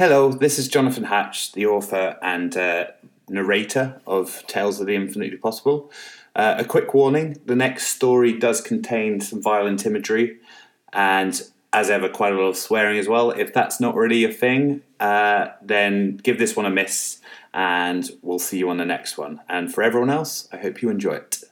Hello, 0.00 0.32
this 0.32 0.58
is 0.58 0.66
Jonathan 0.66 1.04
Hatch, 1.04 1.52
the 1.52 1.66
author 1.66 2.16
and 2.22 2.56
uh, 2.56 2.86
narrator 3.28 4.00
of 4.06 4.42
Tales 4.46 4.80
of 4.80 4.86
the 4.86 4.94
Infinitely 4.94 5.36
Possible. 5.36 5.92
Uh, 6.34 6.54
a 6.56 6.64
quick 6.64 6.94
warning 6.94 7.38
the 7.44 7.54
next 7.54 7.88
story 7.88 8.32
does 8.32 8.62
contain 8.62 9.20
some 9.20 9.42
violent 9.42 9.84
imagery 9.84 10.38
and, 10.94 11.42
as 11.74 11.90
ever, 11.90 12.08
quite 12.08 12.32
a 12.32 12.36
lot 12.36 12.48
of 12.48 12.56
swearing 12.56 12.98
as 12.98 13.08
well. 13.08 13.30
If 13.30 13.52
that's 13.52 13.78
not 13.78 13.94
really 13.94 14.20
your 14.20 14.32
thing, 14.32 14.80
uh, 15.00 15.48
then 15.60 16.16
give 16.16 16.38
this 16.38 16.56
one 16.56 16.64
a 16.64 16.70
miss 16.70 17.18
and 17.52 18.10
we'll 18.22 18.38
see 18.38 18.56
you 18.56 18.70
on 18.70 18.78
the 18.78 18.86
next 18.86 19.18
one. 19.18 19.42
And 19.50 19.70
for 19.70 19.82
everyone 19.82 20.08
else, 20.08 20.48
I 20.50 20.56
hope 20.56 20.80
you 20.80 20.88
enjoy 20.88 21.16
it. 21.16 21.44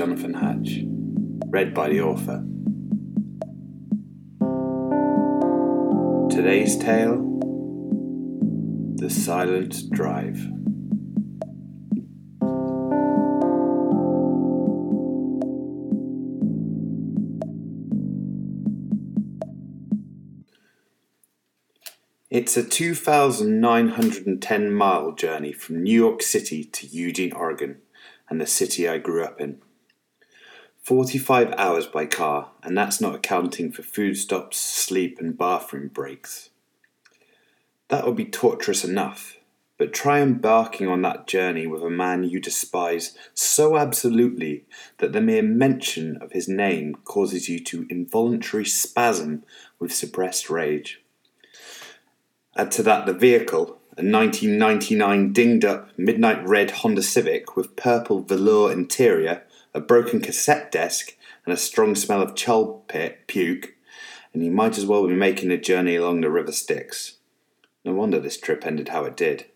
Jonathan 0.00 0.32
Hatch. 0.32 0.80
Read 1.50 1.74
by 1.74 1.90
the 1.90 2.00
author. 2.00 2.42
Today's 6.34 6.78
tale 6.78 7.18
The 8.96 9.10
Silent 9.10 9.90
Drive. 9.90 10.40
It's 22.30 22.56
a 22.56 22.64
2,910 22.64 24.72
mile 24.72 25.12
journey 25.12 25.52
from 25.52 25.82
New 25.82 25.92
York 25.92 26.22
City 26.22 26.64
to 26.64 26.86
Eugene, 26.86 27.34
Oregon, 27.34 27.82
and 28.30 28.40
the 28.40 28.46
city 28.46 28.88
I 28.88 28.96
grew 28.96 29.22
up 29.22 29.42
in. 29.42 29.60
45 30.82 31.52
hours 31.58 31.86
by 31.86 32.06
car, 32.06 32.50
and 32.62 32.76
that's 32.76 33.00
not 33.00 33.14
accounting 33.14 33.70
for 33.70 33.82
food 33.82 34.16
stops, 34.16 34.58
sleep, 34.58 35.18
and 35.20 35.36
bathroom 35.36 35.88
breaks. 35.88 36.50
That 37.88 38.06
would 38.06 38.16
be 38.16 38.24
torturous 38.24 38.84
enough, 38.84 39.36
but 39.76 39.92
try 39.92 40.20
embarking 40.20 40.88
on 40.88 41.02
that 41.02 41.26
journey 41.26 41.66
with 41.66 41.82
a 41.82 41.90
man 41.90 42.24
you 42.24 42.40
despise 42.40 43.16
so 43.34 43.76
absolutely 43.76 44.64
that 44.98 45.12
the 45.12 45.20
mere 45.20 45.42
mention 45.42 46.16
of 46.18 46.32
his 46.32 46.48
name 46.48 46.96
causes 47.04 47.48
you 47.48 47.58
to 47.64 47.86
involuntary 47.90 48.64
spasm 48.64 49.42
with 49.78 49.92
suppressed 49.92 50.48
rage. 50.48 51.02
Add 52.56 52.70
to 52.72 52.82
that 52.84 53.06
the 53.06 53.12
vehicle, 53.12 53.80
a 53.96 54.02
1999 54.02 55.32
dinged 55.32 55.64
up 55.64 55.90
midnight 55.96 56.46
red 56.46 56.70
Honda 56.70 57.02
Civic 57.02 57.56
with 57.56 57.76
purple 57.76 58.22
velour 58.22 58.72
interior, 58.72 59.42
a 59.74 59.80
broken 59.80 60.20
cassette 60.20 60.72
desk, 60.72 61.16
and 61.44 61.54
a 61.54 61.56
strong 61.56 61.94
smell 61.94 62.22
of 62.22 62.34
child 62.34 62.86
pit 62.88 63.26
puke, 63.26 63.74
and 64.32 64.44
you 64.44 64.50
might 64.50 64.78
as 64.78 64.86
well 64.86 65.06
be 65.06 65.14
making 65.14 65.50
a 65.50 65.58
journey 65.58 65.96
along 65.96 66.20
the 66.20 66.30
River 66.30 66.52
Styx. 66.52 67.16
No 67.84 67.94
wonder 67.94 68.20
this 68.20 68.38
trip 68.38 68.66
ended 68.66 68.88
how 68.88 69.04
it 69.04 69.16
did. 69.16 69.46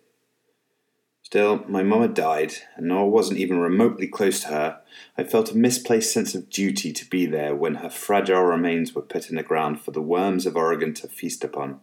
Still, 1.23 1.65
my 1.69 1.83
mum 1.83 2.03
had 2.03 2.15
died, 2.15 2.55
and 2.77 2.91
though 2.91 3.01
I 3.01 3.09
wasn't 3.09 3.41
even 3.41 3.59
remotely 3.59 4.07
close 4.07 4.41
to 4.41 4.49
her, 4.49 4.81
I 5.19 5.25
felt 5.25 5.51
a 5.51 5.57
misplaced 5.57 6.13
sense 6.13 6.35
of 6.35 6.51
duty 6.51 6.93
to 6.93 7.09
be 7.09 7.27
there 7.27 7.55
when 7.55 7.77
her 7.77 7.91
fragile 7.91 8.43
remains 8.43 8.95
were 8.95 9.03
put 9.03 9.31
in 9.31 9.37
the 9.37 9.43
ground 9.43 9.81
for 9.81 9.91
the 9.91 10.03
worms 10.03 10.47
of 10.47 10.57
Oregon 10.57 10.95
to 10.95 11.09
feast 11.09 11.43
upon. 11.43 11.81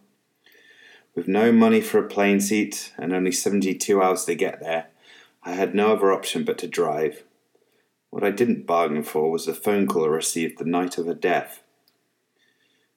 With 1.14 1.28
no 1.28 1.52
money 1.52 1.80
for 1.80 1.98
a 1.98 2.08
plane 2.08 2.40
seat 2.40 2.92
and 2.96 3.12
only 3.12 3.32
72 3.32 4.00
hours 4.00 4.24
to 4.24 4.34
get 4.34 4.60
there, 4.60 4.86
I 5.42 5.52
had 5.52 5.74
no 5.74 5.92
other 5.92 6.12
option 6.12 6.44
but 6.44 6.56
to 6.58 6.66
drive. 6.66 7.24
What 8.12 8.24
I 8.24 8.30
didn't 8.30 8.66
bargain 8.66 9.04
for 9.04 9.30
was 9.30 9.46
the 9.46 9.54
phone 9.54 9.86
call 9.86 10.04
I 10.04 10.08
received 10.08 10.58
the 10.58 10.66
night 10.66 10.98
of 10.98 11.06
her 11.06 11.14
death. 11.14 11.62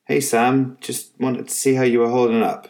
Hey 0.03 0.19
Sam, 0.19 0.77
just 0.81 1.17
wanted 1.17 1.47
to 1.47 1.53
see 1.53 1.75
how 1.75 1.83
you 1.83 1.99
were 1.99 2.09
holding 2.09 2.43
up. 2.43 2.67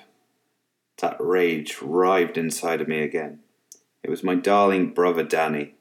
That 0.97 1.17
rage 1.19 1.81
writhed 1.81 2.37
inside 2.37 2.81
of 2.81 2.87
me 2.87 3.01
again. 3.01 3.39
It 4.03 4.11
was 4.11 4.23
my 4.23 4.35
darling 4.35 4.93
brother 4.93 5.23
Danny. 5.23 5.73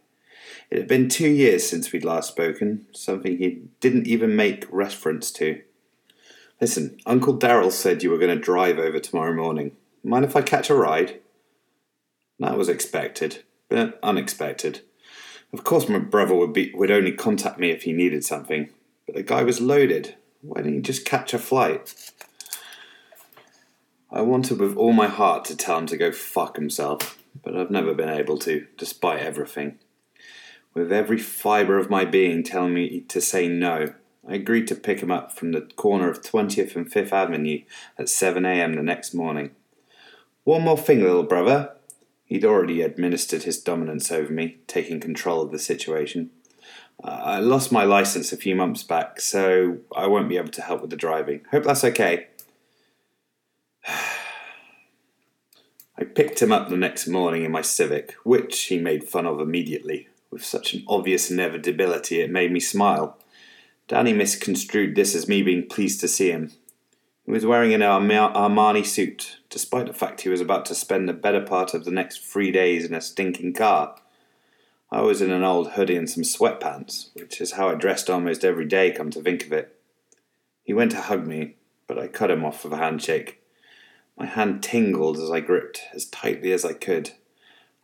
It 0.71 0.79
had 0.79 0.89
been 0.89 1.11
two 1.11 1.29
years 1.29 1.69
since 1.69 1.93
we'd 1.93 2.03
last 2.03 2.29
spoken, 2.31 2.87
something 2.93 3.37
he 3.37 3.65
didn't 3.81 4.07
even 4.07 4.35
make 4.35 4.65
reference 4.71 5.31
to. 5.33 5.61
Listen, 6.63 6.99
Uncle 7.05 7.39
Daryl 7.39 7.73
said 7.73 8.03
you 8.03 8.11
were 8.11 8.17
going 8.17 8.35
to 8.35 8.43
drive 8.43 8.79
over 8.79 8.99
tomorrow 8.99 9.35
morning. 9.35 9.73
Mind 10.03 10.25
if 10.25 10.35
I 10.35 10.41
catch 10.41 10.71
a 10.71 10.75
ride? 10.75 11.21
That 12.39 12.57
was 12.57 12.71
expected, 12.71 13.45
but 13.69 13.99
unexpected. 14.03 14.81
Of 15.55 15.63
course, 15.63 15.89
my 15.89 16.01
brother 16.01 16.35
would 16.35 16.53
be 16.53 16.73
would 16.75 16.91
only 16.91 17.13
contact 17.13 17.61
me 17.61 17.71
if 17.71 17.85
he 17.85 17.93
needed 17.93 18.25
something, 18.25 18.71
but 19.07 19.15
the 19.15 19.23
guy 19.23 19.45
was 19.45 19.61
loaded. 19.61 20.17
Why 20.43 20.57
didn't 20.57 20.75
he 20.75 20.81
just 20.81 21.05
catch 21.05 21.33
a 21.33 21.39
flight? 21.39 21.95
I 24.11 24.21
wanted 24.23 24.59
with 24.59 24.77
all 24.77 24.93
my 24.93 25.07
heart 25.07 25.45
to 25.45 25.57
tell 25.57 25.79
him 25.79 25.87
to 25.87 25.97
go 25.97 26.11
fuck 26.11 26.57
himself, 26.57 27.23
but 27.41 27.57
I've 27.57 27.71
never 27.71 27.95
been 27.95 28.09
able 28.09 28.37
to, 28.39 28.67
despite 28.77 29.21
everything. 29.21 29.79
With 30.75 30.93
every 30.93 31.19
fibre 31.19 31.79
of 31.79 31.89
my 31.89 32.05
being 32.05 32.43
telling 32.43 32.75
me 32.75 33.03
to 33.03 33.21
say 33.21 33.47
no, 33.47 33.95
I 34.29 34.35
agreed 34.35 34.67
to 34.69 34.75
pick 34.75 35.05
him 35.05 35.13
up 35.13 35.39
from 35.39 35.53
the 35.53 35.61
corner 35.61 36.11
of 36.11 36.21
20th 36.21 36.75
and 36.75 36.91
5th 36.91 37.13
Avenue 37.13 37.61
at 37.97 38.09
7 38.09 38.45
a.m. 38.45 38.75
the 38.75 38.83
next 38.83 39.15
morning. 39.15 39.53
One 40.43 40.63
more 40.63 40.77
thing, 40.77 41.01
little 41.01 41.23
brother. 41.23 41.75
He'd 42.25 42.45
already 42.45 42.83
administered 42.83 43.43
his 43.43 43.61
dominance 43.61 44.11
over 44.11 44.33
me, 44.33 44.59
taking 44.67 44.99
control 44.99 45.43
of 45.43 45.53
the 45.53 45.59
situation. 45.59 46.31
Uh, 47.03 47.21
I 47.25 47.39
lost 47.41 47.73
my 47.73 47.85
license 47.85 48.33
a 48.33 48.37
few 48.37 48.55
months 48.55 48.83
back, 48.83 49.21
so 49.21 49.79
I 49.95 50.07
won't 50.07 50.29
be 50.29 50.37
able 50.37 50.49
to 50.53 50.63
help 50.63 50.81
with 50.81 50.91
the 50.91 50.97
driving. 50.97 51.43
Hope 51.51 51.65
that's 51.65 51.85
okay. 51.85 52.29
I 55.97 56.05
picked 56.05 56.43
him 56.43 56.51
up 56.51 56.69
the 56.69 56.77
next 56.77 57.07
morning 57.07 57.45
in 57.45 57.53
my 57.53 57.63
Civic, 57.63 58.13
which 58.25 58.65
he 58.65 58.79
made 58.79 59.05
fun 59.05 59.27
of 59.27 59.41
immediately. 59.41 60.09
With 60.31 60.45
such 60.45 60.75
an 60.75 60.83
obvious 60.89 61.31
inevitability, 61.31 62.21
it 62.21 62.31
made 62.31 62.51
me 62.51 62.59
smile. 62.59 63.17
Danny 63.87 64.13
misconstrued 64.13 64.97
this 64.97 65.15
as 65.15 65.29
me 65.29 65.43
being 65.43 65.69
pleased 65.69 66.01
to 66.01 66.09
see 66.09 66.31
him. 66.31 66.53
He 67.25 67.33
was 67.33 67.47
wearing 67.47 67.73
an 67.73 67.81
Armani 67.81 68.85
suit, 68.85 69.39
despite 69.49 69.87
the 69.87 69.95
fact 69.95 70.21
he 70.21 70.29
was 70.29 70.43
about 70.43 70.67
to 70.67 70.75
spend 70.75 71.09
the 71.09 71.15
better 71.15 71.41
part 71.41 71.73
of 71.73 71.85
the 71.85 71.91
next 71.91 72.19
three 72.19 72.51
days 72.51 72.85
in 72.85 72.93
a 72.93 73.01
stinking 73.01 73.55
car. 73.55 73.97
I 74.91 75.01
was 75.01 75.23
in 75.23 75.31
an 75.31 75.43
old 75.43 75.73
hoodie 75.73 75.97
and 75.97 76.09
some 76.09 76.23
sweatpants, 76.23 77.09
which 77.15 77.41
is 77.41 77.53
how 77.53 77.71
I 77.71 77.75
dressed 77.75 78.11
almost 78.11 78.45
every 78.45 78.67
day, 78.67 78.93
come 78.93 79.11
to 79.11 79.23
think 79.23 79.47
of 79.47 79.53
it. 79.53 79.75
He 80.63 80.75
went 80.75 80.91
to 80.91 81.01
hug 81.01 81.27
me, 81.27 81.57
but 81.87 81.99
I 81.99 82.09
cut 82.09 82.31
him 82.31 82.45
off 82.45 82.63
with 82.63 82.75
a 82.75 82.77
handshake. 82.77 83.41
My 84.19 84.27
hand 84.27 84.63
tingled 84.63 85.19
as 85.19 85.31
I 85.31 85.41
gripped 85.41 85.81
as 85.95 86.05
tightly 86.05 86.53
as 86.53 86.65
I 86.65 86.75
could. 86.75 87.11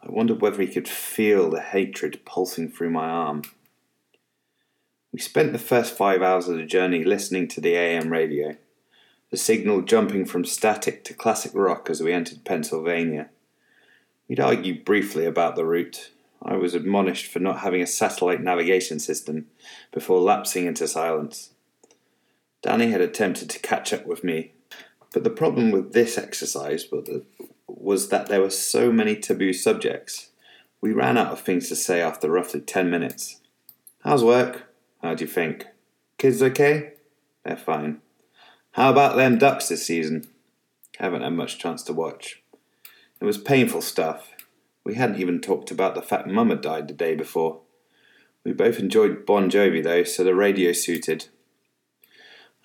I 0.03 0.11
wondered 0.11 0.41
whether 0.41 0.61
he 0.63 0.69
could 0.69 0.89
feel 0.89 1.51
the 1.51 1.61
hatred 1.61 2.21
pulsing 2.25 2.71
through 2.71 2.91
my 2.91 3.09
arm. 3.09 3.43
We 5.13 5.19
spent 5.19 5.53
the 5.53 5.59
first 5.59 5.97
five 5.97 6.23
hours 6.23 6.47
of 6.47 6.57
the 6.57 6.65
journey 6.65 7.05
listening 7.05 7.49
to 7.49 7.61
the 7.61 7.75
AM 7.75 8.11
radio, 8.13 8.57
the 9.31 9.37
signal 9.37 9.83
jumping 9.83 10.25
from 10.25 10.45
static 10.45 11.05
to 11.05 11.15
classic 11.15 11.53
rock 11.55 11.89
as 11.89 12.03
we 12.03 12.13
entered 12.13 12.45
Pennsylvania. 12.45 13.29
We'd 14.29 14.41
argued 14.41 14.85
briefly 14.85 15.25
about 15.25 15.57
the 15.57 15.65
route. 15.65 16.11
I 16.43 16.57
was 16.57 16.75
admonished 16.75 17.31
for 17.31 17.39
not 17.39 17.61
having 17.61 17.83
a 17.83 17.87
satellite 17.87 18.43
navigation 18.43 18.99
system 18.99 19.47
before 19.93 20.21
lapsing 20.21 20.67
into 20.67 20.89
silence. 20.89 21.51
Danny 22.63 22.91
had 22.91 23.01
attempted 23.01 23.51
to 23.51 23.59
catch 23.59 23.93
up 23.93 24.07
with 24.07 24.25
me, 24.25 24.53
but 25.13 25.25
the 25.25 25.31
problem 25.31 25.71
with 25.71 25.93
this 25.93 26.19
exercise 26.19 26.87
was 27.67 28.09
that 28.09 28.27
there 28.29 28.41
were 28.41 28.51
so 28.51 28.93
many 28.93 29.17
taboo 29.17 29.53
subjects. 29.53 30.31
We 30.81 30.93
ran 30.93 31.19
out 31.19 31.33
of 31.33 31.41
things 31.41 31.69
to 31.69 31.77
say 31.77 32.01
after 32.01 32.31
roughly 32.31 32.61
10 32.61 32.91
minutes. 32.91 33.41
How's 34.03 34.25
work? 34.25 34.73
How 35.03 35.15
do 35.15 35.25
you 35.25 35.31
think? 35.31 35.67
Kids 36.19 36.43
okay? 36.43 36.95
They're 37.45 37.57
fine. 37.57 38.01
How 38.73 38.91
about 38.91 39.17
them 39.17 39.37
ducks 39.37 39.69
this 39.69 39.87
season? 39.87 40.29
Haven't 40.99 41.23
had 41.23 41.33
much 41.33 41.59
chance 41.59 41.83
to 41.85 41.93
watch. 41.93 42.43
It 43.21 43.25
was 43.25 43.39
painful 43.39 43.83
stuff. 43.83 44.31
We 44.85 44.95
hadn't 44.95 45.21
even 45.21 45.41
talked 45.41 45.71
about 45.71 45.95
the 45.95 46.03
fact 46.03 46.29
Mum 46.29 46.51
had 46.51 46.61
died 46.61 46.89
the 46.89 46.95
day 46.95 47.15
before. 47.15 47.61
We 48.45 48.53
both 48.53 48.79
enjoyed 48.79 49.27
Bon 49.27 49.51
Jovi 49.51 49.83
though, 49.83 50.05
so 50.05 50.23
the 50.23 50.35
radio 50.35 50.73
suited. 50.73 51.27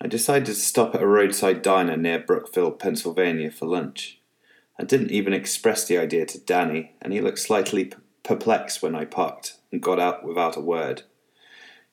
I 0.00 0.06
decided 0.06 0.46
to 0.46 0.54
stop 0.54 0.94
at 0.94 1.02
a 1.02 1.06
roadside 1.06 1.62
diner 1.62 1.96
near 1.96 2.18
Brookville, 2.18 2.72
Pennsylvania 2.72 3.50
for 3.50 3.66
lunch. 3.66 4.20
I 4.78 4.84
didn't 4.84 5.10
even 5.10 5.32
express 5.32 5.86
the 5.86 5.98
idea 5.98 6.26
to 6.26 6.38
Danny, 6.38 6.92
and 7.02 7.12
he 7.12 7.20
looked 7.20 7.38
slightly 7.38 7.92
perplexed 8.22 8.82
when 8.82 8.94
I 8.94 9.06
parked 9.06 9.56
and 9.72 9.82
got 9.82 9.98
out 9.98 10.24
without 10.24 10.56
a 10.56 10.60
word. 10.60 11.02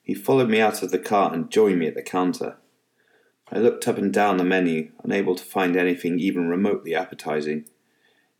He 0.01 0.13
followed 0.13 0.49
me 0.49 0.59
out 0.59 0.83
of 0.83 0.91
the 0.91 0.99
car 0.99 1.33
and 1.33 1.49
joined 1.49 1.79
me 1.79 1.87
at 1.87 1.95
the 1.95 2.01
counter. 2.01 2.57
I 3.51 3.59
looked 3.59 3.87
up 3.87 3.97
and 3.97 4.13
down 4.13 4.37
the 4.37 4.43
menu, 4.43 4.91
unable 5.03 5.35
to 5.35 5.43
find 5.43 5.75
anything 5.75 6.19
even 6.19 6.47
remotely 6.47 6.95
appetizing. 6.95 7.65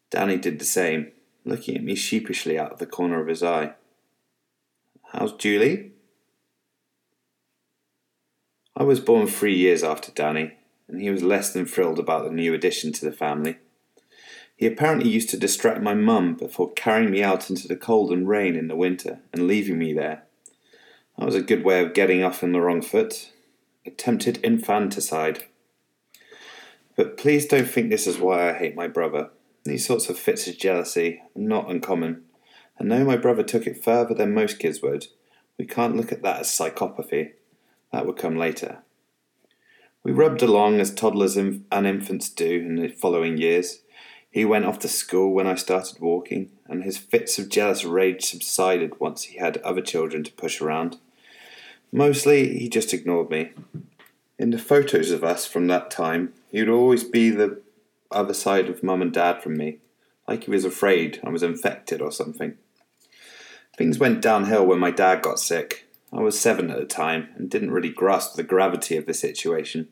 Danny 0.09 0.37
did 0.37 0.59
the 0.59 0.65
same. 0.65 1.11
looking 1.45 1.75
at 1.75 1.83
me 1.83 1.93
sheepishly 1.93 2.57
out 2.57 2.71
of 2.71 2.79
the 2.79 2.85
corner 2.85 3.21
of 3.21 3.27
his 3.27 3.43
eye. 3.43 3.73
How's 5.11 5.33
Julie? 5.33 5.91
I 8.75 8.83
was 8.83 8.99
born 8.99 9.27
three 9.27 9.55
years 9.55 9.83
after 9.83 10.11
Danny, 10.11 10.53
and 10.87 11.01
he 11.01 11.09
was 11.09 11.21
less 11.21 11.51
than 11.51 11.65
thrilled 11.65 11.99
about 11.99 12.23
the 12.23 12.31
new 12.31 12.53
addition 12.53 12.93
to 12.93 13.05
the 13.05 13.11
family. 13.11 13.57
He 14.55 14.65
apparently 14.65 15.09
used 15.09 15.29
to 15.29 15.37
distract 15.37 15.81
my 15.81 15.93
mum 15.93 16.35
before 16.35 16.71
carrying 16.71 17.11
me 17.11 17.21
out 17.21 17.49
into 17.49 17.67
the 17.67 17.75
cold 17.75 18.11
and 18.11 18.27
rain 18.27 18.55
in 18.55 18.69
the 18.69 18.75
winter 18.75 19.19
and 19.33 19.47
leaving 19.47 19.77
me 19.77 19.93
there. 19.93 20.23
That 21.17 21.25
was 21.25 21.35
a 21.35 21.41
good 21.41 21.63
way 21.63 21.81
of 21.81 21.93
getting 21.93 22.23
off 22.23 22.43
on 22.43 22.53
the 22.53 22.61
wrong 22.61 22.81
foot. 22.81 23.32
Attempted 23.85 24.37
infanticide. 24.43 25.43
But 26.95 27.17
please 27.17 27.45
don't 27.45 27.67
think 27.67 27.89
this 27.89 28.07
is 28.07 28.17
why 28.17 28.49
I 28.49 28.53
hate 28.53 28.75
my 28.75 28.87
brother. 28.87 29.31
These 29.65 29.85
sorts 29.85 30.09
of 30.09 30.17
fits 30.17 30.47
of 30.47 30.57
jealousy 30.57 31.21
are 31.35 31.41
not 31.41 31.69
uncommon, 31.69 32.23
and 32.77 32.91
though 32.91 33.03
my 33.03 33.17
brother 33.17 33.43
took 33.43 33.67
it 33.67 33.83
further 33.83 34.13
than 34.13 34.33
most 34.33 34.59
kids 34.59 34.81
would, 34.81 35.07
we 35.57 35.65
can't 35.65 35.97
look 35.97 36.11
at 36.11 36.21
that 36.21 36.39
as 36.41 36.47
psychopathy. 36.47 37.33
That 37.91 38.05
would 38.05 38.17
come 38.17 38.37
later. 38.37 38.79
We 40.03 40.11
rubbed 40.11 40.41
along 40.41 40.79
as 40.79 40.93
toddlers 40.93 41.37
and 41.37 41.65
infants 41.71 42.29
do 42.29 42.49
in 42.49 42.75
the 42.75 42.87
following 42.87 43.37
years. 43.37 43.81
He 44.31 44.45
went 44.45 44.65
off 44.65 44.79
to 44.79 44.87
school 44.87 45.33
when 45.33 45.47
I 45.47 45.55
started 45.55 45.99
walking, 45.99 46.51
and 46.67 46.83
his 46.83 46.97
fits 46.97 47.37
of 47.37 47.49
jealous 47.49 47.83
rage 47.85 48.23
subsided 48.23 48.99
once 48.99 49.23
he 49.23 49.37
had 49.37 49.57
other 49.57 49.81
children 49.81 50.23
to 50.23 50.31
push 50.31 50.59
around. 50.59 50.97
Mostly, 51.95 52.57
he 52.57 52.69
just 52.69 52.91
ignored 52.91 53.29
me. 53.29 53.51
In 54.39 54.49
the 54.49 54.57
photos 54.57 55.11
of 55.11 55.23
us 55.23 55.45
from 55.45 55.67
that 55.67 55.91
time, 55.91 56.33
he 56.51 56.59
would 56.59 56.67
always 56.67 57.03
be 57.03 57.29
the 57.29 57.61
other 58.09 58.33
side 58.33 58.67
of 58.67 58.81
mum 58.81 59.03
and 59.03 59.13
dad 59.13 59.43
from 59.43 59.55
me, 59.55 59.77
like 60.27 60.45
he 60.45 60.49
was 60.49 60.65
afraid 60.65 61.19
I 61.23 61.29
was 61.29 61.43
infected 61.43 62.01
or 62.01 62.11
something. 62.11 62.57
Things 63.77 63.99
went 63.99 64.23
downhill 64.23 64.65
when 64.65 64.79
my 64.79 64.89
dad 64.89 65.21
got 65.21 65.37
sick, 65.37 65.85
I 66.11 66.21
was 66.21 66.39
seven 66.39 66.71
at 66.71 66.79
the 66.79 66.85
time 66.85 67.29
and 67.35 67.47
didn't 67.47 67.69
really 67.69 67.89
grasp 67.89 68.35
the 68.35 68.43
gravity 68.43 68.97
of 68.97 69.05
the 69.05 69.13
situation. 69.13 69.87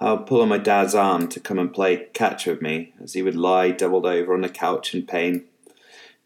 I 0.00 0.12
would 0.12 0.26
pull 0.26 0.40
on 0.40 0.48
my 0.48 0.58
dad's 0.58 0.94
arm 0.96 1.28
to 1.28 1.40
come 1.40 1.60
and 1.60 1.72
play 1.72 2.08
catch 2.14 2.46
with 2.46 2.60
me 2.60 2.94
as 3.00 3.14
he 3.14 3.22
would 3.22 3.36
lie 3.36 3.70
doubled 3.70 4.06
over 4.06 4.34
on 4.34 4.40
the 4.40 4.48
couch 4.48 4.92
in 4.92 5.06
pain. 5.06 5.44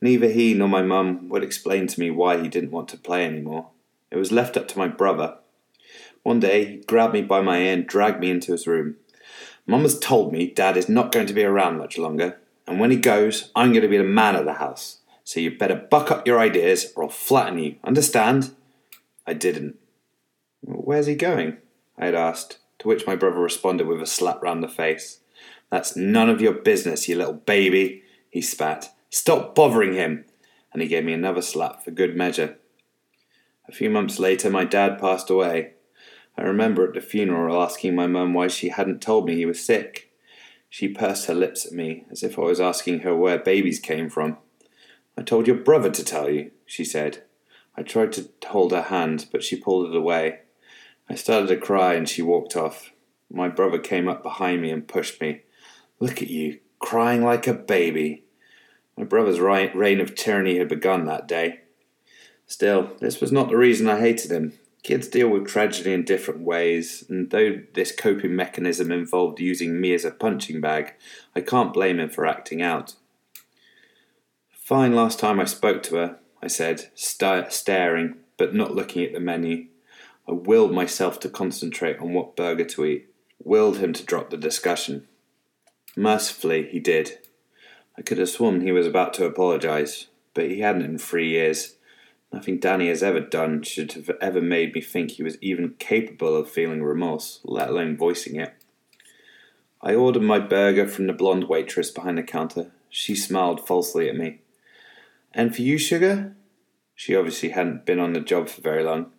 Neither 0.00 0.28
he 0.28 0.54
nor 0.54 0.68
my 0.68 0.82
mum 0.82 1.28
would 1.28 1.42
explain 1.42 1.86
to 1.88 2.00
me 2.00 2.10
why 2.10 2.40
he 2.40 2.48
didn't 2.48 2.70
want 2.70 2.88
to 2.88 2.96
play 2.96 3.26
anymore. 3.26 3.68
It 4.12 4.18
was 4.18 4.30
left 4.30 4.58
up 4.58 4.68
to 4.68 4.78
my 4.78 4.88
brother. 4.88 5.38
One 6.22 6.38
day 6.38 6.64
he 6.66 6.76
grabbed 6.76 7.14
me 7.14 7.22
by 7.22 7.40
my 7.40 7.58
ear 7.58 7.72
and 7.72 7.86
dragged 7.86 8.20
me 8.20 8.30
into 8.30 8.52
his 8.52 8.66
room. 8.66 8.96
Mum 9.66 9.82
has 9.82 9.98
told 9.98 10.32
me 10.32 10.50
Dad 10.50 10.76
is 10.76 10.88
not 10.88 11.12
going 11.12 11.26
to 11.26 11.32
be 11.32 11.42
around 11.42 11.78
much 11.78 11.96
longer, 11.96 12.38
and 12.66 12.78
when 12.78 12.90
he 12.90 12.96
goes, 12.98 13.50
I'm 13.56 13.70
going 13.70 13.82
to 13.82 13.88
be 13.88 13.96
the 13.96 14.04
man 14.04 14.36
of 14.36 14.44
the 14.44 14.54
house. 14.54 14.98
So 15.24 15.40
you 15.40 15.56
better 15.56 15.74
buck 15.76 16.10
up 16.10 16.26
your 16.26 16.38
ideas 16.38 16.92
or 16.94 17.04
I'll 17.04 17.08
flatten 17.08 17.58
you. 17.58 17.76
Understand? 17.84 18.54
I 19.26 19.32
didn't. 19.32 19.76
Where's 20.60 21.06
he 21.06 21.14
going? 21.14 21.56
I 21.96 22.06
had 22.06 22.14
asked, 22.14 22.58
to 22.80 22.88
which 22.88 23.06
my 23.06 23.16
brother 23.16 23.38
responded 23.38 23.86
with 23.86 24.02
a 24.02 24.06
slap 24.06 24.42
round 24.42 24.62
the 24.62 24.68
face. 24.68 25.20
That's 25.70 25.96
none 25.96 26.28
of 26.28 26.42
your 26.42 26.52
business, 26.52 27.08
you 27.08 27.16
little 27.16 27.32
baby, 27.32 28.02
he 28.28 28.42
spat. 28.42 28.92
Stop 29.10 29.54
bothering 29.54 29.94
him! 29.94 30.24
And 30.72 30.82
he 30.82 30.88
gave 30.88 31.04
me 31.04 31.12
another 31.12 31.42
slap 31.42 31.84
for 31.84 31.92
good 31.92 32.16
measure. 32.16 32.58
A 33.68 33.72
few 33.72 33.90
months 33.90 34.18
later, 34.18 34.50
my 34.50 34.64
dad 34.64 34.98
passed 34.98 35.30
away. 35.30 35.74
I 36.36 36.42
remember 36.42 36.86
at 36.86 36.94
the 36.94 37.00
funeral 37.00 37.62
asking 37.62 37.94
my 37.94 38.06
mum 38.06 38.34
why 38.34 38.48
she 38.48 38.70
hadn't 38.70 39.02
told 39.02 39.26
me 39.26 39.36
he 39.36 39.46
was 39.46 39.64
sick. 39.64 40.10
She 40.68 40.88
pursed 40.88 41.26
her 41.26 41.34
lips 41.34 41.66
at 41.66 41.72
me 41.72 42.06
as 42.10 42.22
if 42.22 42.38
I 42.38 42.42
was 42.42 42.60
asking 42.60 43.00
her 43.00 43.14
where 43.14 43.38
babies 43.38 43.78
came 43.78 44.08
from. 44.08 44.38
I 45.16 45.22
told 45.22 45.46
your 45.46 45.56
brother 45.56 45.90
to 45.90 46.04
tell 46.04 46.30
you, 46.30 46.50
she 46.64 46.84
said. 46.84 47.24
I 47.76 47.82
tried 47.82 48.12
to 48.12 48.28
hold 48.46 48.72
her 48.72 48.82
hand, 48.82 49.26
but 49.30 49.42
she 49.42 49.56
pulled 49.56 49.90
it 49.90 49.96
away. 49.96 50.40
I 51.08 51.14
started 51.14 51.48
to 51.48 51.56
cry 51.56 51.94
and 51.94 52.08
she 52.08 52.22
walked 52.22 52.56
off. 52.56 52.90
My 53.30 53.48
brother 53.48 53.78
came 53.78 54.08
up 54.08 54.22
behind 54.22 54.62
me 54.62 54.70
and 54.70 54.88
pushed 54.88 55.20
me. 55.20 55.42
Look 56.00 56.22
at 56.22 56.30
you, 56.30 56.60
crying 56.78 57.22
like 57.22 57.46
a 57.46 57.54
baby. 57.54 58.24
My 58.96 59.04
brother's 59.04 59.40
reign 59.40 60.00
of 60.00 60.14
tyranny 60.14 60.58
had 60.58 60.68
begun 60.68 61.06
that 61.06 61.28
day. 61.28 61.61
Still, 62.52 62.90
this 63.00 63.18
was 63.18 63.32
not 63.32 63.48
the 63.48 63.56
reason 63.56 63.88
I 63.88 63.98
hated 63.98 64.30
him. 64.30 64.52
Kids 64.82 65.08
deal 65.08 65.30
with 65.30 65.46
tragedy 65.46 65.94
in 65.94 66.04
different 66.04 66.40
ways, 66.40 67.02
and 67.08 67.30
though 67.30 67.62
this 67.72 67.96
coping 67.96 68.36
mechanism 68.36 68.92
involved 68.92 69.40
using 69.40 69.80
me 69.80 69.94
as 69.94 70.04
a 70.04 70.10
punching 70.10 70.60
bag, 70.60 70.92
I 71.34 71.40
can't 71.40 71.72
blame 71.72 71.98
him 71.98 72.10
for 72.10 72.26
acting 72.26 72.60
out. 72.60 72.94
Fine 74.50 74.94
last 74.94 75.18
time 75.18 75.40
I 75.40 75.46
spoke 75.46 75.82
to 75.84 75.96
her, 75.96 76.18
I 76.42 76.48
said, 76.48 76.90
st- 76.94 77.54
staring, 77.54 78.16
but 78.36 78.54
not 78.54 78.74
looking 78.74 79.02
at 79.02 79.14
the 79.14 79.20
menu. 79.20 79.68
I 80.28 80.32
willed 80.32 80.74
myself 80.74 81.18
to 81.20 81.30
concentrate 81.30 82.00
on 82.00 82.12
what 82.12 82.36
burger 82.36 82.66
to 82.66 82.84
eat, 82.84 83.08
willed 83.42 83.78
him 83.78 83.94
to 83.94 84.04
drop 84.04 84.28
the 84.28 84.36
discussion. 84.36 85.08
Mercifully, 85.96 86.68
he 86.70 86.80
did. 86.80 87.18
I 87.96 88.02
could 88.02 88.18
have 88.18 88.28
sworn 88.28 88.60
he 88.60 88.72
was 88.72 88.86
about 88.86 89.14
to 89.14 89.24
apologise, 89.24 90.08
but 90.34 90.50
he 90.50 90.60
hadn't 90.60 90.82
in 90.82 90.98
three 90.98 91.30
years. 91.30 91.76
Nothing 92.32 92.58
Danny 92.58 92.88
has 92.88 93.02
ever 93.02 93.20
done 93.20 93.62
should 93.62 93.92
have 93.92 94.10
ever 94.20 94.40
made 94.40 94.74
me 94.74 94.80
think 94.80 95.12
he 95.12 95.22
was 95.22 95.36
even 95.42 95.74
capable 95.78 96.34
of 96.34 96.50
feeling 96.50 96.82
remorse, 96.82 97.40
let 97.44 97.68
alone 97.68 97.96
voicing 97.96 98.36
it. 98.36 98.54
I 99.82 99.94
ordered 99.94 100.22
my 100.22 100.38
burger 100.38 100.88
from 100.88 101.06
the 101.06 101.12
blonde 101.12 101.48
waitress 101.48 101.90
behind 101.90 102.16
the 102.16 102.22
counter. 102.22 102.70
She 102.88 103.14
smiled 103.14 103.66
falsely 103.66 104.08
at 104.08 104.16
me. 104.16 104.40
And 105.34 105.54
for 105.54 105.62
you, 105.62 105.76
Sugar? 105.76 106.34
She 106.94 107.16
obviously 107.16 107.50
hadn't 107.50 107.84
been 107.84 107.98
on 107.98 108.12
the 108.12 108.20
job 108.20 108.48
for 108.48 108.62
very 108.62 108.84
long. 108.84 109.12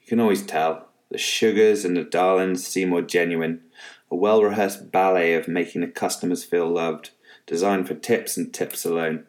You 0.00 0.06
can 0.08 0.20
always 0.20 0.42
tell. 0.44 0.88
The 1.10 1.18
Sugars 1.18 1.84
and 1.84 1.96
the 1.96 2.04
Darlings 2.04 2.66
seem 2.66 2.90
more 2.90 3.00
genuine. 3.02 3.62
A 4.10 4.16
well 4.16 4.42
rehearsed 4.42 4.90
ballet 4.90 5.34
of 5.34 5.48
making 5.48 5.80
the 5.80 5.86
customers 5.86 6.44
feel 6.44 6.68
loved, 6.68 7.10
designed 7.46 7.86
for 7.86 7.94
tips 7.94 8.36
and 8.36 8.52
tips 8.52 8.84
alone. 8.84 9.24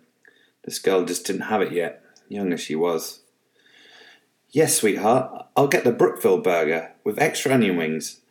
This 0.63 0.79
girl 0.79 1.05
just 1.05 1.25
didn't 1.25 1.43
have 1.43 1.61
it 1.61 1.71
yet, 1.71 2.03
young 2.27 2.51
as 2.51 2.61
she 2.61 2.75
was. 2.75 3.18
Yes, 4.51 4.77
sweetheart, 4.77 5.45
I'll 5.55 5.67
get 5.67 5.83
the 5.83 5.91
Brookville 5.91 6.39
burger 6.39 6.93
with 7.03 7.19
extra 7.19 7.53
onion 7.53 7.77
wings. 7.77 8.21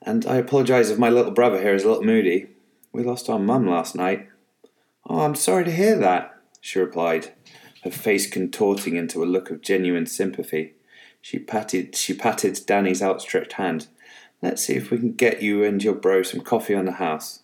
And 0.00 0.24
I 0.24 0.36
apologise 0.36 0.88
if 0.88 0.98
my 0.98 1.10
little 1.10 1.32
brother 1.32 1.60
here 1.60 1.74
is 1.74 1.84
a 1.84 1.88
little 1.88 2.02
moody. 2.02 2.46
We 2.92 3.02
lost 3.02 3.28
our 3.28 3.38
mum 3.38 3.68
last 3.68 3.94
night. 3.94 4.30
Oh, 5.06 5.20
I'm 5.20 5.34
sorry 5.34 5.64
to 5.64 5.70
hear 5.70 5.98
that, 5.98 6.34
she 6.62 6.78
replied, 6.78 7.34
her 7.84 7.90
face 7.90 8.26
contorting 8.26 8.96
into 8.96 9.22
a 9.22 9.26
look 9.26 9.50
of 9.50 9.60
genuine 9.60 10.06
sympathy. 10.06 10.76
She 11.20 11.38
patted 11.38 11.94
she 11.94 12.14
patted 12.14 12.58
Danny's 12.66 13.02
outstretched 13.02 13.54
hand. 13.54 13.88
Let's 14.40 14.64
see 14.64 14.76
if 14.76 14.90
we 14.90 14.96
can 14.96 15.12
get 15.12 15.42
you 15.42 15.62
and 15.62 15.84
your 15.84 15.94
bro 15.94 16.22
some 16.22 16.40
coffee 16.40 16.74
on 16.74 16.86
the 16.86 16.92
house. 16.92 17.40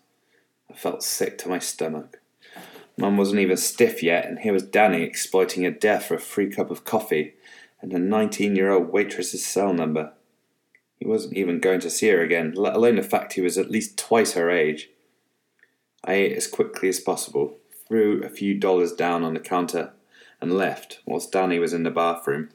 I 0.70 0.74
felt 0.74 1.02
sick 1.02 1.36
to 1.38 1.50
my 1.50 1.58
stomach. 1.58 2.22
Mum 2.96 3.18
wasn't 3.18 3.40
even 3.40 3.58
stiff 3.58 4.02
yet, 4.02 4.24
and 4.24 4.38
here 4.38 4.54
was 4.54 4.62
Danny 4.62 5.02
exploiting 5.02 5.64
her 5.64 5.70
death 5.70 6.06
for 6.06 6.14
a 6.14 6.18
free 6.18 6.48
cup 6.48 6.70
of 6.70 6.84
coffee 6.84 7.34
and 7.86 7.94
a 7.94 7.98
nineteen 8.00 8.56
year 8.56 8.72
old 8.72 8.92
waitress's 8.92 9.44
cell 9.44 9.72
number. 9.72 10.12
He 10.98 11.06
wasn't 11.06 11.36
even 11.36 11.60
going 11.60 11.78
to 11.80 11.90
see 11.90 12.08
her 12.08 12.20
again, 12.20 12.52
let 12.56 12.74
alone 12.74 12.96
the 12.96 13.02
fact 13.02 13.34
he 13.34 13.40
was 13.40 13.56
at 13.56 13.70
least 13.70 13.96
twice 13.96 14.32
her 14.32 14.50
age. 14.50 14.90
I 16.02 16.14
ate 16.14 16.36
as 16.36 16.48
quickly 16.48 16.88
as 16.88 16.98
possible, 16.98 17.58
threw 17.86 18.22
a 18.24 18.28
few 18.28 18.58
dollars 18.58 18.92
down 18.92 19.22
on 19.22 19.34
the 19.34 19.40
counter, 19.40 19.92
and 20.40 20.52
left 20.52 20.98
whilst 21.06 21.30
Danny 21.30 21.60
was 21.60 21.72
in 21.72 21.84
the 21.84 21.90
bathroom. 21.90 22.50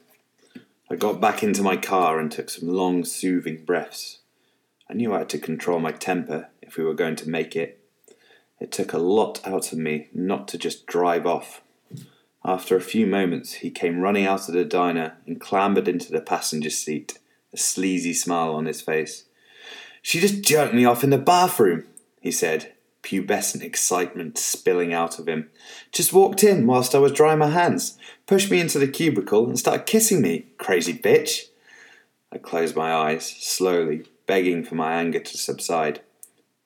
I 0.90 0.96
got 0.96 1.20
back 1.20 1.42
into 1.42 1.62
my 1.62 1.78
car 1.78 2.18
and 2.20 2.30
took 2.30 2.50
some 2.50 2.68
long, 2.68 3.02
soothing 3.04 3.64
breaths. 3.64 4.18
I 4.90 4.94
knew 4.94 5.14
I 5.14 5.20
had 5.20 5.30
to 5.30 5.38
control 5.38 5.80
my 5.80 5.92
temper 5.92 6.48
if 6.60 6.76
we 6.76 6.84
were 6.84 6.92
going 6.92 7.16
to 7.16 7.30
make 7.30 7.56
it. 7.56 7.80
It 8.60 8.70
took 8.70 8.92
a 8.92 8.98
lot 8.98 9.40
out 9.46 9.72
of 9.72 9.78
me 9.78 10.08
not 10.12 10.46
to 10.48 10.58
just 10.58 10.86
drive 10.86 11.26
off. 11.26 11.62
After 12.44 12.76
a 12.76 12.80
few 12.80 13.06
moments, 13.06 13.54
he 13.54 13.70
came 13.70 14.00
running 14.00 14.26
out 14.26 14.48
of 14.48 14.54
the 14.54 14.64
diner 14.64 15.16
and 15.26 15.40
clambered 15.40 15.86
into 15.86 16.10
the 16.10 16.20
passenger 16.20 16.70
seat, 16.70 17.18
a 17.52 17.56
sleazy 17.56 18.14
smile 18.14 18.54
on 18.54 18.66
his 18.66 18.80
face. 18.80 19.24
She 20.02 20.18
just 20.18 20.42
jerked 20.42 20.74
me 20.74 20.84
off 20.84 21.04
in 21.04 21.10
the 21.10 21.18
bathroom, 21.18 21.84
he 22.20 22.32
said, 22.32 22.72
pubescent 23.04 23.62
excitement 23.62 24.38
spilling 24.38 24.92
out 24.92 25.18
of 25.20 25.28
him. 25.28 25.50
Just 25.92 26.12
walked 26.12 26.42
in 26.42 26.66
whilst 26.66 26.94
I 26.94 26.98
was 26.98 27.12
drying 27.12 27.38
my 27.38 27.50
hands, 27.50 27.96
pushed 28.26 28.50
me 28.50 28.60
into 28.60 28.80
the 28.80 28.88
cubicle, 28.88 29.46
and 29.46 29.58
started 29.58 29.86
kissing 29.86 30.20
me. 30.20 30.46
Crazy 30.58 30.94
bitch. 30.94 31.46
I 32.32 32.38
closed 32.38 32.74
my 32.74 32.92
eyes, 32.92 33.26
slowly, 33.26 34.04
begging 34.26 34.64
for 34.64 34.74
my 34.74 34.94
anger 34.94 35.20
to 35.20 35.38
subside. 35.38 36.00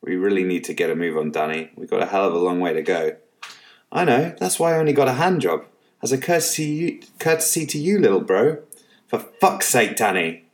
We 0.00 0.16
really 0.16 0.45
need 0.45 0.64
to 0.64 0.75
get 0.75 0.90
a 0.90 0.95
move 0.95 1.16
on, 1.16 1.33
Danny. 1.33 1.71
We've 1.75 1.90
got 1.90 2.02
a 2.02 2.06
hell 2.06 2.26
of 2.26 2.35
a 2.35 2.38
long 2.38 2.61
way 2.61 2.73
to 2.73 2.83
go. 2.83 3.16
I 3.97 4.05
know, 4.05 4.35
that's 4.38 4.61
why 4.61 4.75
I 4.75 4.79
only 4.79 4.93
got 4.93 5.09
a 5.09 5.15
hand 5.15 5.41
job. 5.41 5.65
As 6.03 6.12
a 6.12 6.19
courtesy, 6.19 7.03
courtesy 7.19 7.65
to 7.65 7.79
you, 7.79 7.99
little 7.99 8.21
bro. 8.21 8.59
For 9.07 9.21
fuck's 9.41 9.69
sake, 9.69 9.97
Danny! 9.97 10.45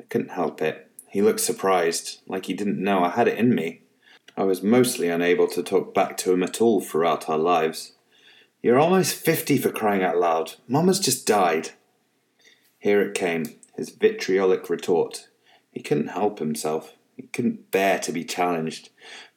I 0.00 0.02
couldn't 0.02 0.32
help 0.32 0.60
it. 0.60 0.90
He 1.08 1.22
looked 1.22 1.38
surprised, 1.38 2.22
like 2.26 2.46
he 2.46 2.54
didn't 2.54 2.82
know 2.82 3.04
I 3.04 3.10
had 3.10 3.28
it 3.28 3.38
in 3.38 3.54
me. 3.54 3.82
I 4.36 4.42
was 4.42 4.64
mostly 4.64 5.08
unable 5.08 5.46
to 5.46 5.62
talk 5.62 5.94
back 5.94 6.16
to 6.18 6.32
him 6.32 6.42
at 6.42 6.60
all 6.60 6.80
throughout 6.80 7.28
our 7.28 7.38
lives. 7.38 7.92
You're 8.62 8.80
almost 8.80 9.14
50 9.14 9.58
for 9.58 9.70
crying 9.70 10.02
out 10.02 10.18
loud. 10.18 10.54
Mama's 10.66 10.98
just 10.98 11.24
died. 11.24 11.70
Here 12.80 13.00
it 13.00 13.14
came, 13.14 13.54
his 13.76 13.90
vitriolic 13.90 14.68
retort. 14.68 15.28
He 15.70 15.82
couldn't 15.82 16.08
help 16.08 16.40
himself. 16.40 16.94
He 17.16 17.28
couldn't 17.28 17.70
bear 17.70 18.00
to 18.00 18.10
be 18.10 18.24
challenged. 18.24 18.88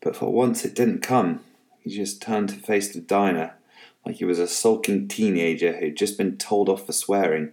But 0.02 0.16
for 0.16 0.34
once 0.34 0.66
it 0.66 0.74
didn't 0.74 1.04
come. 1.04 1.42
He 1.80 1.90
just 1.90 2.22
turned 2.22 2.50
to 2.50 2.56
face 2.56 2.94
the 2.94 3.02
diner 3.02 3.56
like 4.06 4.16
he 4.16 4.26
was 4.26 4.40
a 4.40 4.48
sulking 4.48 5.08
teenager 5.08 5.78
who'd 5.78 5.98
just 5.98 6.18
been 6.18 6.38
told 6.38 6.70
off 6.70 6.86
for 6.86 6.94
swearing. 6.94 7.52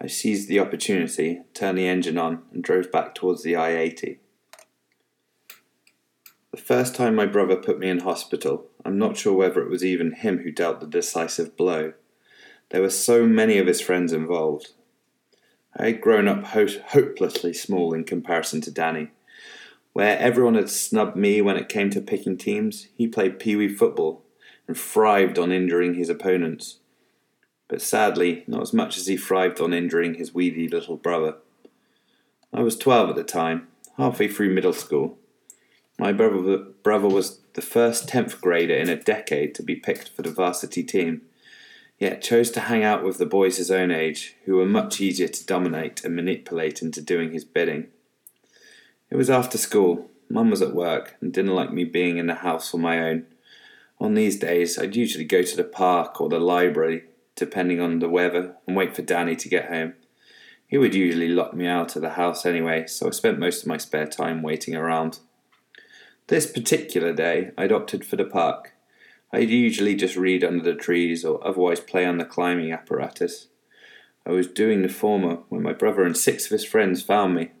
I 0.00 0.06
seized 0.06 0.48
the 0.48 0.60
opportunity, 0.60 1.42
turned 1.54 1.78
the 1.78 1.88
engine 1.88 2.18
on, 2.18 2.42
and 2.52 2.62
drove 2.62 2.92
back 2.92 3.14
towards 3.14 3.42
the 3.42 3.56
I 3.56 3.76
80. 3.76 4.20
The 6.50 6.56
first 6.56 6.94
time 6.94 7.14
my 7.14 7.26
brother 7.26 7.56
put 7.56 7.78
me 7.78 7.88
in 7.88 8.00
hospital, 8.00 8.66
I'm 8.84 8.98
not 8.98 9.16
sure 9.16 9.34
whether 9.34 9.60
it 9.60 9.70
was 9.70 9.84
even 9.84 10.12
him 10.12 10.38
who 10.38 10.50
dealt 10.50 10.80
the 10.80 10.86
decisive 10.86 11.56
blow. 11.56 11.92
There 12.70 12.82
were 12.82 12.90
so 12.90 13.26
many 13.26 13.58
of 13.58 13.66
his 13.66 13.80
friends 13.80 14.12
involved. 14.12 14.72
I 15.76 15.86
had 15.86 16.00
grown 16.00 16.28
up 16.28 16.44
ho- 16.44 16.66
hopelessly 16.88 17.52
small 17.52 17.92
in 17.92 18.04
comparison 18.04 18.60
to 18.62 18.70
Danny. 18.70 19.10
Where 19.96 20.18
everyone 20.18 20.56
had 20.56 20.68
snubbed 20.68 21.16
me 21.16 21.40
when 21.40 21.56
it 21.56 21.70
came 21.70 21.88
to 21.88 22.02
picking 22.02 22.36
teams, 22.36 22.88
he 22.98 23.08
played 23.08 23.38
pee 23.38 23.56
wee 23.56 23.74
football 23.74 24.22
and 24.68 24.76
thrived 24.76 25.38
on 25.38 25.50
injuring 25.50 25.94
his 25.94 26.10
opponents. 26.10 26.80
But 27.66 27.80
sadly, 27.80 28.44
not 28.46 28.60
as 28.60 28.74
much 28.74 28.98
as 28.98 29.06
he 29.06 29.16
thrived 29.16 29.58
on 29.58 29.72
injuring 29.72 30.16
his 30.16 30.34
weedy 30.34 30.68
little 30.68 30.98
brother. 30.98 31.36
I 32.52 32.60
was 32.60 32.76
12 32.76 33.08
at 33.08 33.16
the 33.16 33.24
time, 33.24 33.68
halfway 33.96 34.28
through 34.28 34.52
middle 34.52 34.74
school. 34.74 35.16
My 35.98 36.12
brother, 36.12 36.58
brother 36.58 37.08
was 37.08 37.40
the 37.54 37.62
first 37.62 38.06
10th 38.06 38.38
grader 38.42 38.76
in 38.76 38.90
a 38.90 39.02
decade 39.02 39.54
to 39.54 39.62
be 39.62 39.76
picked 39.76 40.10
for 40.10 40.20
the 40.20 40.30
varsity 40.30 40.82
team, 40.82 41.22
yet 41.98 42.20
chose 42.20 42.50
to 42.50 42.60
hang 42.60 42.84
out 42.84 43.02
with 43.02 43.16
the 43.16 43.24
boys 43.24 43.56
his 43.56 43.70
own 43.70 43.90
age, 43.90 44.36
who 44.44 44.56
were 44.56 44.66
much 44.66 45.00
easier 45.00 45.28
to 45.28 45.46
dominate 45.46 46.04
and 46.04 46.14
manipulate 46.14 46.82
into 46.82 47.00
doing 47.00 47.32
his 47.32 47.46
bidding. 47.46 47.88
It 49.10 49.16
was 49.16 49.30
after 49.30 49.56
school. 49.56 50.10
Mum 50.28 50.50
was 50.50 50.62
at 50.62 50.74
work 50.74 51.16
and 51.20 51.32
didn't 51.32 51.54
like 51.54 51.72
me 51.72 51.84
being 51.84 52.18
in 52.18 52.26
the 52.26 52.34
house 52.36 52.74
on 52.74 52.80
my 52.80 52.98
own. 52.98 53.26
On 54.00 54.14
these 54.14 54.38
days, 54.38 54.78
I'd 54.78 54.96
usually 54.96 55.24
go 55.24 55.42
to 55.42 55.56
the 55.56 55.64
park 55.64 56.20
or 56.20 56.28
the 56.28 56.40
library, 56.40 57.04
depending 57.36 57.80
on 57.80 58.00
the 58.00 58.08
weather, 58.08 58.56
and 58.66 58.76
wait 58.76 58.94
for 58.94 59.02
Danny 59.02 59.36
to 59.36 59.48
get 59.48 59.70
home. 59.70 59.94
He 60.66 60.76
would 60.76 60.94
usually 60.94 61.28
lock 61.28 61.54
me 61.54 61.66
out 61.66 61.94
of 61.94 62.02
the 62.02 62.10
house 62.10 62.44
anyway, 62.44 62.86
so 62.88 63.06
I 63.06 63.10
spent 63.10 63.38
most 63.38 63.62
of 63.62 63.68
my 63.68 63.76
spare 63.76 64.06
time 64.06 64.42
waiting 64.42 64.74
around. 64.74 65.20
This 66.26 66.50
particular 66.50 67.12
day, 67.12 67.52
I'd 67.56 67.70
opted 67.70 68.04
for 68.04 68.16
the 68.16 68.24
park. 68.24 68.72
I'd 69.32 69.48
usually 69.48 69.94
just 69.94 70.16
read 70.16 70.42
under 70.42 70.64
the 70.64 70.74
trees 70.74 71.24
or 71.24 71.46
otherwise 71.46 71.78
play 71.78 72.04
on 72.04 72.18
the 72.18 72.24
climbing 72.24 72.72
apparatus. 72.72 73.46
I 74.26 74.30
was 74.30 74.48
doing 74.48 74.82
the 74.82 74.88
former 74.88 75.38
when 75.48 75.62
my 75.62 75.72
brother 75.72 76.02
and 76.02 76.16
six 76.16 76.46
of 76.46 76.50
his 76.50 76.64
friends 76.64 77.02
found 77.02 77.36
me 77.36 77.52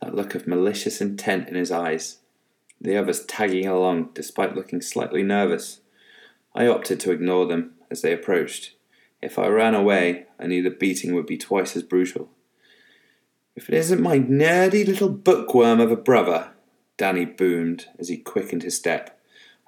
that 0.00 0.14
look 0.14 0.34
of 0.34 0.46
malicious 0.46 1.00
intent 1.00 1.48
in 1.48 1.54
his 1.54 1.70
eyes, 1.70 2.18
the 2.80 2.96
others 2.96 3.24
tagging 3.24 3.66
along 3.66 4.10
despite 4.14 4.54
looking 4.54 4.80
slightly 4.80 5.22
nervous. 5.22 5.80
I 6.54 6.66
opted 6.66 7.00
to 7.00 7.12
ignore 7.12 7.46
them 7.46 7.72
as 7.90 8.02
they 8.02 8.12
approached. 8.12 8.74
If 9.22 9.38
I 9.38 9.48
ran 9.48 9.74
away, 9.74 10.26
I 10.38 10.46
knew 10.46 10.62
the 10.62 10.70
beating 10.70 11.14
would 11.14 11.26
be 11.26 11.38
twice 11.38 11.76
as 11.76 11.82
brutal. 11.82 12.28
If 13.54 13.68
it 13.68 13.74
isn't 13.74 14.02
my 14.02 14.18
nerdy 14.18 14.86
little 14.86 15.08
bookworm 15.08 15.80
of 15.80 15.90
a 15.90 15.96
brother, 15.96 16.52
Danny 16.98 17.24
boomed 17.24 17.86
as 17.98 18.08
he 18.08 18.18
quickened 18.18 18.62
his 18.62 18.76
step, 18.76 19.18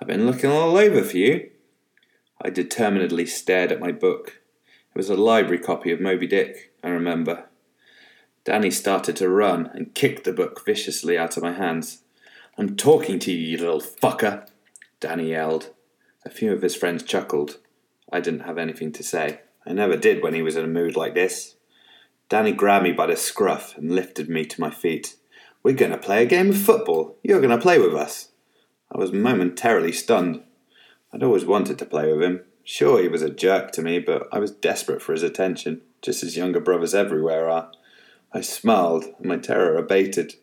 I've 0.00 0.08
been 0.08 0.26
looking 0.26 0.50
all 0.50 0.76
over 0.76 1.02
for 1.02 1.16
you. 1.16 1.50
I 2.40 2.50
determinedly 2.50 3.26
stared 3.26 3.72
at 3.72 3.80
my 3.80 3.90
book. 3.90 4.40
It 4.94 4.96
was 4.96 5.10
a 5.10 5.16
library 5.16 5.58
copy 5.58 5.90
of 5.90 6.00
Moby 6.00 6.26
Dick, 6.26 6.72
I 6.84 6.88
remember. 6.90 7.47
Danny 8.48 8.70
started 8.70 9.14
to 9.16 9.28
run 9.28 9.70
and 9.74 9.94
kicked 9.94 10.24
the 10.24 10.32
book 10.32 10.64
viciously 10.64 11.18
out 11.18 11.36
of 11.36 11.42
my 11.42 11.52
hands. 11.52 11.98
I'm 12.56 12.76
talking 12.76 13.18
to 13.18 13.30
you, 13.30 13.36
you 13.36 13.58
little 13.58 13.82
fucker, 13.82 14.48
Danny 15.00 15.28
yelled. 15.28 15.68
A 16.24 16.30
few 16.30 16.54
of 16.54 16.62
his 16.62 16.74
friends 16.74 17.02
chuckled. 17.02 17.58
I 18.10 18.20
didn't 18.20 18.46
have 18.46 18.56
anything 18.56 18.90
to 18.92 19.02
say. 19.02 19.40
I 19.66 19.74
never 19.74 19.98
did 19.98 20.22
when 20.22 20.32
he 20.32 20.40
was 20.40 20.56
in 20.56 20.64
a 20.64 20.66
mood 20.66 20.96
like 20.96 21.12
this. 21.12 21.56
Danny 22.30 22.52
grabbed 22.52 22.84
me 22.84 22.92
by 22.92 23.04
the 23.08 23.16
scruff 23.16 23.76
and 23.76 23.92
lifted 23.92 24.30
me 24.30 24.46
to 24.46 24.60
my 24.62 24.70
feet. 24.70 25.16
We're 25.62 25.74
going 25.74 25.92
to 25.92 25.98
play 25.98 26.22
a 26.22 26.26
game 26.26 26.48
of 26.48 26.56
football. 26.56 27.18
You're 27.22 27.42
going 27.42 27.50
to 27.50 27.62
play 27.62 27.78
with 27.78 27.94
us. 27.94 28.30
I 28.90 28.96
was 28.96 29.12
momentarily 29.12 29.92
stunned. 29.92 30.42
I'd 31.12 31.22
always 31.22 31.44
wanted 31.44 31.78
to 31.80 31.84
play 31.84 32.10
with 32.10 32.22
him. 32.22 32.44
Sure, 32.64 33.02
he 33.02 33.08
was 33.08 33.20
a 33.20 33.28
jerk 33.28 33.72
to 33.72 33.82
me, 33.82 33.98
but 33.98 34.26
I 34.32 34.38
was 34.38 34.52
desperate 34.52 35.02
for 35.02 35.12
his 35.12 35.22
attention, 35.22 35.82
just 36.00 36.22
as 36.22 36.38
younger 36.38 36.60
brothers 36.60 36.94
everywhere 36.94 37.50
are. 37.50 37.72
I 38.32 38.40
smiled, 38.42 39.04
and 39.18 39.26
my 39.26 39.38
terror 39.38 39.76
abated. 39.76 40.34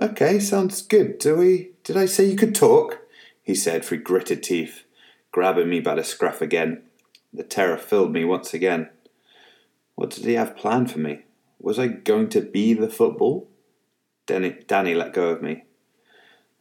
Okay, 0.00 0.38
sounds 0.38 0.82
good. 0.82 1.18
Do 1.18 1.36
we? 1.36 1.70
Did 1.82 1.96
I 1.96 2.06
say 2.06 2.24
you 2.24 2.36
could 2.36 2.54
talk? 2.54 3.00
He 3.42 3.54
said 3.54 3.84
through 3.84 4.02
gritted 4.02 4.42
teeth, 4.42 4.84
grabbing 5.32 5.68
me 5.68 5.80
by 5.80 5.94
the 5.94 6.04
scruff 6.04 6.40
again. 6.40 6.82
The 7.32 7.42
terror 7.42 7.76
filled 7.76 8.12
me 8.12 8.24
once 8.24 8.54
again. 8.54 8.90
What 9.94 10.10
did 10.10 10.24
he 10.24 10.34
have 10.34 10.56
planned 10.56 10.90
for 10.90 10.98
me? 10.98 11.22
Was 11.58 11.78
I 11.78 11.86
going 11.88 12.28
to 12.30 12.40
be 12.40 12.74
the 12.74 12.88
football? 12.88 13.48
Danny, 14.26 14.56
Danny 14.66 14.94
let 14.94 15.12
go 15.12 15.30
of 15.30 15.42
me. 15.42 15.64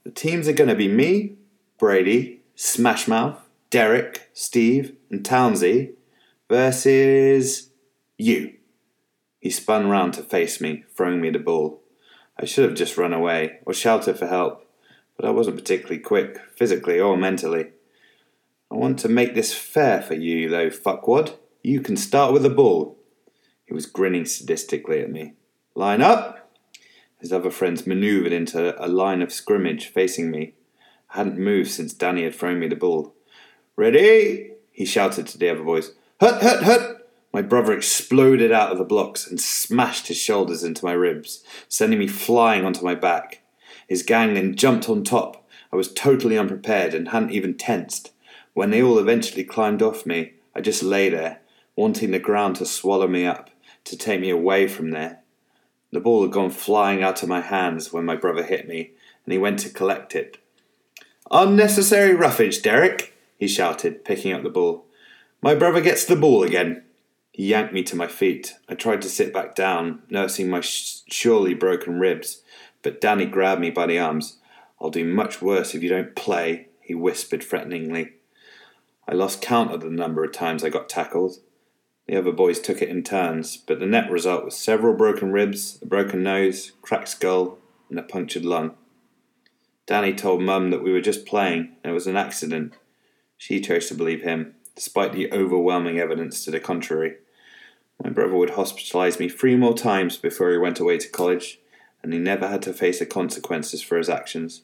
The 0.03 0.11
teams 0.11 0.47
are 0.47 0.53
going 0.53 0.69
to 0.69 0.75
be 0.75 0.87
me, 0.87 1.35
Brady, 1.79 2.41
Smashmouth, 2.55 3.37
Derek, 3.69 4.29
Steve, 4.33 4.95
and 5.09 5.25
Townsy 5.25 5.93
versus 6.47 7.69
you. 8.17 8.53
He 9.45 9.51
spun 9.51 9.87
round 9.91 10.15
to 10.15 10.23
face 10.23 10.59
me, 10.59 10.85
throwing 10.97 11.21
me 11.21 11.29
the 11.29 11.37
ball. 11.37 11.83
I 12.35 12.45
should 12.45 12.67
have 12.67 12.73
just 12.73 12.97
run 12.97 13.13
away 13.13 13.59
or 13.63 13.75
shouted 13.75 14.17
for 14.17 14.25
help, 14.25 14.67
but 15.15 15.23
I 15.23 15.29
wasn't 15.29 15.57
particularly 15.57 15.99
quick, 15.99 16.39
physically 16.55 16.99
or 16.99 17.15
mentally. 17.15 17.67
I 18.71 18.75
want 18.75 18.97
to 19.01 19.07
make 19.07 19.35
this 19.35 19.53
fair 19.53 20.01
for 20.01 20.15
you, 20.15 20.49
though, 20.49 20.71
fuckwad. 20.71 21.35
You 21.61 21.79
can 21.79 21.95
start 21.95 22.33
with 22.33 22.41
the 22.41 22.49
ball. 22.49 22.97
He 23.67 23.73
was 23.75 23.85
grinning 23.85 24.23
sadistically 24.23 25.03
at 25.03 25.11
me. 25.11 25.33
Line 25.75 26.01
up! 26.01 26.51
His 27.19 27.31
other 27.31 27.51
friends 27.51 27.85
manoeuvred 27.85 28.33
into 28.33 28.83
a 28.83 28.87
line 28.87 29.21
of 29.21 29.31
scrimmage 29.31 29.85
facing 29.85 30.31
me. 30.31 30.55
I 31.11 31.17
hadn't 31.17 31.37
moved 31.37 31.69
since 31.69 31.93
Danny 31.93 32.23
had 32.23 32.33
thrown 32.33 32.57
me 32.57 32.67
the 32.67 32.75
ball. 32.75 33.13
Ready? 33.75 34.53
He 34.71 34.85
shouted 34.85 35.27
to 35.27 35.37
the 35.37 35.49
other 35.49 35.61
boys. 35.61 35.91
Hut, 36.19 36.41
hut, 36.41 36.63
hut! 36.63 36.94
My 37.35 37.41
brother 37.41 37.73
exploded 37.73 38.53
out 38.53 38.71
of 38.71 38.77
the 38.77 38.85
blocks 38.85 39.27
and 39.27 39.41
smashed 39.41 40.07
his 40.07 40.15
shoulders 40.15 40.63
into 40.63 40.85
my 40.85 40.93
ribs, 40.93 41.43
sending 41.67 41.99
me 41.99 42.07
flying 42.07 42.63
onto 42.63 42.85
my 42.85 42.95
back. 42.95 43.41
His 43.89 44.03
gang 44.03 44.35
then 44.35 44.55
jumped 44.55 44.87
on 44.87 45.03
top. 45.03 45.45
I 45.69 45.75
was 45.75 45.91
totally 45.91 46.37
unprepared 46.37 46.93
and 46.93 47.09
hadn't 47.09 47.33
even 47.33 47.55
tensed. 47.55 48.13
When 48.53 48.69
they 48.69 48.81
all 48.81 48.97
eventually 48.97 49.43
climbed 49.43 49.81
off 49.81 50.05
me, 50.05 50.35
I 50.55 50.61
just 50.61 50.81
lay 50.81 51.09
there, 51.09 51.41
wanting 51.75 52.11
the 52.11 52.19
ground 52.19 52.55
to 52.55 52.65
swallow 52.65 53.05
me 53.09 53.25
up, 53.25 53.49
to 53.83 53.97
take 53.97 54.21
me 54.21 54.29
away 54.29 54.69
from 54.69 54.91
there. 54.91 55.19
The 55.91 55.99
ball 55.99 56.21
had 56.21 56.31
gone 56.31 56.51
flying 56.51 57.03
out 57.03 57.21
of 57.21 57.27
my 57.27 57.41
hands 57.41 57.91
when 57.91 58.05
my 58.05 58.15
brother 58.15 58.43
hit 58.43 58.65
me, 58.65 58.91
and 59.25 59.33
he 59.33 59.37
went 59.37 59.59
to 59.59 59.69
collect 59.69 60.15
it. 60.15 60.37
Unnecessary 61.29 62.15
roughage, 62.15 62.61
Derek, 62.61 63.13
he 63.37 63.49
shouted, 63.49 64.05
picking 64.05 64.31
up 64.31 64.43
the 64.43 64.49
ball. 64.49 64.85
My 65.41 65.53
brother 65.53 65.81
gets 65.81 66.05
the 66.05 66.15
ball 66.15 66.41
again. 66.41 66.84
He 67.35 67.47
yanked 67.47 67.73
me 67.73 67.83
to 67.83 67.97
my 67.97 68.07
feet. 68.07 68.55
I 68.69 68.75
tried 68.75 69.01
to 69.01 69.09
sit 69.09 69.33
back 69.33 69.55
down, 69.55 70.03
nursing 70.09 70.49
my 70.49 70.61
sh- 70.61 71.01
surely 71.09 71.53
broken 71.53 71.99
ribs, 71.99 72.43
but 72.81 73.01
Danny 73.01 73.25
grabbed 73.25 73.59
me 73.59 73.71
by 73.71 73.87
the 73.87 73.99
arms. 73.99 74.37
I'll 74.79 74.89
do 74.89 75.03
much 75.03 75.41
worse 75.41 75.75
if 75.75 75.83
you 75.83 75.89
don't 75.89 76.15
play, 76.15 76.69
he 76.79 76.95
whispered 76.95 77.43
threateningly. 77.43 78.13
I 79.05 79.15
lost 79.15 79.41
count 79.41 79.73
of 79.73 79.81
the 79.81 79.89
number 79.89 80.23
of 80.23 80.31
times 80.31 80.63
I 80.63 80.69
got 80.69 80.87
tackled. 80.87 81.39
The 82.07 82.15
other 82.15 82.31
boys 82.31 82.61
took 82.61 82.81
it 82.81 82.87
in 82.87 83.03
turns, 83.03 83.57
but 83.57 83.81
the 83.81 83.85
net 83.85 84.09
result 84.09 84.45
was 84.45 84.55
several 84.55 84.93
broken 84.93 85.33
ribs, 85.33 85.77
a 85.81 85.85
broken 85.85 86.23
nose, 86.23 86.71
cracked 86.81 87.09
skull, 87.09 87.57
and 87.89 87.99
a 87.99 88.03
punctured 88.03 88.45
lung. 88.45 88.75
Danny 89.85 90.13
told 90.13 90.41
Mum 90.41 90.69
that 90.69 90.81
we 90.81 90.93
were 90.93 91.01
just 91.01 91.25
playing 91.25 91.75
and 91.83 91.91
it 91.91 91.93
was 91.93 92.07
an 92.07 92.15
accident. 92.15 92.75
She 93.37 93.59
chose 93.59 93.87
to 93.87 93.93
believe 93.93 94.21
him, 94.21 94.55
despite 94.73 95.11
the 95.11 95.33
overwhelming 95.33 95.99
evidence 95.99 96.45
to 96.45 96.51
the 96.51 96.61
contrary. 96.61 97.17
My 98.03 98.09
brother 98.09 98.35
would 98.35 98.51
hospitalize 98.51 99.19
me 99.19 99.29
three 99.29 99.55
more 99.55 99.73
times 99.73 100.17
before 100.17 100.51
he 100.51 100.57
went 100.57 100.79
away 100.79 100.97
to 100.97 101.09
college, 101.09 101.59
and 102.03 102.13
he 102.13 102.19
never 102.19 102.47
had 102.47 102.61
to 102.63 102.73
face 102.73 102.99
the 102.99 103.05
consequences 103.05 103.81
for 103.81 103.97
his 103.97 104.09
actions. 104.09 104.63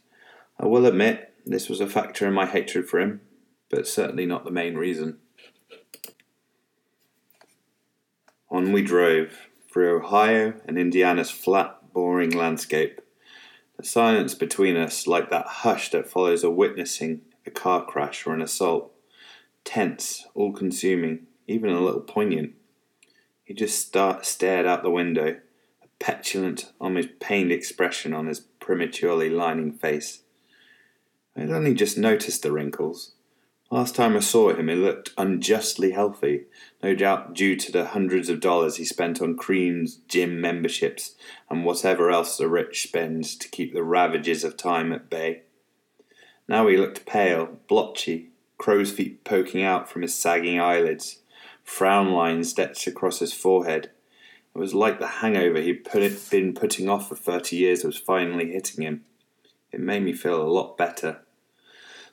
I 0.59 0.67
will 0.67 0.85
admit 0.85 1.33
this 1.45 1.69
was 1.69 1.79
a 1.79 1.88
factor 1.88 2.27
in 2.27 2.33
my 2.33 2.45
hatred 2.45 2.88
for 2.88 3.00
him, 3.00 3.21
but 3.69 3.88
certainly 3.88 4.25
not 4.25 4.45
the 4.45 4.51
main 4.51 4.75
reason. 4.75 5.17
On 8.50 8.71
we 8.71 8.81
drove, 8.81 9.47
through 9.71 9.97
Ohio 9.97 10.53
and 10.65 10.77
Indiana's 10.77 11.31
flat, 11.31 11.93
boring 11.93 12.31
landscape. 12.31 13.01
The 13.77 13.83
silence 13.83 14.35
between 14.35 14.75
us, 14.75 15.07
like 15.07 15.29
that 15.29 15.47
hush 15.47 15.89
that 15.91 16.09
follows 16.09 16.43
a 16.43 16.50
witnessing 16.50 17.21
a 17.45 17.51
car 17.51 17.85
crash 17.85 18.27
or 18.27 18.33
an 18.33 18.41
assault, 18.41 18.91
tense, 19.63 20.27
all 20.35 20.51
consuming, 20.51 21.27
even 21.47 21.69
a 21.69 21.81
little 21.81 22.01
poignant. 22.01 22.53
He 23.43 23.53
just 23.53 23.86
start, 23.86 24.25
stared 24.25 24.65
out 24.65 24.83
the 24.83 24.89
window, 24.89 25.39
a 25.83 25.88
petulant, 26.00 26.71
almost 26.79 27.19
pained 27.19 27.51
expression 27.51 28.13
on 28.13 28.27
his 28.27 28.39
prematurely 28.39 29.29
lining 29.29 29.71
face. 29.71 30.21
I 31.36 31.41
had 31.41 31.51
only 31.51 31.74
just 31.74 31.98
noticed 31.98 32.43
the 32.43 32.51
wrinkles. 32.51 33.13
Last 33.71 33.95
time 33.95 34.17
I 34.17 34.19
saw 34.19 34.53
him, 34.53 34.67
he 34.67 34.75
looked 34.75 35.12
unjustly 35.17 35.91
healthy, 35.91 36.43
no 36.83 36.93
doubt 36.93 37.33
due 37.33 37.55
to 37.55 37.71
the 37.71 37.86
hundreds 37.86 38.27
of 38.27 38.41
dollars 38.41 38.75
he 38.75 38.83
spent 38.83 39.21
on 39.21 39.38
creams, 39.38 39.95
gym 40.10 40.41
memberships, 40.41 41.15
and 41.50 41.63
whatever 41.63 42.12
else 42.12 42.36
the 42.36 42.50
rich 42.50 42.83
spend 42.83 43.24
to 43.39 43.48
keep 43.48 43.74
the 43.74 43.83
ravages 43.83 44.43
of 44.43 44.57
time 44.57 44.91
at 44.91 45.10
bay. 45.10 45.43
Now 46.50 46.67
he 46.67 46.75
looked 46.75 47.05
pale, 47.05 47.60
blotchy, 47.69 48.31
crow's 48.57 48.91
feet 48.91 49.24
poking 49.24 49.63
out 49.63 49.89
from 49.89 50.01
his 50.01 50.13
sagging 50.13 50.60
eyelids, 50.60 51.20
frown 51.63 52.11
lines 52.11 52.57
etched 52.57 52.87
across 52.87 53.19
his 53.19 53.33
forehead. 53.33 53.91
It 54.55 54.59
was 54.59 54.73
like 54.73 54.99
the 54.99 55.07
hangover 55.07 55.61
he'd 55.61 55.85
put 55.85 56.29
been 56.29 56.53
putting 56.53 56.89
off 56.89 57.09
for 57.09 57.15
thirty 57.15 57.55
years 57.55 57.83
was 57.83 57.97
finally 57.97 58.51
hitting 58.51 58.83
him. 58.83 59.05
It 59.71 59.79
made 59.79 60.03
me 60.03 60.13
feel 60.13 60.41
a 60.41 60.43
lot 60.43 60.77
better. 60.77 61.21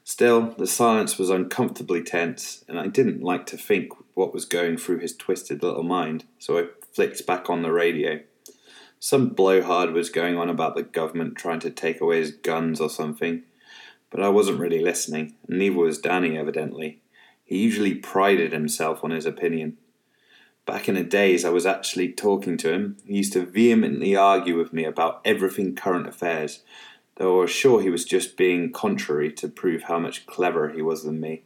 Still, 0.04 0.54
the 0.56 0.66
silence 0.66 1.18
was 1.18 1.28
uncomfortably 1.28 2.02
tense, 2.02 2.64
and 2.66 2.78
I 2.78 2.86
didn't 2.86 3.22
like 3.22 3.44
to 3.46 3.58
think 3.58 3.92
what 4.14 4.32
was 4.32 4.46
going 4.46 4.78
through 4.78 5.00
his 5.00 5.14
twisted 5.14 5.62
little 5.62 5.82
mind, 5.82 6.24
so 6.38 6.58
I 6.58 6.68
flicked 6.94 7.26
back 7.26 7.50
on 7.50 7.62
the 7.62 7.72
radio. 7.72 8.20
Some 9.00 9.28
blowhard 9.28 9.92
was 9.92 10.08
going 10.08 10.38
on 10.38 10.48
about 10.48 10.74
the 10.76 10.82
government 10.82 11.36
trying 11.36 11.60
to 11.60 11.70
take 11.70 12.00
away 12.00 12.20
his 12.20 12.32
guns 12.32 12.80
or 12.80 12.88
something, 12.88 13.42
but 14.10 14.22
I 14.22 14.28
wasn't 14.28 14.60
really 14.60 14.80
listening, 14.80 15.34
and 15.46 15.58
neither 15.58 15.76
was 15.76 15.98
Danny, 15.98 16.38
evidently. 16.38 17.00
He 17.48 17.56
usually 17.56 17.94
prided 17.94 18.52
himself 18.52 19.02
on 19.02 19.10
his 19.10 19.24
opinion. 19.24 19.78
Back 20.66 20.86
in 20.86 20.96
the 20.96 21.02
days 21.02 21.46
I 21.46 21.48
was 21.48 21.64
actually 21.64 22.12
talking 22.12 22.58
to 22.58 22.70
him, 22.70 22.98
he 23.06 23.16
used 23.16 23.32
to 23.32 23.46
vehemently 23.46 24.14
argue 24.14 24.58
with 24.58 24.74
me 24.74 24.84
about 24.84 25.22
everything 25.24 25.74
current 25.74 26.06
affairs, 26.06 26.62
though 27.16 27.38
I 27.38 27.40
was 27.44 27.50
sure 27.50 27.80
he 27.80 27.88
was 27.88 28.04
just 28.04 28.36
being 28.36 28.70
contrary 28.70 29.32
to 29.32 29.48
prove 29.48 29.84
how 29.84 29.98
much 29.98 30.26
cleverer 30.26 30.68
he 30.68 30.82
was 30.82 31.04
than 31.04 31.20
me. 31.20 31.44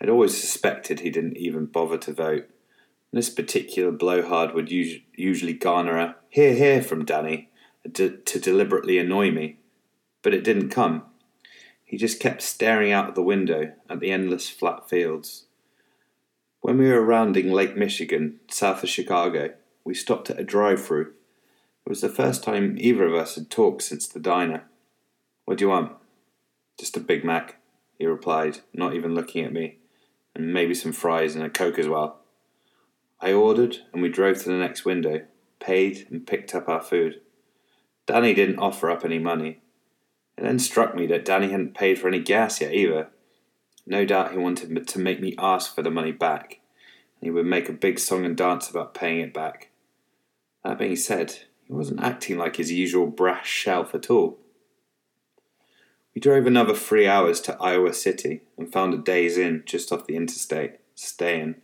I'd 0.00 0.08
always 0.08 0.40
suspected 0.40 1.00
he 1.00 1.10
didn't 1.10 1.36
even 1.36 1.66
bother 1.66 1.98
to 1.98 2.12
vote. 2.12 2.48
This 3.12 3.30
particular 3.30 3.90
blowhard 3.90 4.54
would 4.54 4.70
us- 4.70 5.02
usually 5.16 5.54
garner 5.54 5.98
a 5.98 6.16
hear 6.28 6.54
hear 6.54 6.84
from 6.84 7.04
Danny 7.04 7.48
uh, 7.84 7.90
to, 7.94 8.16
to 8.16 8.38
deliberately 8.38 8.96
annoy 8.96 9.32
me, 9.32 9.58
but 10.22 10.34
it 10.34 10.44
didn't 10.44 10.70
come. 10.70 11.02
He 11.90 11.96
just 11.96 12.20
kept 12.20 12.40
staring 12.40 12.92
out 12.92 13.08
of 13.08 13.14
the 13.16 13.22
window 13.22 13.72
at 13.88 13.98
the 13.98 14.12
endless 14.12 14.48
flat 14.48 14.88
fields. 14.88 15.46
When 16.60 16.78
we 16.78 16.88
were 16.88 17.04
rounding 17.04 17.50
Lake 17.50 17.76
Michigan, 17.76 18.38
south 18.48 18.84
of 18.84 18.88
Chicago, 18.88 19.54
we 19.82 19.94
stopped 19.94 20.30
at 20.30 20.38
a 20.38 20.44
drive 20.44 20.84
through. 20.84 21.08
It 21.84 21.88
was 21.88 22.00
the 22.00 22.08
first 22.08 22.44
time 22.44 22.76
either 22.78 23.04
of 23.06 23.14
us 23.14 23.34
had 23.34 23.50
talked 23.50 23.82
since 23.82 24.06
the 24.06 24.20
diner. 24.20 24.66
What 25.46 25.58
do 25.58 25.64
you 25.64 25.70
want? 25.70 25.96
Just 26.78 26.96
a 26.96 27.00
Big 27.00 27.24
Mac, 27.24 27.56
he 27.98 28.06
replied, 28.06 28.60
not 28.72 28.94
even 28.94 29.16
looking 29.16 29.44
at 29.44 29.52
me, 29.52 29.78
and 30.32 30.54
maybe 30.54 30.74
some 30.74 30.92
fries 30.92 31.34
and 31.34 31.42
a 31.42 31.50
Coke 31.50 31.80
as 31.80 31.88
well. 31.88 32.20
I 33.20 33.32
ordered, 33.32 33.78
and 33.92 34.00
we 34.00 34.10
drove 34.10 34.38
to 34.38 34.48
the 34.48 34.54
next 34.54 34.84
window, 34.84 35.22
paid, 35.58 36.06
and 36.08 36.24
picked 36.24 36.54
up 36.54 36.68
our 36.68 36.82
food. 36.82 37.20
Danny 38.06 38.32
didn't 38.32 38.60
offer 38.60 38.88
up 38.88 39.04
any 39.04 39.18
money. 39.18 39.62
It 40.40 40.44
then 40.44 40.58
struck 40.58 40.94
me 40.94 41.06
that 41.08 41.26
Danny 41.26 41.50
hadn't 41.50 41.74
paid 41.74 41.98
for 41.98 42.08
any 42.08 42.18
gas 42.18 42.62
yet 42.62 42.72
either. 42.72 43.08
No 43.86 44.06
doubt 44.06 44.32
he 44.32 44.38
wanted 44.38 44.88
to 44.88 44.98
make 44.98 45.20
me 45.20 45.34
ask 45.38 45.74
for 45.74 45.82
the 45.82 45.90
money 45.90 46.12
back, 46.12 46.60
and 47.20 47.26
he 47.26 47.30
would 47.30 47.44
make 47.44 47.68
a 47.68 47.74
big 47.74 47.98
song 47.98 48.24
and 48.24 48.34
dance 48.34 48.70
about 48.70 48.94
paying 48.94 49.20
it 49.20 49.34
back. 49.34 49.68
That 50.64 50.78
being 50.78 50.96
said, 50.96 51.40
he 51.66 51.74
wasn't 51.74 52.02
acting 52.02 52.38
like 52.38 52.56
his 52.56 52.72
usual 52.72 53.06
brash 53.06 53.50
shelf 53.50 53.94
at 53.94 54.08
all. 54.08 54.38
We 56.14 56.22
drove 56.22 56.46
another 56.46 56.74
three 56.74 57.06
hours 57.06 57.42
to 57.42 57.60
Iowa 57.60 57.92
City 57.92 58.40
and 58.56 58.72
found 58.72 58.94
a 58.94 58.98
Days 58.98 59.36
Inn 59.36 59.62
just 59.66 59.92
off 59.92 60.06
the 60.06 60.16
interstate 60.16 60.78
to 60.96 61.06
stay 61.06 61.38
in. 61.38 61.56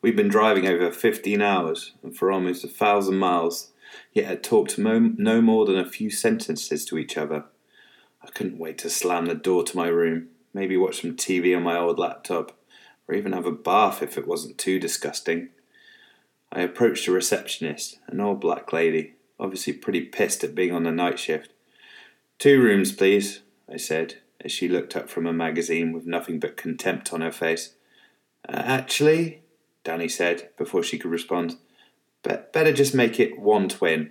We'd 0.00 0.16
been 0.16 0.28
driving 0.28 0.68
over 0.68 0.92
15 0.92 1.42
hours 1.42 1.94
and 2.04 2.16
for 2.16 2.30
almost 2.30 2.62
a 2.62 2.68
thousand 2.68 3.16
miles, 3.16 3.72
yet 4.12 4.26
had 4.26 4.44
talked 4.44 4.78
no 4.78 5.42
more 5.42 5.66
than 5.66 5.76
a 5.76 5.90
few 5.90 6.08
sentences 6.08 6.84
to 6.84 6.96
each 6.96 7.18
other. 7.18 7.46
I 8.22 8.28
couldn't 8.28 8.58
wait 8.58 8.78
to 8.78 8.90
slam 8.90 9.26
the 9.26 9.34
door 9.34 9.64
to 9.64 9.76
my 9.76 9.88
room, 9.88 10.28
maybe 10.52 10.76
watch 10.76 11.00
some 11.00 11.16
TV 11.16 11.56
on 11.56 11.62
my 11.62 11.76
old 11.76 11.98
laptop, 11.98 12.58
or 13.08 13.14
even 13.14 13.32
have 13.32 13.46
a 13.46 13.52
bath 13.52 14.02
if 14.02 14.18
it 14.18 14.26
wasn't 14.26 14.58
too 14.58 14.78
disgusting. 14.78 15.48
I 16.52 16.60
approached 16.60 17.06
a 17.08 17.12
receptionist, 17.12 17.98
an 18.08 18.20
old 18.20 18.40
black 18.40 18.72
lady, 18.72 19.14
obviously 19.38 19.72
pretty 19.72 20.02
pissed 20.02 20.44
at 20.44 20.54
being 20.54 20.72
on 20.72 20.82
the 20.82 20.90
night 20.90 21.18
shift. 21.18 21.52
Two 22.38 22.60
rooms, 22.60 22.92
please, 22.92 23.40
I 23.72 23.76
said, 23.76 24.18
as 24.40 24.50
she 24.50 24.68
looked 24.68 24.96
up 24.96 25.08
from 25.08 25.26
a 25.26 25.32
magazine 25.32 25.92
with 25.92 26.06
nothing 26.06 26.40
but 26.40 26.56
contempt 26.56 27.12
on 27.12 27.20
her 27.20 27.32
face. 27.32 27.74
Uh, 28.48 28.62
actually, 28.64 29.42
Danny 29.84 30.08
said, 30.08 30.50
before 30.56 30.82
she 30.82 30.98
could 30.98 31.10
respond, 31.10 31.56
Be- 32.22 32.36
better 32.52 32.72
just 32.72 32.94
make 32.94 33.18
it 33.18 33.38
one 33.38 33.68
twin. 33.68 34.10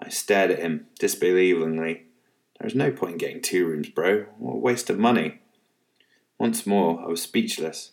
I 0.00 0.08
stared 0.08 0.50
at 0.50 0.58
him, 0.58 0.86
disbelievingly. 1.00 2.02
There's 2.60 2.74
no 2.74 2.90
point 2.90 3.12
in 3.12 3.18
getting 3.18 3.42
two 3.42 3.66
rooms, 3.66 3.88
bro. 3.88 4.26
What 4.38 4.54
a 4.54 4.58
waste 4.58 4.90
of 4.90 4.98
money. 4.98 5.40
Once 6.38 6.66
more, 6.66 7.00
I 7.00 7.06
was 7.06 7.22
speechless. 7.22 7.92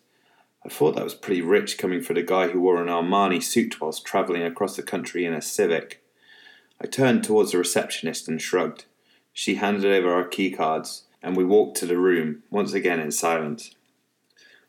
I 0.65 0.69
thought 0.69 0.95
that 0.95 1.03
was 1.03 1.15
pretty 1.15 1.41
rich 1.41 1.77
coming 1.77 2.01
for 2.01 2.13
the 2.13 2.21
guy 2.21 2.49
who 2.49 2.61
wore 2.61 2.81
an 2.81 2.87
Armani 2.87 3.41
suit 3.41 3.81
whilst 3.81 4.05
travelling 4.05 4.43
across 4.43 4.75
the 4.75 4.83
country 4.83 5.25
in 5.25 5.33
a 5.33 5.41
Civic. 5.41 6.03
I 6.79 6.85
turned 6.87 7.23
towards 7.23 7.51
the 7.51 7.57
receptionist 7.57 8.27
and 8.27 8.41
shrugged. 8.41 8.85
She 9.33 9.55
handed 9.55 9.85
over 9.85 10.13
our 10.13 10.27
key 10.27 10.51
cards, 10.51 11.05
and 11.23 11.35
we 11.35 11.43
walked 11.43 11.77
to 11.77 11.85
the 11.85 11.97
room, 11.97 12.43
once 12.49 12.73
again 12.73 12.99
in 12.99 13.11
silence. 13.11 13.75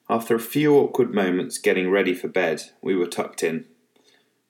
After 0.08 0.34
a 0.34 0.40
few 0.40 0.74
awkward 0.76 1.14
moments 1.14 1.58
getting 1.58 1.90
ready 1.90 2.14
for 2.14 2.28
bed, 2.28 2.62
we 2.80 2.94
were 2.94 3.06
tucked 3.06 3.42
in. 3.42 3.66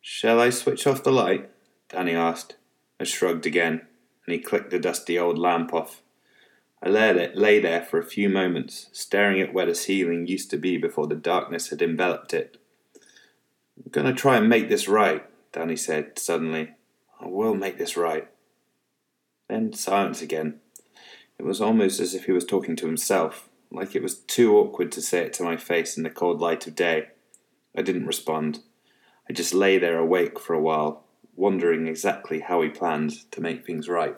Shall 0.00 0.40
I 0.40 0.50
switch 0.50 0.86
off 0.86 1.04
the 1.04 1.12
light? 1.12 1.50
Danny 1.88 2.14
asked. 2.14 2.56
I 2.98 3.04
shrugged 3.04 3.46
again, 3.46 3.82
and 4.26 4.32
he 4.34 4.38
clicked 4.38 4.70
the 4.70 4.78
dusty 4.78 5.18
old 5.18 5.38
lamp 5.38 5.72
off. 5.72 6.02
I 6.82 6.88
lay, 6.88 7.32
lay 7.34 7.60
there 7.60 7.82
for 7.82 7.98
a 7.98 8.04
few 8.04 8.28
moments, 8.28 8.88
staring 8.92 9.40
at 9.40 9.54
where 9.54 9.66
the 9.66 9.74
ceiling 9.74 10.26
used 10.26 10.50
to 10.50 10.56
be 10.56 10.76
before 10.76 11.06
the 11.06 11.14
darkness 11.14 11.68
had 11.68 11.80
enveloped 11.80 12.34
it. 12.34 12.56
I'm 13.76 13.90
going 13.90 14.06
to 14.06 14.12
try 14.12 14.36
and 14.36 14.48
make 14.48 14.68
this 14.68 14.88
right, 14.88 15.24
Danny 15.52 15.76
said 15.76 16.18
suddenly. 16.18 16.72
I 17.20 17.26
will 17.28 17.54
make 17.54 17.78
this 17.78 17.96
right. 17.96 18.28
Then 19.48 19.72
silence 19.72 20.22
again. 20.22 20.60
It 21.38 21.44
was 21.44 21.60
almost 21.60 22.00
as 22.00 22.14
if 22.14 22.24
he 22.24 22.32
was 22.32 22.44
talking 22.44 22.74
to 22.76 22.86
himself, 22.86 23.48
like 23.70 23.94
it 23.94 24.02
was 24.02 24.18
too 24.18 24.56
awkward 24.56 24.90
to 24.92 25.02
say 25.02 25.20
it 25.20 25.32
to 25.34 25.44
my 25.44 25.56
face 25.56 25.96
in 25.96 26.02
the 26.02 26.10
cold 26.10 26.40
light 26.40 26.66
of 26.66 26.74
day. 26.74 27.08
I 27.76 27.82
didn't 27.82 28.06
respond. 28.06 28.60
I 29.28 29.32
just 29.32 29.54
lay 29.54 29.78
there 29.78 29.98
awake 29.98 30.38
for 30.38 30.54
a 30.54 30.60
while, 30.60 31.04
wondering 31.34 31.86
exactly 31.86 32.40
how 32.40 32.62
he 32.62 32.68
planned 32.68 33.30
to 33.32 33.40
make 33.40 33.66
things 33.66 33.88
right. 33.88 34.16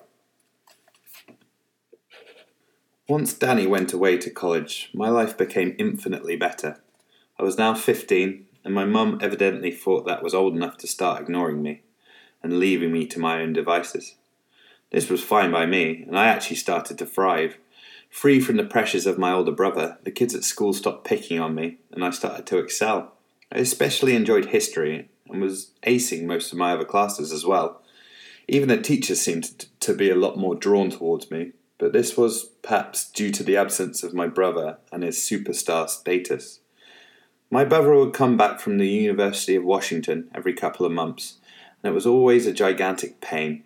Once 3.08 3.34
Danny 3.34 3.66
went 3.66 3.92
away 3.92 4.16
to 4.16 4.30
college, 4.30 4.90
my 4.94 5.08
life 5.08 5.36
became 5.36 5.76
infinitely 5.78 6.36
better. 6.36 6.80
I 7.38 7.42
was 7.42 7.58
now 7.58 7.74
15, 7.74 8.46
and 8.64 8.74
my 8.74 8.84
mum 8.84 9.18
evidently 9.20 9.70
thought 9.70 10.06
that 10.06 10.22
was 10.22 10.34
old 10.34 10.56
enough 10.56 10.78
to 10.78 10.86
start 10.86 11.20
ignoring 11.20 11.62
me 11.62 11.82
and 12.42 12.58
leaving 12.58 12.92
me 12.92 13.06
to 13.06 13.18
my 13.18 13.42
own 13.42 13.52
devices. 13.52 14.14
This 14.90 15.10
was 15.10 15.22
fine 15.22 15.50
by 15.50 15.66
me, 15.66 16.04
and 16.06 16.18
I 16.18 16.28
actually 16.28 16.56
started 16.56 16.98
to 16.98 17.06
thrive. 17.06 17.58
Free 18.08 18.40
from 18.40 18.56
the 18.56 18.64
pressures 18.64 19.06
of 19.06 19.18
my 19.18 19.32
older 19.32 19.52
brother, 19.52 19.98
the 20.04 20.10
kids 20.10 20.34
at 20.34 20.44
school 20.44 20.72
stopped 20.72 21.04
picking 21.06 21.40
on 21.40 21.54
me, 21.54 21.78
and 21.90 22.04
I 22.04 22.10
started 22.10 22.46
to 22.46 22.58
excel. 22.58 23.12
I 23.52 23.58
especially 23.58 24.14
enjoyed 24.14 24.46
history 24.46 25.10
and 25.28 25.40
was 25.40 25.72
acing 25.86 26.24
most 26.24 26.52
of 26.52 26.58
my 26.58 26.72
other 26.72 26.84
classes 26.84 27.32
as 27.32 27.44
well. 27.44 27.82
Even 28.46 28.68
the 28.68 28.76
teachers 28.80 29.20
seemed 29.20 29.66
to 29.80 29.94
be 29.94 30.10
a 30.10 30.14
lot 30.14 30.36
more 30.36 30.54
drawn 30.54 30.90
towards 30.90 31.30
me, 31.30 31.52
but 31.78 31.92
this 31.92 32.16
was 32.16 32.50
perhaps 32.62 33.10
due 33.10 33.30
to 33.30 33.42
the 33.42 33.56
absence 33.56 34.02
of 34.02 34.14
my 34.14 34.26
brother 34.26 34.78
and 34.92 35.02
his 35.02 35.16
superstar 35.18 35.88
status. 35.88 36.60
My 37.50 37.64
brother 37.64 37.94
would 37.94 38.12
come 38.12 38.36
back 38.36 38.60
from 38.60 38.78
the 38.78 38.88
University 38.88 39.54
of 39.54 39.64
Washington 39.64 40.28
every 40.34 40.54
couple 40.54 40.84
of 40.84 40.92
months, 40.92 41.38
and 41.82 41.90
it 41.90 41.94
was 41.94 42.06
always 42.06 42.46
a 42.46 42.52
gigantic 42.52 43.20
pain. 43.20 43.64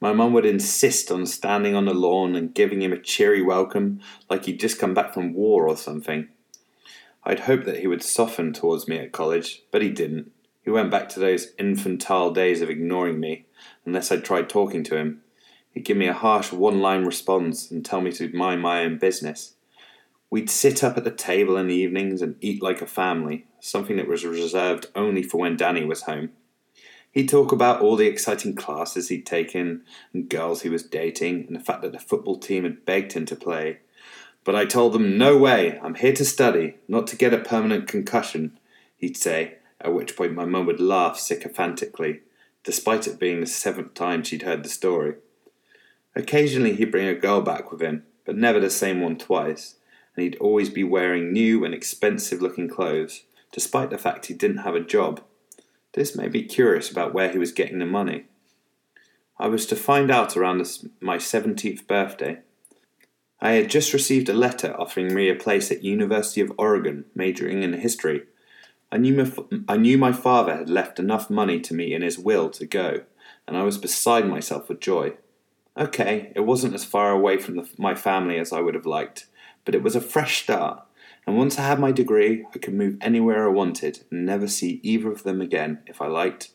My 0.00 0.12
mum 0.12 0.32
would 0.32 0.46
insist 0.46 1.10
on 1.10 1.26
standing 1.26 1.74
on 1.74 1.84
the 1.84 1.94
lawn 1.94 2.36
and 2.36 2.54
giving 2.54 2.82
him 2.82 2.92
a 2.92 3.00
cheery 3.00 3.42
welcome 3.42 4.00
like 4.30 4.44
he'd 4.44 4.60
just 4.60 4.78
come 4.78 4.94
back 4.94 5.12
from 5.12 5.34
war 5.34 5.68
or 5.68 5.76
something. 5.76 6.28
I'd 7.24 7.40
hoped 7.40 7.66
that 7.66 7.80
he 7.80 7.86
would 7.86 8.02
soften 8.02 8.52
towards 8.52 8.86
me 8.88 8.98
at 8.98 9.12
college, 9.12 9.62
but 9.70 9.82
he 9.82 9.90
didn't. 9.90 10.32
He 10.68 10.72
went 10.72 10.90
back 10.90 11.08
to 11.08 11.18
those 11.18 11.54
infantile 11.58 12.30
days 12.30 12.60
of 12.60 12.68
ignoring 12.68 13.18
me 13.18 13.46
unless 13.86 14.12
I 14.12 14.18
tried 14.18 14.50
talking 14.50 14.84
to 14.84 14.98
him. 14.98 15.22
He'd 15.72 15.86
give 15.86 15.96
me 15.96 16.08
a 16.08 16.12
harsh 16.12 16.52
one 16.52 16.82
line 16.82 17.06
response 17.06 17.70
and 17.70 17.82
tell 17.82 18.02
me 18.02 18.12
to 18.12 18.30
mind 18.36 18.60
my 18.60 18.84
own 18.84 18.98
business. 18.98 19.54
We'd 20.28 20.50
sit 20.50 20.84
up 20.84 20.98
at 20.98 21.04
the 21.04 21.10
table 21.10 21.56
in 21.56 21.68
the 21.68 21.74
evenings 21.74 22.20
and 22.20 22.36
eat 22.42 22.62
like 22.62 22.82
a 22.82 22.86
family, 22.86 23.46
something 23.60 23.96
that 23.96 24.08
was 24.08 24.26
reserved 24.26 24.88
only 24.94 25.22
for 25.22 25.38
when 25.38 25.56
Danny 25.56 25.86
was 25.86 26.02
home. 26.02 26.32
He'd 27.10 27.30
talk 27.30 27.50
about 27.50 27.80
all 27.80 27.96
the 27.96 28.06
exciting 28.06 28.54
classes 28.54 29.08
he'd 29.08 29.24
taken 29.24 29.84
and 30.12 30.28
girls 30.28 30.60
he 30.60 30.68
was 30.68 30.82
dating 30.82 31.46
and 31.46 31.56
the 31.56 31.64
fact 31.64 31.80
that 31.80 31.92
the 31.92 31.98
football 31.98 32.36
team 32.36 32.64
had 32.64 32.84
begged 32.84 33.14
him 33.14 33.24
to 33.24 33.36
play. 33.36 33.78
But 34.44 34.54
I 34.54 34.66
told 34.66 34.92
them, 34.92 35.16
no 35.16 35.38
way, 35.38 35.80
I'm 35.82 35.94
here 35.94 36.12
to 36.12 36.26
study, 36.26 36.76
not 36.86 37.06
to 37.06 37.16
get 37.16 37.32
a 37.32 37.38
permanent 37.38 37.88
concussion, 37.88 38.58
he'd 38.98 39.16
say, 39.16 39.54
at 39.80 39.94
which 39.94 40.16
point 40.16 40.34
my 40.34 40.44
mum 40.44 40.66
would 40.66 40.80
laugh 40.80 41.18
sycophantically, 41.18 42.20
despite 42.64 43.06
it 43.06 43.18
being 43.18 43.40
the 43.40 43.46
seventh 43.46 43.94
time 43.94 44.22
she'd 44.22 44.42
heard 44.42 44.62
the 44.64 44.68
story. 44.68 45.14
Occasionally 46.14 46.74
he'd 46.74 46.90
bring 46.90 47.08
a 47.08 47.14
girl 47.14 47.40
back 47.40 47.70
with 47.70 47.80
him, 47.80 48.04
but 48.24 48.36
never 48.36 48.60
the 48.60 48.70
same 48.70 49.00
one 49.00 49.16
twice, 49.16 49.76
and 50.14 50.24
he'd 50.24 50.36
always 50.36 50.68
be 50.68 50.84
wearing 50.84 51.32
new 51.32 51.64
and 51.64 51.72
expensive 51.72 52.42
looking 52.42 52.68
clothes, 52.68 53.22
despite 53.52 53.90
the 53.90 53.98
fact 53.98 54.26
he 54.26 54.34
didn't 54.34 54.58
have 54.58 54.74
a 54.74 54.80
job. 54.80 55.22
This 55.92 56.16
made 56.16 56.32
me 56.32 56.42
curious 56.42 56.90
about 56.90 57.14
where 57.14 57.30
he 57.30 57.38
was 57.38 57.52
getting 57.52 57.78
the 57.78 57.86
money. 57.86 58.24
I 59.38 59.46
was 59.46 59.66
to 59.66 59.76
find 59.76 60.10
out 60.10 60.36
around 60.36 60.66
my 61.00 61.16
17th 61.16 61.86
birthday. 61.86 62.40
I 63.40 63.52
had 63.52 63.70
just 63.70 63.92
received 63.92 64.28
a 64.28 64.32
letter 64.32 64.74
offering 64.78 65.14
me 65.14 65.28
a 65.28 65.34
place 65.36 65.70
at 65.70 65.84
University 65.84 66.40
of 66.40 66.52
Oregon, 66.58 67.04
majoring 67.14 67.62
in 67.62 67.72
history. 67.72 68.24
I 68.90 68.96
knew, 68.96 69.14
my, 69.14 69.30
I 69.68 69.76
knew 69.76 69.98
my 69.98 70.12
father 70.12 70.56
had 70.56 70.70
left 70.70 70.98
enough 70.98 71.28
money 71.28 71.60
to 71.60 71.74
me 71.74 71.92
in 71.92 72.02
his 72.02 72.18
will 72.18 72.48
to 72.50 72.66
go, 72.66 73.02
and 73.46 73.56
I 73.56 73.62
was 73.62 73.76
beside 73.76 74.26
myself 74.26 74.68
with 74.68 74.80
joy. 74.80 75.14
Okay, 75.76 76.32
it 76.34 76.40
wasn't 76.40 76.74
as 76.74 76.84
far 76.84 77.10
away 77.10 77.36
from 77.38 77.56
the, 77.56 77.68
my 77.76 77.94
family 77.94 78.38
as 78.38 78.52
I 78.52 78.60
would 78.60 78.74
have 78.74 78.86
liked, 78.86 79.26
but 79.64 79.74
it 79.74 79.82
was 79.82 79.94
a 79.94 80.00
fresh 80.00 80.42
start, 80.42 80.82
and 81.26 81.36
once 81.36 81.58
I 81.58 81.62
had 81.62 81.78
my 81.78 81.92
degree, 81.92 82.46
I 82.54 82.58
could 82.58 82.72
move 82.72 82.96
anywhere 83.02 83.46
I 83.46 83.52
wanted 83.52 84.04
and 84.10 84.24
never 84.24 84.48
see 84.48 84.80
either 84.82 85.12
of 85.12 85.24
them 85.24 85.42
again 85.42 85.80
if 85.86 86.00
I 86.00 86.06
liked. 86.06 86.52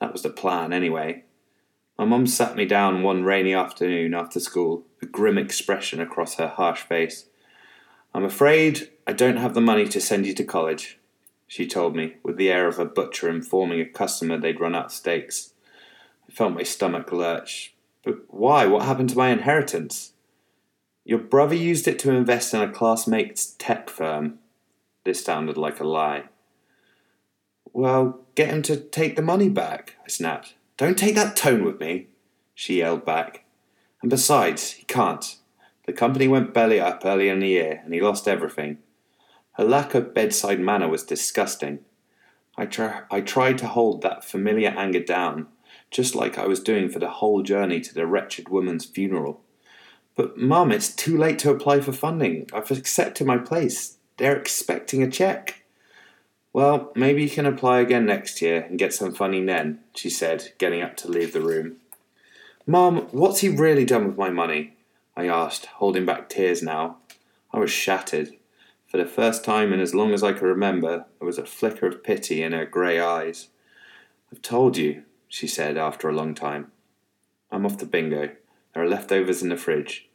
That 0.00 0.12
was 0.12 0.22
the 0.22 0.30
plan, 0.30 0.72
anyway. 0.72 1.22
My 1.96 2.04
mum 2.04 2.26
sat 2.26 2.56
me 2.56 2.64
down 2.64 3.04
one 3.04 3.22
rainy 3.22 3.54
afternoon 3.54 4.14
after 4.14 4.40
school, 4.40 4.84
a 5.00 5.06
grim 5.06 5.38
expression 5.38 6.00
across 6.00 6.34
her 6.34 6.48
harsh 6.48 6.80
face. 6.80 7.26
I'm 8.12 8.24
afraid 8.24 8.90
I 9.06 9.12
don't 9.12 9.36
have 9.36 9.54
the 9.54 9.60
money 9.60 9.86
to 9.86 10.00
send 10.00 10.26
you 10.26 10.34
to 10.34 10.44
college, 10.44 10.98
she 11.48 11.66
told 11.66 11.96
me, 11.96 12.16
with 12.22 12.36
the 12.36 12.50
air 12.52 12.68
of 12.68 12.78
a 12.78 12.84
butcher 12.84 13.28
informing 13.28 13.80
a 13.80 13.86
customer 13.86 14.38
they'd 14.38 14.60
run 14.60 14.74
out 14.74 14.86
of 14.86 14.92
steaks. 14.92 15.54
I 16.28 16.32
felt 16.32 16.54
my 16.54 16.62
stomach 16.62 17.10
lurch. 17.10 17.74
But 18.04 18.18
why? 18.28 18.66
What 18.66 18.84
happened 18.84 19.08
to 19.10 19.16
my 19.16 19.30
inheritance? 19.30 20.12
Your 21.04 21.18
brother 21.18 21.54
used 21.54 21.88
it 21.88 21.98
to 22.00 22.12
invest 22.12 22.52
in 22.52 22.60
a 22.60 22.70
classmate's 22.70 23.54
tech 23.58 23.88
firm. 23.88 24.38
This 25.04 25.24
sounded 25.24 25.56
like 25.56 25.80
a 25.80 25.84
lie. 25.84 26.24
Well, 27.72 28.20
get 28.34 28.50
him 28.50 28.60
to 28.62 28.76
take 28.76 29.16
the 29.16 29.22
money 29.22 29.48
back, 29.48 29.96
I 30.04 30.08
snapped. 30.08 30.54
Don't 30.76 30.98
take 30.98 31.14
that 31.14 31.34
tone 31.34 31.64
with 31.64 31.80
me, 31.80 32.08
she 32.54 32.78
yelled 32.78 33.06
back. 33.06 33.44
And 34.02 34.10
besides, 34.10 34.72
he 34.72 34.84
can't. 34.84 35.36
The 35.86 35.92
company 35.94 36.28
went 36.28 36.52
belly 36.52 36.78
up 36.78 37.02
early 37.04 37.30
in 37.30 37.40
the 37.40 37.48
year, 37.48 37.80
and 37.84 37.94
he 37.94 38.00
lost 38.02 38.28
everything. 38.28 38.78
Her 39.58 39.64
lack 39.64 39.94
of 39.94 40.14
bedside 40.14 40.60
manner 40.60 40.88
was 40.88 41.02
disgusting. 41.02 41.80
I, 42.56 42.64
tr- 42.64 43.04
I 43.10 43.20
tried 43.20 43.58
to 43.58 43.66
hold 43.66 44.02
that 44.02 44.24
familiar 44.24 44.68
anger 44.68 45.02
down, 45.02 45.48
just 45.90 46.14
like 46.14 46.38
I 46.38 46.46
was 46.46 46.60
doing 46.60 46.88
for 46.88 47.00
the 47.00 47.10
whole 47.10 47.42
journey 47.42 47.80
to 47.80 47.92
the 47.92 48.06
wretched 48.06 48.48
woman's 48.48 48.84
funeral. 48.84 49.40
But, 50.14 50.38
Mum, 50.38 50.70
it's 50.70 50.94
too 50.94 51.18
late 51.18 51.40
to 51.40 51.50
apply 51.50 51.80
for 51.80 51.92
funding. 51.92 52.46
I've 52.52 52.70
accepted 52.70 53.26
my 53.26 53.36
place. 53.36 53.96
They're 54.16 54.36
expecting 54.36 55.02
a 55.02 55.10
check. 55.10 55.64
Well, 56.52 56.92
maybe 56.94 57.22
you 57.24 57.30
can 57.30 57.46
apply 57.46 57.80
again 57.80 58.06
next 58.06 58.40
year 58.40 58.62
and 58.62 58.78
get 58.78 58.94
some 58.94 59.12
funding 59.12 59.46
then, 59.46 59.80
she 59.92 60.08
said, 60.08 60.52
getting 60.58 60.82
up 60.82 60.96
to 60.98 61.08
leave 61.08 61.32
the 61.32 61.40
room. 61.40 61.78
Mum, 62.64 63.08
what's 63.10 63.40
he 63.40 63.48
really 63.48 63.84
done 63.84 64.06
with 64.06 64.16
my 64.16 64.30
money? 64.30 64.76
I 65.16 65.26
asked, 65.26 65.66
holding 65.66 66.06
back 66.06 66.28
tears 66.28 66.62
now. 66.62 66.98
I 67.52 67.58
was 67.58 67.70
shattered. 67.72 68.37
For 68.88 68.96
the 68.96 69.06
first 69.06 69.44
time 69.44 69.72
in 69.72 69.80
as 69.80 69.94
long 69.94 70.12
as 70.12 70.22
I 70.22 70.32
could 70.32 70.42
remember, 70.42 71.06
there 71.18 71.26
was 71.26 71.38
a 71.38 71.46
flicker 71.46 71.86
of 71.86 72.02
pity 72.02 72.42
in 72.42 72.52
her 72.52 72.64
grey 72.64 72.98
eyes. 72.98 73.48
I've 74.32 74.42
told 74.42 74.76
you, 74.76 75.04
she 75.28 75.46
said 75.46 75.76
after 75.76 76.08
a 76.08 76.14
long 76.14 76.34
time. 76.34 76.72
I'm 77.50 77.64
off 77.64 77.76
to 77.78 77.86
bingo. 77.86 78.30
There 78.74 78.82
are 78.82 78.88
leftovers 78.88 79.42
in 79.42 79.50
the 79.50 79.56
fridge 79.56 80.08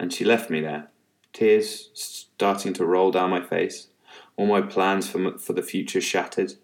and 0.00 0.12
she 0.12 0.24
left 0.24 0.48
me 0.48 0.62
there, 0.62 0.88
tears 1.34 1.90
starting 1.92 2.72
to 2.72 2.86
roll 2.86 3.10
down 3.10 3.28
my 3.28 3.42
face, 3.42 3.88
all 4.34 4.46
my 4.46 4.62
plans 4.62 5.08
for, 5.08 5.36
for 5.36 5.52
the 5.52 5.62
future 5.62 6.00
shattered. 6.00 6.54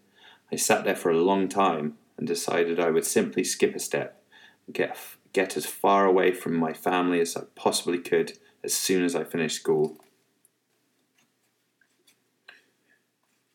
I 0.50 0.56
sat 0.56 0.84
there 0.84 0.96
for 0.96 1.10
a 1.10 1.20
long 1.20 1.46
time 1.46 1.98
and 2.16 2.26
decided 2.26 2.80
I 2.80 2.90
would 2.90 3.04
simply 3.04 3.44
skip 3.44 3.76
a 3.76 3.78
step 3.78 4.22
and 4.66 4.74
get, 4.74 4.96
get 5.34 5.54
as 5.54 5.66
far 5.66 6.06
away 6.06 6.32
from 6.32 6.56
my 6.56 6.72
family 6.72 7.20
as 7.20 7.36
I 7.36 7.42
possibly 7.54 7.98
could 7.98 8.38
as 8.64 8.72
soon 8.72 9.04
as 9.04 9.14
I 9.14 9.22
finished 9.22 9.56
school. 9.56 9.98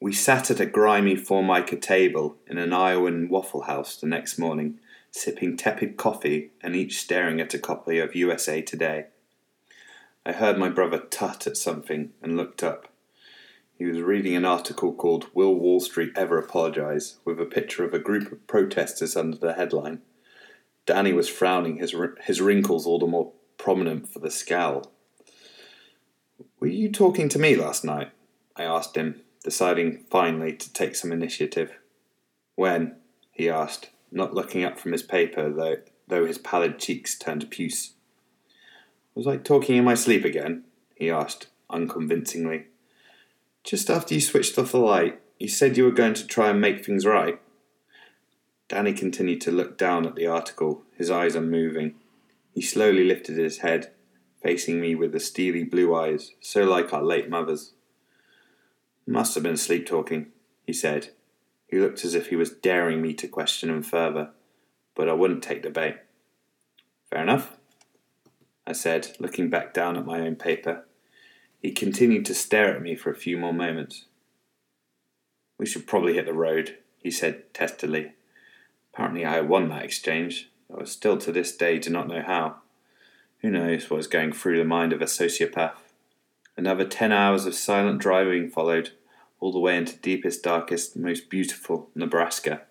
We 0.03 0.13
sat 0.13 0.49
at 0.49 0.59
a 0.59 0.65
grimy 0.65 1.15
formica 1.15 1.75
table 1.75 2.35
in 2.47 2.57
an 2.57 2.73
Iowan 2.73 3.29
waffle 3.29 3.61
house 3.61 3.95
the 3.95 4.07
next 4.07 4.39
morning, 4.39 4.79
sipping 5.11 5.55
tepid 5.55 5.95
coffee 5.95 6.49
and 6.59 6.75
each 6.75 6.99
staring 6.99 7.39
at 7.39 7.53
a 7.53 7.59
copy 7.59 7.99
of 7.99 8.15
USA 8.15 8.63
Today. 8.63 9.05
I 10.25 10.31
heard 10.31 10.57
my 10.57 10.69
brother 10.69 10.97
tut 10.97 11.45
at 11.45 11.55
something 11.55 12.13
and 12.19 12.35
looked 12.35 12.63
up. 12.63 12.87
He 13.77 13.85
was 13.85 14.01
reading 14.01 14.35
an 14.35 14.43
article 14.43 14.91
called 14.91 15.27
Will 15.35 15.53
Wall 15.53 15.79
Street 15.79 16.13
Ever 16.15 16.39
Apologize, 16.39 17.19
with 17.23 17.39
a 17.39 17.45
picture 17.45 17.83
of 17.83 17.93
a 17.93 17.99
group 17.99 18.31
of 18.31 18.47
protesters 18.47 19.15
under 19.15 19.37
the 19.37 19.53
headline. 19.53 20.01
Danny 20.87 21.13
was 21.13 21.29
frowning, 21.29 21.77
his, 21.77 21.93
his 22.23 22.41
wrinkles 22.41 22.87
all 22.87 22.97
the 22.97 23.05
more 23.05 23.33
prominent 23.59 24.11
for 24.11 24.17
the 24.17 24.31
scowl. 24.31 24.91
Were 26.59 26.67
you 26.67 26.91
talking 26.91 27.29
to 27.29 27.37
me 27.37 27.55
last 27.55 27.85
night? 27.85 28.09
I 28.55 28.63
asked 28.63 28.95
him, 28.95 29.21
deciding 29.43 30.05
finally 30.09 30.53
to 30.53 30.73
take 30.73 30.95
some 30.95 31.11
initiative. 31.11 31.73
When? 32.55 32.95
he 33.31 33.49
asked, 33.49 33.89
not 34.11 34.33
looking 34.33 34.63
up 34.63 34.77
from 34.77 34.91
his 34.91 35.03
paper, 35.03 35.49
though, 35.49 35.77
though 36.07 36.25
his 36.25 36.37
pallid 36.37 36.79
cheeks 36.79 37.17
turned 37.17 37.49
puce. 37.49 37.93
Was 39.15 39.27
I 39.27 39.37
talking 39.37 39.77
in 39.77 39.83
my 39.83 39.95
sleep 39.95 40.25
again? 40.25 40.65
he 40.95 41.09
asked, 41.09 41.47
unconvincingly. 41.69 42.65
Just 43.63 43.89
after 43.89 44.13
you 44.13 44.21
switched 44.21 44.57
off 44.57 44.71
the 44.71 44.79
light, 44.79 45.19
you 45.39 45.47
said 45.47 45.77
you 45.77 45.85
were 45.85 45.91
going 45.91 46.13
to 46.13 46.27
try 46.27 46.49
and 46.49 46.61
make 46.61 46.85
things 46.85 47.05
right. 47.05 47.39
Danny 48.67 48.93
continued 48.93 49.41
to 49.41 49.51
look 49.51 49.77
down 49.77 50.05
at 50.05 50.15
the 50.15 50.27
article, 50.27 50.83
his 50.97 51.09
eyes 51.09 51.35
unmoving. 51.35 51.95
He 52.53 52.61
slowly 52.61 53.03
lifted 53.03 53.37
his 53.37 53.59
head, 53.59 53.91
facing 54.41 54.79
me 54.79 54.95
with 54.95 55.11
the 55.11 55.19
steely 55.19 55.63
blue 55.63 55.95
eyes, 55.95 56.31
so 56.39 56.63
like 56.63 56.93
our 56.93 57.03
late 57.03 57.29
mother's. 57.29 57.73
Must 59.11 59.35
have 59.35 59.43
been 59.43 59.57
sleep 59.57 59.85
talking, 59.85 60.27
he 60.65 60.71
said. 60.71 61.09
He 61.67 61.77
looked 61.77 62.05
as 62.05 62.15
if 62.15 62.27
he 62.27 62.37
was 62.37 62.49
daring 62.49 63.01
me 63.01 63.13
to 63.15 63.27
question 63.27 63.69
him 63.69 63.83
further, 63.83 64.29
but 64.95 65.09
I 65.09 65.13
wouldn't 65.13 65.43
take 65.43 65.63
the 65.63 65.69
bait. 65.69 65.97
Fair 67.09 67.21
enough. 67.21 67.57
I 68.65 68.71
said, 68.71 69.09
looking 69.19 69.49
back 69.49 69.73
down 69.73 69.97
at 69.97 70.05
my 70.05 70.21
own 70.21 70.37
paper. 70.37 70.85
He 71.61 71.73
continued 71.73 72.25
to 72.27 72.33
stare 72.33 72.73
at 72.73 72.81
me 72.81 72.95
for 72.95 73.11
a 73.11 73.15
few 73.15 73.37
more 73.37 73.53
moments. 73.53 74.05
We 75.59 75.65
should 75.65 75.87
probably 75.87 76.13
hit 76.13 76.25
the 76.25 76.33
road, 76.33 76.77
he 76.97 77.11
said 77.11 77.53
testily. 77.53 78.13
Apparently, 78.93 79.25
I 79.25 79.33
had 79.33 79.49
won 79.49 79.67
that 79.69 79.83
exchange, 79.83 80.49
though 80.69 80.79
I 80.79 80.85
still 80.85 81.17
to 81.17 81.33
this 81.33 81.53
day 81.53 81.79
do 81.79 81.89
not 81.89 82.07
know 82.07 82.21
how. 82.25 82.61
Who 83.41 83.49
knows 83.49 83.89
what 83.89 83.97
was 83.97 84.07
going 84.07 84.31
through 84.31 84.57
the 84.57 84.63
mind 84.63 84.93
of 84.93 85.01
a 85.01 85.05
sociopath? 85.05 85.75
Another 86.55 86.85
ten 86.85 87.11
hours 87.11 87.45
of 87.45 87.55
silent 87.55 87.99
driving 87.99 88.49
followed, 88.49 88.91
all 89.41 89.51
the 89.51 89.59
way 89.59 89.75
into 89.75 89.97
deepest, 89.97 90.43
darkest, 90.43 90.95
most 90.95 91.29
beautiful 91.29 91.89
Nebraska. 91.95 92.61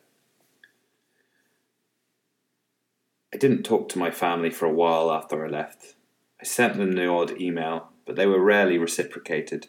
I 3.35 3.37
didn't 3.37 3.65
talk 3.65 3.89
to 3.91 3.99
my 3.99 4.11
family 4.11 4.51
for 4.51 4.67
a 4.67 4.73
while 4.73 5.11
after 5.11 5.45
I 5.45 5.49
left. 5.49 5.95
I 6.41 6.45
sent 6.45 6.79
them 6.79 6.93
the 6.93 7.07
odd 7.07 7.39
email, 7.41 7.91
but 8.07 8.17
they 8.17 8.27
were 8.27 8.41
rarely 8.41 8.79
reciprocated. 8.79 9.67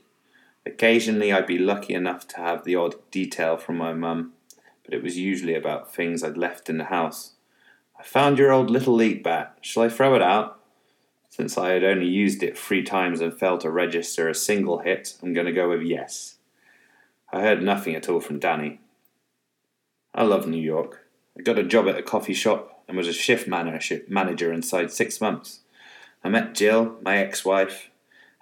Occasionally 0.66 1.34
I'd 1.34 1.48
be 1.48 1.58
lucky 1.58 1.96
enough 1.96 2.28
to 2.30 2.38
have 2.38 2.64
the 2.64 2.76
odd 2.76 2.96
detail 3.10 3.58
from 3.58 3.78
my 3.78 3.94
mum, 3.94 4.34
but 4.86 4.94
it 4.94 5.04
was 5.04 5.18
usually 5.18 5.56
about 5.56 5.94
things 5.94 6.24
I'd 6.24 6.38
left 6.38 6.70
in 6.70 6.78
the 6.78 6.86
house. 6.86 7.34
I 8.00 8.04
found 8.04 8.38
your 8.38 8.52
old 8.52 8.70
little 8.70 8.94
league 8.94 9.24
bat. 9.24 9.58
Shall 9.62 9.84
I 9.84 9.90
throw 9.90 10.16
it 10.16 10.22
out? 10.22 10.60
Since 11.30 11.58
I 11.58 11.70
had 11.70 11.84
only 11.84 12.08
used 12.08 12.44
it 12.44 12.58
three 12.58 12.84
times 12.84 13.22
and 13.22 13.34
failed 13.34 13.62
to 13.62 13.72
register 13.72 14.28
a 14.28 14.36
single 14.36 14.80
hit, 14.80 15.18
I'm 15.24 15.34
going 15.34 15.46
to 15.48 15.54
go 15.54 15.70
with 15.70 15.82
yes. 15.82 16.36
I 17.32 17.41
heard 17.41 17.63
nothing 17.63 17.96
at 17.96 18.10
all 18.10 18.20
from 18.20 18.39
Danny. 18.39 18.82
I 20.13 20.24
love 20.24 20.48
New 20.48 20.62
York. 20.62 21.08
I 21.38 21.41
got 21.41 21.58
a 21.58 21.63
job 21.63 21.88
at 21.88 21.98
a 21.98 22.04
coffee 22.04 22.34
shop 22.34 22.84
and 22.88 22.98
was 22.98 23.08
a 23.08 23.13
shift 23.13 23.48
manager 23.48 24.52
inside 24.52 24.91
six 24.91 25.22
months. 25.22 25.62
I 26.24 26.30
met 26.30 26.54
Jill, 26.54 26.98
my 27.02 27.17
ex 27.17 27.46
wife, 27.46 27.89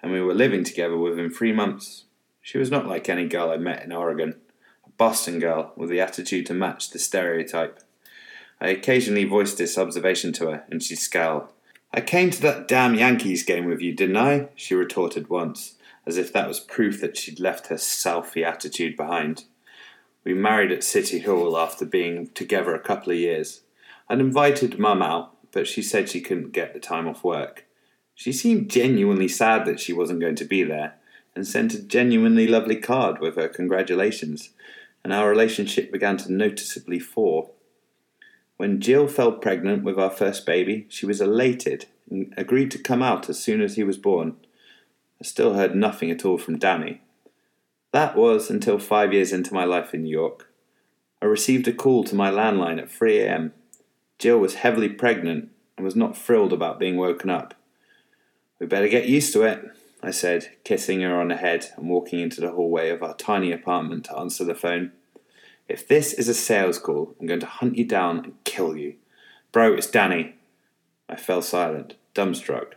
and 0.02 0.10
we 0.10 0.20
were 0.20 0.34
living 0.34 0.64
together 0.64 0.96
within 0.96 1.30
three 1.30 1.52
months. 1.52 2.04
She 2.42 2.58
was 2.58 2.70
not 2.70 2.88
like 2.88 3.08
any 3.08 3.28
girl 3.28 3.50
I 3.50 3.58
met 3.58 3.84
in 3.84 3.92
Oregon, 3.92 4.40
a 4.84 4.90
Boston 4.90 5.38
girl 5.38 5.72
with 5.76 5.88
the 5.88 6.00
attitude 6.00 6.46
to 6.46 6.54
match 6.54 6.90
the 6.90 6.98
stereotype. 6.98 7.80
I 8.60 8.68
occasionally 8.68 9.24
voiced 9.24 9.56
this 9.56 9.78
observation 9.78 10.32
to 10.34 10.50
her, 10.50 10.64
and 10.68 10.82
she 10.82 10.96
scowled. 10.96 11.52
I 11.92 12.00
came 12.00 12.30
to 12.30 12.42
that 12.42 12.66
damn 12.66 12.94
Yankees 12.94 13.44
game 13.44 13.66
with 13.66 13.80
you, 13.80 13.94
didn't 13.94 14.16
I? 14.16 14.48
she 14.56 14.74
retorted 14.74 15.30
once, 15.30 15.76
as 16.10 16.18
if 16.18 16.32
that 16.32 16.48
was 16.48 16.58
proof 16.58 17.00
that 17.00 17.16
she'd 17.16 17.38
left 17.38 17.68
her 17.68 17.76
Southie 17.76 18.44
attitude 18.44 18.96
behind. 18.96 19.44
We 20.24 20.34
married 20.34 20.72
at 20.72 20.82
City 20.82 21.20
Hall 21.20 21.56
after 21.56 21.86
being 21.86 22.30
together 22.34 22.74
a 22.74 22.80
couple 22.80 23.12
of 23.12 23.18
years. 23.18 23.60
I'd 24.08 24.18
invited 24.18 24.76
Mum 24.76 25.02
out, 25.02 25.36
but 25.52 25.68
she 25.68 25.82
said 25.82 26.08
she 26.08 26.20
couldn't 26.20 26.50
get 26.50 26.74
the 26.74 26.80
time 26.80 27.06
off 27.06 27.22
work. 27.22 27.64
She 28.16 28.32
seemed 28.32 28.68
genuinely 28.68 29.28
sad 29.28 29.64
that 29.66 29.78
she 29.78 29.92
wasn't 29.92 30.20
going 30.20 30.34
to 30.34 30.44
be 30.44 30.64
there, 30.64 30.94
and 31.36 31.46
sent 31.46 31.74
a 31.74 31.82
genuinely 31.82 32.48
lovely 32.48 32.74
card 32.74 33.20
with 33.20 33.36
her 33.36 33.48
congratulations, 33.48 34.50
and 35.04 35.12
our 35.12 35.30
relationship 35.30 35.92
began 35.92 36.16
to 36.16 36.32
noticeably 36.32 36.98
fall. 36.98 37.54
When 38.56 38.80
Jill 38.80 39.06
fell 39.06 39.32
pregnant 39.32 39.84
with 39.84 39.96
our 39.96 40.10
first 40.10 40.44
baby, 40.44 40.86
she 40.88 41.06
was 41.06 41.20
elated 41.20 41.86
and 42.10 42.34
agreed 42.36 42.72
to 42.72 42.78
come 42.78 43.02
out 43.02 43.30
as 43.30 43.38
soon 43.38 43.62
as 43.62 43.76
he 43.76 43.84
was 43.84 43.96
born. 43.96 44.36
I 45.20 45.26
still 45.26 45.54
heard 45.54 45.74
nothing 45.74 46.10
at 46.10 46.24
all 46.24 46.38
from 46.38 46.58
Danny. 46.58 47.02
That 47.92 48.16
was 48.16 48.48
until 48.48 48.78
five 48.78 49.12
years 49.12 49.32
into 49.32 49.52
my 49.52 49.64
life 49.64 49.92
in 49.92 50.04
New 50.04 50.10
York. 50.10 50.50
I 51.20 51.26
received 51.26 51.68
a 51.68 51.72
call 51.72 52.04
to 52.04 52.14
my 52.14 52.30
landline 52.30 52.80
at 52.80 52.90
3 52.90 53.20
a.m. 53.20 53.52
Jill 54.18 54.38
was 54.38 54.54
heavily 54.54 54.88
pregnant 54.88 55.50
and 55.76 55.84
was 55.84 55.96
not 55.96 56.16
thrilled 56.16 56.52
about 56.52 56.78
being 56.78 56.96
woken 56.96 57.28
up. 57.28 57.54
We 58.58 58.66
better 58.66 58.88
get 58.88 59.08
used 59.08 59.32
to 59.34 59.42
it, 59.42 59.62
I 60.02 60.10
said, 60.10 60.50
kissing 60.64 61.02
her 61.02 61.20
on 61.20 61.28
the 61.28 61.36
head 61.36 61.66
and 61.76 61.88
walking 61.90 62.20
into 62.20 62.40
the 62.40 62.52
hallway 62.52 62.88
of 62.90 63.02
our 63.02 63.14
tiny 63.14 63.52
apartment 63.52 64.04
to 64.06 64.18
answer 64.18 64.44
the 64.44 64.54
phone. 64.54 64.92
If 65.68 65.86
this 65.86 66.12
is 66.14 66.28
a 66.28 66.34
sales 66.34 66.78
call, 66.78 67.14
I'm 67.20 67.26
going 67.26 67.40
to 67.40 67.46
hunt 67.46 67.76
you 67.76 67.84
down 67.84 68.24
and 68.24 68.44
kill 68.44 68.76
you. 68.76 68.94
Bro, 69.52 69.74
it's 69.74 69.86
Danny. 69.86 70.36
I 71.08 71.16
fell 71.16 71.42
silent, 71.42 71.94
dumbstruck. 72.14 72.74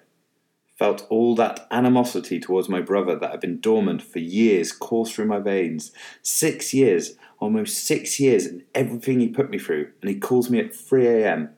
Felt 0.77 1.05
all 1.09 1.35
that 1.35 1.67
animosity 1.69 2.39
towards 2.39 2.67
my 2.67 2.81
brother 2.81 3.15
that 3.17 3.31
had 3.31 3.39
been 3.39 3.59
dormant 3.59 4.01
for 4.01 4.19
years 4.19 4.71
course 4.71 5.11
through 5.11 5.27
my 5.27 5.39
veins. 5.39 5.91
Six 6.21 6.73
years, 6.73 7.15
almost 7.39 7.85
six 7.85 8.19
years, 8.19 8.45
and 8.45 8.63
everything 8.73 9.19
he 9.19 9.27
put 9.27 9.49
me 9.49 9.59
through, 9.59 9.91
and 10.01 10.09
he 10.09 10.19
calls 10.19 10.49
me 10.49 10.59
at 10.59 10.75
3 10.75 11.07
a.m. 11.07 11.49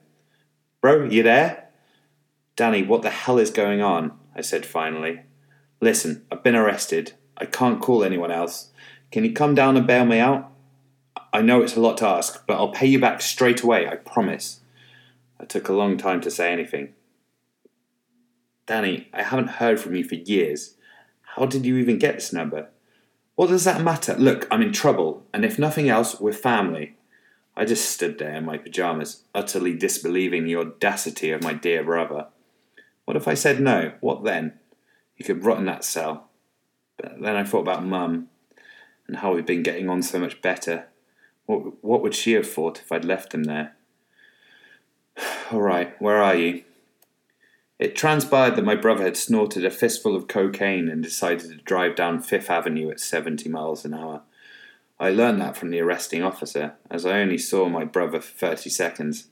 Bro, 0.80 1.04
you 1.10 1.22
there? 1.22 1.70
Danny, 2.56 2.82
what 2.82 3.02
the 3.02 3.10
hell 3.10 3.38
is 3.38 3.50
going 3.50 3.80
on? 3.80 4.12
I 4.34 4.42
said 4.42 4.66
finally. 4.66 5.22
Listen, 5.80 6.24
I've 6.30 6.42
been 6.42 6.54
arrested. 6.54 7.12
I 7.38 7.46
can't 7.46 7.80
call 7.80 8.04
anyone 8.04 8.30
else. 8.30 8.70
Can 9.10 9.24
you 9.24 9.32
come 9.32 9.54
down 9.54 9.76
and 9.76 9.86
bail 9.86 10.04
me 10.04 10.18
out? 10.18 10.50
I 11.32 11.42
know 11.42 11.62
it's 11.62 11.76
a 11.76 11.80
lot 11.80 11.98
to 11.98 12.06
ask, 12.06 12.46
but 12.46 12.54
I'll 12.54 12.72
pay 12.72 12.86
you 12.86 12.98
back 12.98 13.20
straight 13.20 13.62
away, 13.62 13.86
I 13.86 13.96
promise. 13.96 14.60
I 15.38 15.44
took 15.44 15.68
a 15.68 15.74
long 15.74 15.96
time 15.96 16.20
to 16.22 16.30
say 16.30 16.52
anything. 16.52 16.94
Danny, 18.66 19.08
I 19.12 19.22
haven't 19.22 19.48
heard 19.48 19.80
from 19.80 19.94
you 19.94 20.02
for 20.02 20.16
years. 20.16 20.74
How 21.36 21.46
did 21.46 21.64
you 21.64 21.76
even 21.76 21.98
get 21.98 22.16
this 22.16 22.32
number? 22.32 22.68
What 23.36 23.48
does 23.48 23.64
that 23.64 23.82
matter? 23.82 24.14
Look, 24.16 24.48
I'm 24.50 24.62
in 24.62 24.72
trouble, 24.72 25.24
and 25.32 25.44
if 25.44 25.58
nothing 25.58 25.88
else, 25.88 26.20
we're 26.20 26.32
family. 26.32 26.96
I 27.56 27.64
just 27.64 27.90
stood 27.90 28.18
there 28.18 28.34
in 28.34 28.44
my 28.44 28.58
pyjamas, 28.58 29.22
utterly 29.34 29.74
disbelieving 29.74 30.44
the 30.44 30.56
audacity 30.56 31.30
of 31.30 31.42
my 31.42 31.54
dear 31.54 31.84
brother. 31.84 32.26
What 33.04 33.16
if 33.16 33.28
I 33.28 33.34
said 33.34 33.60
no? 33.60 33.92
What 34.00 34.24
then? 34.24 34.58
He 35.14 35.22
could 35.22 35.44
rot 35.44 35.58
in 35.58 35.66
that 35.66 35.84
cell. 35.84 36.28
But 36.96 37.20
then 37.20 37.36
I 37.36 37.44
thought 37.44 37.60
about 37.60 37.84
Mum 37.84 38.28
and 39.06 39.18
how 39.18 39.34
we'd 39.34 39.46
been 39.46 39.62
getting 39.62 39.88
on 39.88 40.02
so 40.02 40.18
much 40.18 40.42
better. 40.42 40.88
What, 41.46 41.84
what 41.84 42.02
would 42.02 42.14
she 42.14 42.32
have 42.32 42.50
thought 42.50 42.80
if 42.80 42.90
I'd 42.90 43.04
left 43.04 43.32
him 43.32 43.44
there? 43.44 43.76
All 45.52 45.60
right, 45.60 46.00
where 46.02 46.22
are 46.22 46.34
you? 46.34 46.64
It 47.78 47.94
transpired 47.94 48.56
that 48.56 48.64
my 48.64 48.74
brother 48.74 49.04
had 49.04 49.18
snorted 49.18 49.64
a 49.64 49.70
fistful 49.70 50.16
of 50.16 50.28
cocaine 50.28 50.88
and 50.88 51.02
decided 51.02 51.50
to 51.50 51.56
drive 51.56 51.94
down 51.94 52.22
Fifth 52.22 52.48
Avenue 52.48 52.90
at 52.90 53.00
70 53.00 53.48
miles 53.50 53.84
an 53.84 53.92
hour. 53.92 54.22
I 54.98 55.10
learned 55.10 55.42
that 55.42 55.58
from 55.58 55.70
the 55.70 55.80
arresting 55.80 56.22
officer, 56.22 56.74
as 56.90 57.04
I 57.04 57.20
only 57.20 57.36
saw 57.36 57.68
my 57.68 57.84
brother 57.84 58.20
for 58.20 58.32
30 58.32 58.70
seconds. 58.70 59.28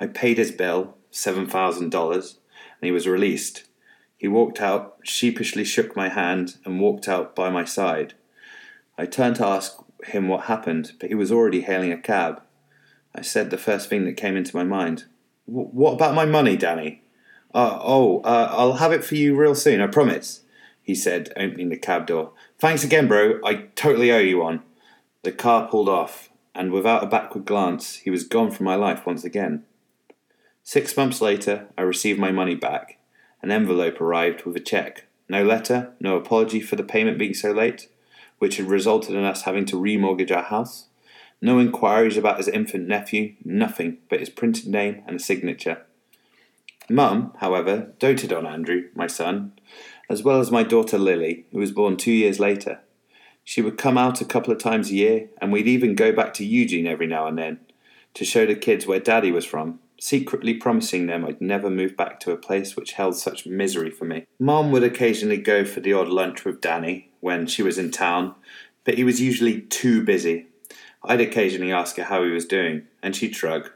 I 0.00 0.08
paid 0.08 0.38
his 0.38 0.50
bill, 0.50 0.96
$7,000, 1.12 1.82
and 1.92 2.32
he 2.80 2.90
was 2.90 3.06
released. 3.06 3.68
He 4.16 4.26
walked 4.26 4.60
out, 4.60 4.96
sheepishly 5.04 5.64
shook 5.64 5.94
my 5.94 6.08
hand, 6.08 6.56
and 6.64 6.80
walked 6.80 7.06
out 7.06 7.36
by 7.36 7.50
my 7.50 7.64
side. 7.64 8.14
I 8.96 9.06
turned 9.06 9.36
to 9.36 9.46
ask 9.46 9.76
him 10.06 10.26
what 10.26 10.46
happened, 10.46 10.92
but 10.98 11.08
he 11.08 11.14
was 11.14 11.30
already 11.30 11.60
hailing 11.60 11.92
a 11.92 11.98
cab. 11.98 12.42
I 13.14 13.22
said 13.22 13.50
the 13.50 13.58
first 13.58 13.88
thing 13.88 14.04
that 14.06 14.16
came 14.16 14.36
into 14.36 14.56
my 14.56 14.64
mind. 14.64 15.04
What 15.46 15.94
about 15.94 16.16
my 16.16 16.24
money, 16.24 16.56
Danny? 16.56 17.02
Uh, 17.54 17.78
oh, 17.82 18.20
uh, 18.20 18.48
I'll 18.52 18.74
have 18.74 18.92
it 18.92 19.04
for 19.04 19.14
you 19.14 19.34
real 19.34 19.54
soon, 19.54 19.80
I 19.80 19.86
promise, 19.86 20.42
he 20.82 20.94
said, 20.94 21.32
opening 21.36 21.70
the 21.70 21.78
cab 21.78 22.06
door. 22.06 22.32
Thanks 22.58 22.84
again, 22.84 23.08
bro. 23.08 23.40
I 23.44 23.68
totally 23.74 24.12
owe 24.12 24.18
you 24.18 24.38
one. 24.38 24.62
The 25.22 25.32
car 25.32 25.68
pulled 25.68 25.88
off, 25.88 26.30
and 26.54 26.72
without 26.72 27.02
a 27.02 27.06
backward 27.06 27.46
glance, 27.46 27.96
he 27.96 28.10
was 28.10 28.24
gone 28.24 28.50
from 28.50 28.66
my 28.66 28.74
life 28.74 29.06
once 29.06 29.24
again. 29.24 29.64
Six 30.62 30.96
months 30.96 31.20
later, 31.20 31.68
I 31.78 31.82
received 31.82 32.20
my 32.20 32.30
money 32.30 32.54
back. 32.54 32.98
An 33.42 33.50
envelope 33.50 34.00
arrived 34.00 34.44
with 34.44 34.56
a 34.56 34.60
cheque. 34.60 35.06
No 35.28 35.42
letter, 35.42 35.92
no 36.00 36.16
apology 36.16 36.60
for 36.60 36.76
the 36.76 36.82
payment 36.82 37.18
being 37.18 37.34
so 37.34 37.52
late, 37.52 37.88
which 38.38 38.56
had 38.56 38.68
resulted 38.68 39.14
in 39.14 39.24
us 39.24 39.42
having 39.42 39.64
to 39.66 39.76
remortgage 39.76 40.34
our 40.34 40.42
house. 40.42 40.86
No 41.40 41.58
inquiries 41.58 42.16
about 42.16 42.38
his 42.38 42.48
infant 42.48 42.88
nephew, 42.88 43.34
nothing 43.44 43.98
but 44.10 44.20
his 44.20 44.30
printed 44.30 44.66
name 44.66 45.02
and 45.06 45.16
a 45.16 45.22
signature. 45.22 45.86
Mum, 46.90 47.32
however, 47.38 47.92
doted 47.98 48.32
on 48.32 48.46
Andrew, 48.46 48.88
my 48.94 49.06
son, 49.06 49.52
as 50.08 50.22
well 50.22 50.40
as 50.40 50.50
my 50.50 50.62
daughter 50.62 50.98
Lily, 50.98 51.46
who 51.52 51.58
was 51.58 51.72
born 51.72 51.96
two 51.96 52.12
years 52.12 52.40
later. 52.40 52.80
She 53.44 53.62
would 53.62 53.78
come 53.78 53.98
out 53.98 54.20
a 54.20 54.26
couple 54.26 54.52
of 54.52 54.62
times 54.62 54.90
a 54.90 54.94
year, 54.94 55.28
and 55.40 55.52
we'd 55.52 55.66
even 55.66 55.94
go 55.94 56.12
back 56.12 56.34
to 56.34 56.44
Eugene 56.44 56.86
every 56.86 57.06
now 57.06 57.26
and 57.26 57.38
then 57.38 57.60
to 58.14 58.24
show 58.24 58.46
the 58.46 58.54
kids 58.54 58.86
where 58.86 59.00
Daddy 59.00 59.30
was 59.30 59.44
from 59.44 59.80
secretly 60.00 60.54
promising 60.54 61.06
them 61.06 61.24
I'd 61.24 61.40
never 61.40 61.68
move 61.68 61.96
back 61.96 62.20
to 62.20 62.32
a 62.32 62.36
place 62.36 62.76
which 62.76 62.92
held 62.92 63.16
such 63.16 63.46
misery 63.46 63.90
for 63.90 64.04
me. 64.04 64.26
Mom 64.38 64.70
would 64.72 64.84
occasionally 64.84 65.38
go 65.38 65.64
for 65.64 65.80
the 65.80 65.92
odd 65.92 66.08
lunch 66.08 66.44
with 66.44 66.60
Danny 66.60 67.10
when 67.20 67.46
she 67.46 67.62
was 67.62 67.78
in 67.78 67.90
town, 67.90 68.34
but 68.84 68.94
he 68.94 69.04
was 69.04 69.20
usually 69.20 69.60
too 69.62 70.04
busy. 70.04 70.46
I'd 71.02 71.20
occasionally 71.20 71.72
ask 71.72 71.96
her 71.96 72.04
how 72.04 72.22
he 72.24 72.30
was 72.30 72.46
doing, 72.46 72.86
and 73.02 73.14
she'd 73.14 73.36
shrug. 73.36 73.70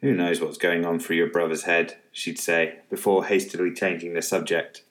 Who 0.00 0.14
knows 0.14 0.40
what's 0.40 0.58
going 0.58 0.84
on 0.84 0.98
through 0.98 1.16
your 1.16 1.30
brother's 1.30 1.64
head, 1.64 1.96
she'd 2.14 2.38
say, 2.38 2.78
before 2.88 3.26
hastily 3.26 3.72
changing 3.72 4.14
the 4.14 4.22
subject. 4.22 4.84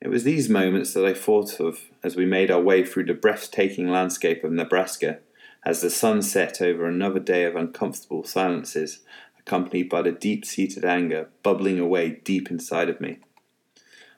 It 0.00 0.08
was 0.08 0.22
these 0.22 0.48
moments 0.48 0.94
that 0.94 1.04
I 1.04 1.12
thought 1.12 1.60
of 1.60 1.80
as 2.02 2.14
we 2.14 2.24
made 2.24 2.50
our 2.50 2.60
way 2.60 2.84
through 2.84 3.06
the 3.06 3.14
breathtaking 3.14 3.90
landscape 3.90 4.44
of 4.44 4.52
Nebraska 4.52 5.18
as 5.64 5.80
the 5.80 5.90
sun 5.90 6.22
set 6.22 6.62
over 6.62 6.86
another 6.86 7.18
day 7.18 7.44
of 7.44 7.56
uncomfortable 7.56 8.24
silences, 8.24 9.00
accompanied 9.38 9.88
by 9.88 10.02
the 10.02 10.12
deep 10.12 10.44
seated 10.44 10.84
anger 10.84 11.28
bubbling 11.42 11.80
away 11.80 12.20
deep 12.24 12.48
inside 12.48 12.88
of 12.88 13.00
me. 13.00 13.18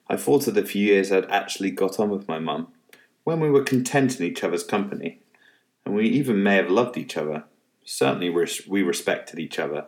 I 0.09 0.17
thought 0.17 0.47
of 0.47 0.55
the 0.55 0.63
few 0.63 0.87
years 0.87 1.11
I'd 1.11 1.31
actually 1.31 1.71
got 1.71 1.99
on 1.99 2.11
with 2.11 2.29
my 2.29 2.39
mum, 2.39 2.69
when 3.25 3.41
we 3.41 3.51
were 3.51 3.65
content 3.65 4.21
in 4.21 4.27
each 4.27 4.45
other's 4.45 4.63
company, 4.63 5.21
and 5.87 5.95
we 5.95 6.07
even 6.07 6.43
may 6.43 6.57
have 6.57 6.71
loved 6.71 6.99
each 6.99 7.17
other. 7.17 7.45
Certainly 7.83 8.31
we 8.69 8.83
respected 8.83 9.39
each 9.39 9.59
other. 9.59 9.87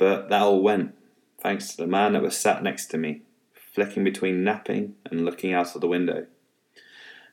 But 0.00 0.30
that 0.30 0.40
all 0.40 0.62
went, 0.62 0.94
thanks 1.42 1.68
to 1.68 1.76
the 1.76 1.86
man 1.86 2.14
that 2.14 2.22
was 2.22 2.34
sat 2.34 2.62
next 2.62 2.86
to 2.86 2.96
me, 2.96 3.20
flicking 3.74 4.02
between 4.02 4.42
napping 4.42 4.94
and 5.04 5.26
looking 5.26 5.52
out 5.52 5.74
of 5.74 5.82
the 5.82 5.88
window. 5.88 6.26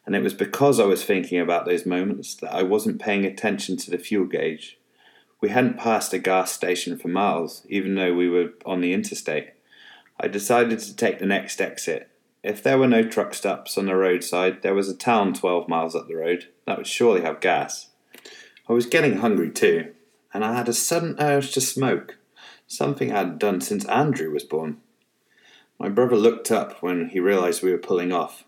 And 0.06 0.18
it 0.18 0.22
was 0.22 0.34
because 0.34 0.78
I 0.78 0.84
was 0.84 1.06
thinking 1.06 1.40
about 1.40 1.66
those 1.66 1.86
moments 1.86 2.36
that 2.36 2.54
I 2.54 2.64
wasn't 2.64 3.00
paying 3.00 3.24
attention 3.24 3.78
to 3.78 3.90
the 3.90 3.98
fuel 3.98 4.26
gauge. 4.26 4.78
We 5.40 5.48
hadn't 5.48 5.78
passed 5.78 6.12
a 6.12 6.20
gas 6.20 6.52
station 6.52 6.98
for 6.98 7.08
miles, 7.08 7.66
even 7.70 7.96
though 7.96 8.14
we 8.14 8.28
were 8.28 8.50
on 8.66 8.82
the 8.82 8.92
interstate. 8.92 9.54
I 10.20 10.28
decided 10.28 10.80
to 10.80 10.94
take 10.94 11.20
the 11.20 11.26
next 11.26 11.62
exit. 11.62 12.10
If 12.44 12.62
there 12.62 12.78
were 12.78 12.88
no 12.90 13.04
truck 13.04 13.34
stops 13.34 13.78
on 13.78 13.86
the 13.86 13.96
roadside, 13.96 14.62
there 14.62 14.76
was 14.76 14.90
a 14.90 14.94
town 14.94 15.34
12 15.34 15.70
miles 15.70 15.96
up 15.96 16.10
the 16.10 16.18
road 16.18 16.50
that 16.66 16.78
would 16.78 16.88
surely 16.88 17.22
have 17.22 17.40
gas. 17.40 17.92
I 18.68 18.74
was 18.74 18.86
getting 18.86 19.20
hungry 19.20 19.52
too, 19.52 19.94
and 20.34 20.44
I 20.44 20.54
had 20.54 20.68
a 20.68 20.74
sudden 20.74 21.16
urge 21.18 21.54
to 21.54 21.62
smoke, 21.62 22.17
something 22.68 23.12
I 23.12 23.20
had 23.20 23.40
done 23.40 23.62
since 23.62 23.86
Andrew 23.86 24.32
was 24.32 24.44
born. 24.44 24.78
My 25.80 25.90
brother 25.90 26.16
looked 26.16 26.52
up 26.52 26.82
when 26.82 27.10
he 27.10 27.20
realized 27.20 27.64
we 27.64 27.72
were 27.72 27.78
pulling 27.78 28.12
off. 28.12 28.44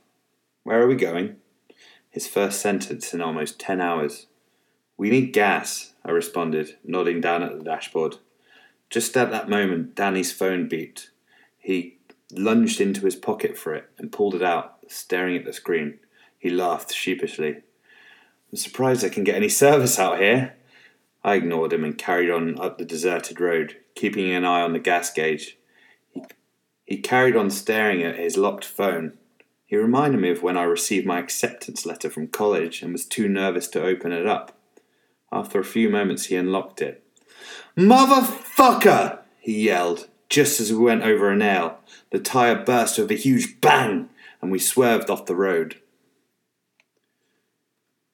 Where 0.64 0.82
are 0.82 0.88
we 0.88 0.96
going? 0.96 1.38
his 2.10 2.28
first 2.28 2.60
sentence 2.60 3.14
in 3.14 3.22
almost 3.22 3.60
ten 3.60 3.80
hours. 3.80 4.28
We 4.98 5.10
need 5.10 5.34
gas, 5.34 5.94
I 6.04 6.12
responded, 6.12 6.78
nodding 6.84 7.22
down 7.22 7.44
at 7.44 7.58
the 7.58 7.64
dashboard. 7.64 8.18
Just 8.90 9.16
at 9.16 9.32
that 9.32 9.50
moment, 9.50 9.96
Danny's 9.96 10.32
phone 10.32 10.68
beeped. 10.68 11.10
He 11.58 11.98
lunged 12.32 12.82
into 12.82 13.06
his 13.06 13.16
pocket 13.16 13.58
for 13.58 13.74
it 13.76 13.90
and 13.98 14.12
pulled 14.12 14.36
it 14.36 14.42
out, 14.42 14.80
staring 14.88 15.38
at 15.38 15.46
the 15.46 15.54
screen. 15.54 16.00
He 16.38 16.50
laughed 16.50 16.94
sheepishly. 16.94 17.58
I'm 18.52 18.58
surprised 18.58 19.06
I 19.06 19.10
can 19.10 19.24
get 19.24 19.36
any 19.36 19.50
service 19.50 20.00
out 20.00 20.20
here. 20.20 20.56
I 21.24 21.36
ignored 21.36 21.74
him 21.74 21.84
and 21.84 21.98
carried 21.98 22.30
on 22.30 22.60
up 22.60 22.78
the 22.78 22.86
deserted 22.86 23.40
road, 23.40 23.78
keeping 23.96 24.32
an 24.32 24.46
eye 24.46 24.62
on 24.62 24.74
the 24.74 24.80
gas 24.80 25.12
gauge. 25.12 25.58
He, 26.86 26.98
carried 26.98 27.36
on 27.36 27.52
staring 27.52 28.02
at 28.04 28.18
his 28.18 28.38
locked 28.38 28.66
phone. 28.66 29.18
He 29.66 29.76
reminded 29.76 30.22
me 30.22 30.32
of 30.32 30.42
when 30.42 30.58
I 30.58 30.64
received 30.64 31.06
my 31.06 31.20
acceptance 31.20 31.86
letter 31.86 32.10
from 32.10 32.28
college 32.28 32.82
and 32.82 32.92
was 32.92 33.06
too 33.06 33.28
nervous 33.28 33.68
to 33.70 33.84
open 33.84 34.12
it 34.12 34.26
up. 34.26 34.58
After 35.32 35.60
a 35.60 35.66
few 35.66 35.90
moments, 35.90 36.26
he 36.26 36.36
unlocked 36.36 36.82
it. 36.82 37.04
Motherfucker! 37.78 39.20
he 39.40 39.66
yelled, 39.66 40.08
just 40.30 40.60
as 40.60 40.72
we 40.72 40.80
went 40.80 41.04
over 41.04 41.30
a 41.30 41.36
nail. 41.36 41.80
The 42.12 42.20
tyre 42.20 42.64
burst 42.64 42.98
with 42.98 43.12
a 43.12 43.16
huge 43.16 43.62
bang, 43.62 44.10
and 44.42 44.52
we 44.52 44.58
swerved 44.58 45.10
off 45.10 45.28
the 45.28 45.36
road. 45.36 45.80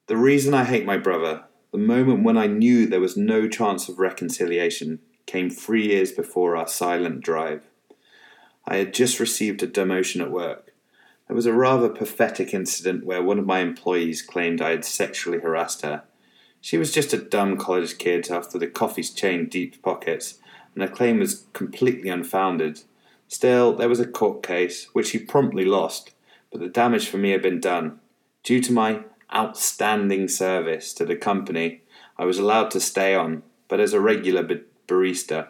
The 0.08 0.16
reason 0.16 0.54
I 0.54 0.64
hate 0.64 0.84
my 0.84 0.98
brother, 0.98 1.45
the 1.76 1.82
moment 1.82 2.22
when 2.22 2.38
I 2.38 2.46
knew 2.46 2.86
there 2.86 3.02
was 3.02 3.18
no 3.18 3.46
chance 3.46 3.86
of 3.86 3.98
reconciliation, 3.98 4.98
came 5.26 5.50
three 5.50 5.88
years 5.88 6.10
before 6.10 6.56
our 6.56 6.66
silent 6.66 7.20
drive. 7.20 7.64
I 8.66 8.76
had 8.76 8.94
just 8.94 9.20
received 9.20 9.62
a 9.62 9.66
demotion 9.66 10.22
at 10.22 10.30
work. 10.30 10.72
There 11.26 11.36
was 11.36 11.44
a 11.44 11.52
rather 11.52 11.90
pathetic 11.90 12.54
incident 12.54 13.04
where 13.04 13.22
one 13.22 13.38
of 13.38 13.44
my 13.44 13.58
employees 13.58 14.22
claimed 14.22 14.62
I 14.62 14.70
had 14.70 14.86
sexually 14.86 15.40
harassed 15.40 15.82
her. 15.82 16.04
She 16.62 16.78
was 16.78 16.94
just 16.94 17.12
a 17.12 17.18
dumb 17.18 17.58
college 17.58 17.98
kid 17.98 18.30
after 18.30 18.58
the 18.58 18.68
coffee's 18.68 19.10
chain 19.10 19.46
deep 19.46 19.82
pockets, 19.82 20.38
and 20.74 20.82
her 20.82 20.88
claim 20.88 21.18
was 21.18 21.44
completely 21.52 22.08
unfounded. 22.08 22.84
Still, 23.28 23.76
there 23.76 23.90
was 23.90 24.00
a 24.00 24.06
court 24.06 24.42
case, 24.42 24.88
which 24.94 25.10
he 25.10 25.18
promptly 25.18 25.66
lost, 25.66 26.12
but 26.50 26.60
the 26.60 26.68
damage 26.68 27.06
for 27.06 27.18
me 27.18 27.32
had 27.32 27.42
been 27.42 27.60
done. 27.60 28.00
Due 28.42 28.62
to 28.62 28.72
my 28.72 29.00
outstanding 29.34 30.28
service 30.28 30.92
to 30.94 31.04
the 31.04 31.16
company, 31.16 31.82
I 32.18 32.24
was 32.24 32.38
allowed 32.38 32.70
to 32.72 32.80
stay 32.80 33.14
on, 33.14 33.42
but 33.68 33.80
as 33.80 33.92
a 33.92 34.00
regular 34.00 34.46
barista. 34.86 35.48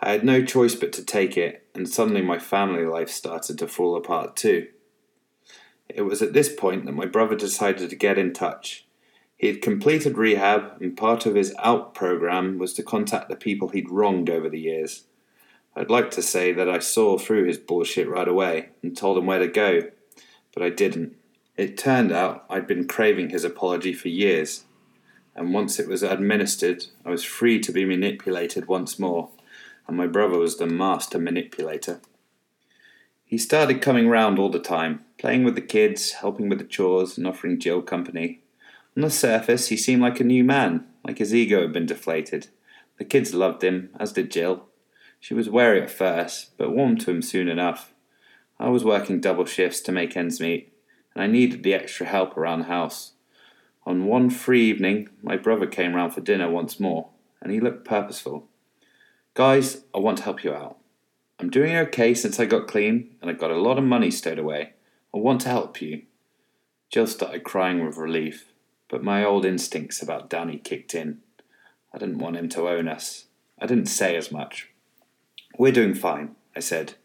I 0.00 0.10
had 0.10 0.24
no 0.24 0.44
choice 0.44 0.74
but 0.74 0.92
to 0.94 1.04
take 1.04 1.36
it, 1.36 1.66
and 1.74 1.88
suddenly 1.88 2.22
my 2.22 2.38
family 2.38 2.84
life 2.84 3.10
started 3.10 3.58
to 3.58 3.68
fall 3.68 3.96
apart 3.96 4.36
too. 4.36 4.68
It 5.88 6.02
was 6.02 6.20
at 6.20 6.32
this 6.32 6.52
point 6.54 6.84
that 6.86 6.92
my 6.92 7.06
brother 7.06 7.36
decided 7.36 7.90
to 7.90 7.96
get 7.96 8.18
in 8.18 8.32
touch. 8.32 8.86
He 9.36 9.46
had 9.46 9.62
completed 9.62 10.16
rehab, 10.16 10.80
and 10.80 10.96
part 10.96 11.26
of 11.26 11.34
his 11.34 11.54
out 11.58 11.94
program 11.94 12.58
was 12.58 12.72
to 12.74 12.82
contact 12.82 13.28
the 13.28 13.36
people 13.36 13.68
he'd 13.68 13.90
wronged 13.90 14.30
over 14.30 14.48
the 14.48 14.60
years. 14.60 15.04
I'd 15.74 15.90
like 15.90 16.10
to 16.12 16.22
say 16.22 16.52
that 16.52 16.70
I 16.70 16.78
saw 16.78 17.18
through 17.18 17.44
his 17.44 17.58
bullshit 17.58 18.08
right 18.08 18.26
away 18.26 18.70
and 18.82 18.96
told 18.96 19.18
him 19.18 19.26
where 19.26 19.38
to 19.38 19.48
go, 19.48 19.82
but 20.54 20.62
I 20.62 20.70
didn't. 20.70 21.16
It 21.56 21.78
turned 21.78 22.12
out 22.12 22.44
I'd 22.50 22.66
been 22.66 22.86
craving 22.86 23.30
his 23.30 23.44
apology 23.44 23.94
for 23.94 24.08
years, 24.08 24.64
and 25.34 25.54
once 25.54 25.78
it 25.78 25.88
was 25.88 26.02
administered, 26.02 26.86
I 27.04 27.10
was 27.10 27.24
free 27.24 27.60
to 27.60 27.72
be 27.72 27.86
manipulated 27.86 28.68
once 28.68 28.98
more, 28.98 29.30
and 29.88 29.96
my 29.96 30.06
brother 30.06 30.38
was 30.38 30.58
the 30.58 30.66
master 30.66 31.18
manipulator. 31.18 32.00
He 33.24 33.38
started 33.38 33.80
coming 33.80 34.08
round 34.08 34.38
all 34.38 34.50
the 34.50 34.58
time, 34.58 35.04
playing 35.18 35.44
with 35.44 35.54
the 35.54 35.62
kids, 35.62 36.12
helping 36.12 36.48
with 36.48 36.58
the 36.58 36.64
chores, 36.64 37.16
and 37.16 37.26
offering 37.26 37.58
Jill 37.58 37.80
company. 37.80 38.40
On 38.94 39.02
the 39.02 39.10
surface, 39.10 39.68
he 39.68 39.76
seemed 39.76 40.02
like 40.02 40.20
a 40.20 40.24
new 40.24 40.44
man, 40.44 40.86
like 41.04 41.18
his 41.18 41.34
ego 41.34 41.62
had 41.62 41.72
been 41.72 41.86
deflated. 41.86 42.48
The 42.98 43.04
kids 43.04 43.34
loved 43.34 43.64
him, 43.64 43.90
as 43.98 44.12
did 44.12 44.30
Jill. 44.30 44.66
She 45.18 45.34
was 45.34 45.50
wary 45.50 45.80
at 45.80 45.90
first, 45.90 46.56
but 46.58 46.70
warmed 46.74 47.00
to 47.00 47.10
him 47.10 47.22
soon 47.22 47.48
enough. 47.48 47.94
I 48.60 48.68
was 48.68 48.84
working 48.84 49.20
double 49.20 49.46
shifts 49.46 49.80
to 49.80 49.92
make 49.92 50.16
ends 50.16 50.38
meet, 50.40 50.72
and 51.16 51.22
I 51.22 51.28
needed 51.28 51.62
the 51.62 51.72
extra 51.72 52.04
help 52.04 52.36
around 52.36 52.58
the 52.58 52.64
house. 52.66 53.12
On 53.86 54.04
one 54.04 54.28
free 54.28 54.68
evening, 54.68 55.08
my 55.22 55.38
brother 55.38 55.66
came 55.66 55.94
round 55.94 56.12
for 56.12 56.20
dinner 56.20 56.50
once 56.50 56.78
more, 56.78 57.08
and 57.40 57.50
he 57.50 57.58
looked 57.58 57.86
purposeful. 57.86 58.48
Guys, 59.32 59.84
I 59.94 59.98
want 59.98 60.18
to 60.18 60.24
help 60.24 60.44
you 60.44 60.52
out. 60.52 60.76
I'm 61.40 61.48
doing 61.48 61.74
okay 61.74 62.12
since 62.12 62.38
I 62.38 62.44
got 62.44 62.68
clean, 62.68 63.16
and 63.22 63.30
I've 63.30 63.38
got 63.38 63.50
a 63.50 63.58
lot 63.58 63.78
of 63.78 63.84
money 63.84 64.10
stowed 64.10 64.38
away. 64.38 64.74
I 65.14 65.16
want 65.16 65.40
to 65.42 65.48
help 65.48 65.80
you. 65.80 66.02
Jill 66.90 67.06
started 67.06 67.44
crying 67.44 67.82
with 67.82 67.96
relief, 67.96 68.52
but 68.90 69.02
my 69.02 69.24
old 69.24 69.46
instincts 69.46 70.02
about 70.02 70.28
Danny 70.28 70.58
kicked 70.58 70.94
in. 70.94 71.20
I 71.94 71.98
didn't 71.98 72.18
want 72.18 72.36
him 72.36 72.50
to 72.50 72.68
own 72.68 72.88
us. 72.88 73.24
I 73.58 73.64
didn't 73.64 73.86
say 73.86 74.16
as 74.16 74.30
much. 74.30 74.68
We're 75.56 75.72
doing 75.72 75.94
fine, 75.94 76.36
I 76.54 76.60
said. 76.60 76.96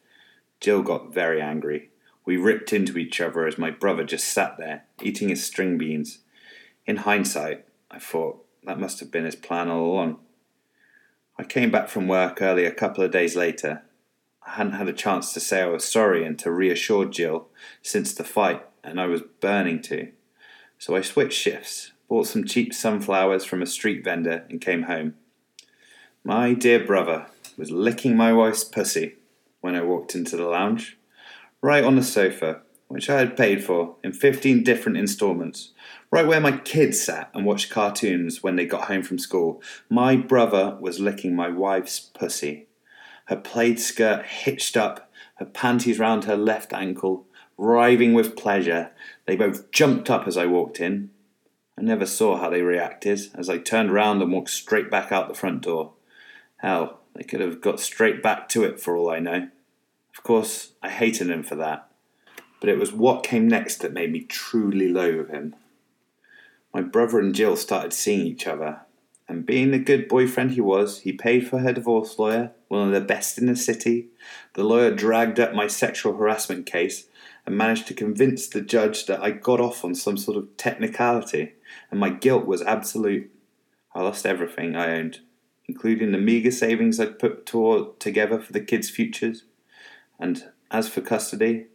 Jill 0.60 0.82
got 0.82 1.13
very 1.13 1.41
angry. 1.41 1.90
We 2.32 2.38
ripped 2.38 2.72
into 2.72 2.98
each 2.98 3.20
other 3.20 3.46
as 3.46 3.58
my 3.58 3.72
brother 3.72 4.06
just 4.06 4.26
sat 4.26 4.56
there, 4.58 4.86
eating 5.02 5.28
his 5.28 5.46
string 5.46 5.78
beans. 5.78 6.20
In 6.86 6.96
hindsight, 6.96 7.65
I 7.91 8.00
thought 8.00 8.46
that 8.63 8.80
must 8.80 9.02
have 9.02 9.12
been 9.12 9.26
his 9.26 9.36
plan 9.36 9.67
all 9.67 9.86
along. 9.86 10.17
I 11.38 11.44
came 11.44 11.72
back 11.72 11.89
from 11.89 12.08
work 12.08 12.41
early 12.41 12.63
a 12.63 12.72
couple 12.72 13.04
of 13.04 13.12
days 13.12 13.36
later. 13.36 13.82
I 14.48 14.52
hadn't 14.52 14.76
had 14.76 14.88
a 14.88 14.94
chance 14.94 15.34
to 15.34 15.41
say 15.41 15.62
I 15.62 15.65
was 15.65 15.84
sorry 15.84 16.24
and 16.24 16.39
to 16.39 16.52
reassure 16.52 17.04
Jill 17.04 17.50
since 17.82 18.13
the 18.13 18.24
fight, 18.24 18.65
and 18.82 19.02
I 19.02 19.08
was 19.08 19.24
burning 19.41 19.82
to. 19.82 20.13
So 20.80 20.96
I 20.96 21.02
switched 21.02 21.38
shifts, 21.38 21.91
bought 22.08 22.28
some 22.28 22.46
cheap 22.46 22.74
sunflowers 22.74 23.44
from 23.44 23.62
a 23.62 23.65
street 23.65 24.06
vendor, 24.06 24.46
and 24.50 24.62
came 24.62 24.84
home. 24.84 25.15
My 26.24 26.54
dear 26.54 26.82
brother 26.82 27.26
was 27.58 27.72
licking 27.72 28.15
my 28.15 28.32
wife's 28.32 28.63
pussy 28.63 29.17
when 29.60 29.76
I 29.76 29.82
walked 29.82 30.15
into 30.15 30.38
the 30.38 30.48
lounge 30.48 30.98
right 31.62 31.84
on 31.84 31.95
the 31.95 32.04
sofa, 32.04 32.62
which 32.88 33.10
I 33.10 33.19
had 33.19 33.38
paid 33.38 33.63
for 33.63 33.95
in 34.04 34.13
15 34.13 34.63
different 34.63 34.97
installments, 34.97 35.71
right 36.12 36.28
where 36.28 36.41
my 36.41 36.58
kids 36.58 37.02
sat 37.02 37.30
and 37.34 37.45
watched 37.45 37.69
cartoons 37.69 38.43
when 38.43 38.56
they 38.56 38.65
got 38.65 38.86
home 38.86 39.04
from 39.04 39.19
school. 39.19 39.62
My 39.89 40.15
brother 40.15 40.78
was 40.82 41.00
licking 41.00 41.36
my 41.36 41.50
wife's 41.50 42.00
pussy. 42.00 42.67
Her 43.26 43.38
plaid 43.38 43.80
skirt 43.80 44.26
hitched 44.26 44.76
up, 44.76 45.10
her 45.36 45.45
panties 45.45 46.00
round 46.00 46.26
her 46.26 46.36
left 46.36 46.74
ankle, 46.74 47.28
writhing 47.58 48.13
with 48.13 48.36
pleasure. 48.36 48.91
They 49.26 49.36
both 49.36 49.71
jumped 49.71 50.10
up 50.10 50.28
as 50.28 50.36
I 50.36 50.47
walked 50.47 50.80
in. 50.80 51.12
I 51.78 51.84
never 51.84 52.06
saw 52.06 52.38
how 52.38 52.50
they 52.50 52.62
reacted 52.62 53.21
as 53.36 53.50
I 53.50 53.58
turned 53.58 53.93
round 53.93 54.21
and 54.21 54.32
walked 54.32 54.50
straight 54.50 54.91
back 54.91 55.12
out 55.12 55.30
the 55.30 55.34
front 55.34 55.62
door. 55.62 55.93
Hell, 56.58 57.00
they 57.15 57.24
could 57.24 57.39
have 57.39 57.62
got 57.62 57.80
straight 57.80 58.21
back 58.21 58.50
to 58.50 58.63
it 58.63 58.80
for 58.80 58.97
all 58.97 59.10
I 59.10 59.19
know. 59.19 59.50
Of 60.17 60.24
course, 60.24 60.74
I 60.82 60.89
hated 60.89 61.30
him 61.30 61.41
for 61.41 61.56
that, 61.56 61.89
but 62.60 62.69
it 62.69 62.78
was 62.78 62.91
what 62.91 63.24
came 63.24 63.47
next 63.47 63.78
that 63.78 63.93
made 63.93 64.12
me 64.12 64.21
truly 64.21 64.89
loathe 64.89 65.30
him. 65.30 65.56
My 66.74 66.82
brother 66.82 67.19
and 67.19 67.34
Jill 67.34 67.56
started 67.56 67.93
seeing 67.93 68.28
each 68.28 68.45
other, 68.45 68.82
and 69.28 69.45
being 69.45 69.71
the 69.71 69.80
good 69.80 70.10
boyfriend 70.10 70.52
he 70.52 70.62
was, 70.62 71.00
he 71.00 71.13
paid 71.13 71.47
for 71.47 71.60
her 71.60 71.71
divorce 71.71 72.19
lawyer, 72.19 72.52
one 72.67 72.88
of 72.88 72.93
the 72.93 73.00
best 73.00 73.38
in 73.38 73.45
the 73.45 73.56
city. 73.56 74.08
The 74.54 74.65
lawyer 74.65 74.93
dragged 74.93 75.39
up 75.39 75.54
my 75.54 75.67
sexual 75.67 76.15
harassment 76.17 76.65
case 76.65 77.08
and 77.45 77.58
managed 77.58 77.88
to 77.88 77.93
convince 77.93 78.47
the 78.47 78.62
judge 78.62 79.06
that 79.06 79.24
I 79.24 79.32
got 79.32 79.62
off 79.62 79.86
on 79.86 79.95
some 79.95 80.17
sort 80.17 80.38
of 80.38 80.56
technicality, 80.58 81.54
and 81.89 82.00
my 82.00 82.10
guilt 82.10 82.45
was 82.45 82.62
absolute. 82.62 83.32
I 83.95 84.02
lost 84.02 84.26
everything 84.26 84.76
I 84.76 84.97
owned, 84.97 85.21
including 85.67 86.12
the 86.12 86.17
meagre 86.17 86.52
savings 86.52 87.00
I'd 87.00 87.17
put 87.17 87.45
toward, 87.45 88.00
together 88.00 88.39
for 88.39 88.52
the 88.52 88.60
kids' 88.60 88.89
futures 88.89 89.43
and 90.22 90.52
as 90.70 90.88
for 90.88 91.02
custody, 91.02 91.66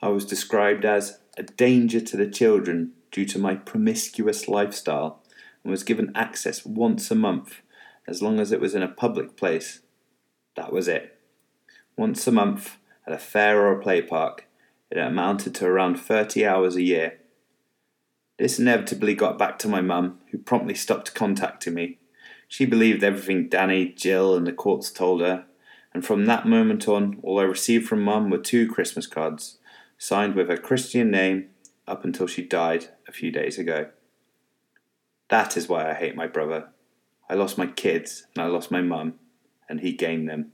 I 0.00 0.08
was 0.08 0.24
described 0.24 0.84
as 0.84 1.18
a 1.36 1.42
danger 1.42 2.00
to 2.00 2.16
the 2.16 2.30
children 2.30 2.92
due 3.10 3.26
to 3.26 3.38
my 3.38 3.56
promiscuous 3.56 4.48
lifestyle 4.48 5.22
and 5.62 5.70
was 5.70 5.82
given 5.82 6.12
access 6.14 6.64
once 6.64 7.10
a 7.10 7.14
month 7.14 7.60
as 8.06 8.22
long 8.22 8.38
as 8.38 8.52
it 8.52 8.60
was 8.60 8.74
in 8.74 8.82
a 8.82 8.88
public 8.88 9.36
place. 9.36 9.80
That 10.54 10.72
was 10.72 10.86
it. 10.86 11.18
Once 11.96 12.26
a 12.26 12.32
month 12.32 12.76
at 13.06 13.12
a 13.12 13.18
fair 13.18 13.60
or 13.62 13.72
a 13.72 13.82
play 13.82 14.00
park, 14.00 14.46
it 14.90 14.98
amounted 14.98 15.54
to 15.56 15.66
around 15.66 15.96
30 15.96 16.46
hours 16.46 16.76
a 16.76 16.82
year. 16.82 17.18
This 18.38 18.58
inevitably 18.58 19.14
got 19.14 19.38
back 19.38 19.58
to 19.60 19.68
my 19.68 19.80
mum, 19.80 20.20
who 20.30 20.38
promptly 20.38 20.74
stopped 20.74 21.14
contacting 21.14 21.74
me. 21.74 21.98
She 22.46 22.66
believed 22.66 23.02
everything 23.02 23.48
Danny, 23.48 23.88
Jill, 23.88 24.36
and 24.36 24.46
the 24.46 24.52
courts 24.52 24.92
told 24.92 25.22
her, 25.22 25.46
and 25.96 26.04
from 26.04 26.26
that 26.26 26.46
moment 26.46 26.86
on, 26.88 27.18
all 27.22 27.40
I 27.40 27.44
received 27.44 27.88
from 27.88 28.02
Mum 28.02 28.28
were 28.28 28.36
two 28.36 28.70
Christmas 28.70 29.06
cards, 29.06 29.56
signed 29.96 30.34
with 30.34 30.50
her 30.50 30.58
Christian 30.58 31.10
name, 31.10 31.48
up 31.88 32.04
until 32.04 32.26
she 32.26 32.42
died 32.42 32.88
a 33.08 33.12
few 33.12 33.32
days 33.32 33.58
ago. 33.58 33.88
That 35.30 35.56
is 35.56 35.70
why 35.70 35.90
I 35.90 35.94
hate 35.94 36.14
my 36.14 36.26
brother. 36.26 36.68
I 37.30 37.34
lost 37.34 37.56
my 37.56 37.66
kids, 37.66 38.26
and 38.34 38.44
I 38.44 38.48
lost 38.48 38.70
my 38.70 38.82
mum, 38.82 39.14
and 39.70 39.80
he 39.80 39.94
gained 39.94 40.28
them. 40.28 40.52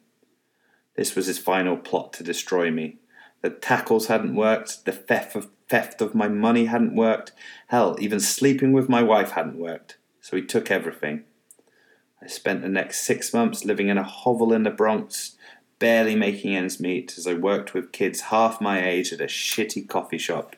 This 0.95 1.17
was 1.17 1.27
his 1.27 1.41
final 1.41 1.77
plot 1.77 2.13
to 2.13 2.23
destroy 2.23 2.71
me. 2.71 2.99
The 3.41 3.51
tackles 3.51 4.07
hadn't 4.07 4.37
worked, 4.37 4.85
the 4.85 4.93
theft 4.93 5.35
of, 5.35 5.51
theft 5.69 6.01
of 6.01 6.15
my 6.15 6.29
money 6.29 6.67
hadn't 6.67 6.95
worked, 6.95 7.33
hell, 7.67 7.97
even 7.99 8.21
sleeping 8.21 8.73
with 8.73 8.89
my 8.89 9.03
wife 9.03 9.33
hadn't 9.33 9.59
worked, 9.59 9.97
so 10.21 10.37
he 10.37 10.43
took 10.45 10.71
everything. 10.71 11.25
I 12.23 12.29
spent 12.29 12.63
the 12.63 12.69
next 12.69 13.01
six 13.01 13.35
months 13.35 13.65
living 13.65 13.89
in 13.89 13.99
a 13.99 14.05
hovel 14.05 14.53
in 14.53 14.63
the 14.63 14.71
Bronx, 14.71 15.37
barely 15.81 16.15
making 16.15 16.55
ends 16.55 16.79
meet 16.79 17.19
as 17.19 17.27
I 17.27 17.35
worked 17.35 17.75
with 17.75 17.91
kids 17.91 18.21
half 18.21 18.61
my 18.61 18.87
age 18.87 19.13
at 19.13 19.21
a 19.21 19.25
shitty 19.25 19.89
coffee 19.89 20.19
shop. 20.19 20.55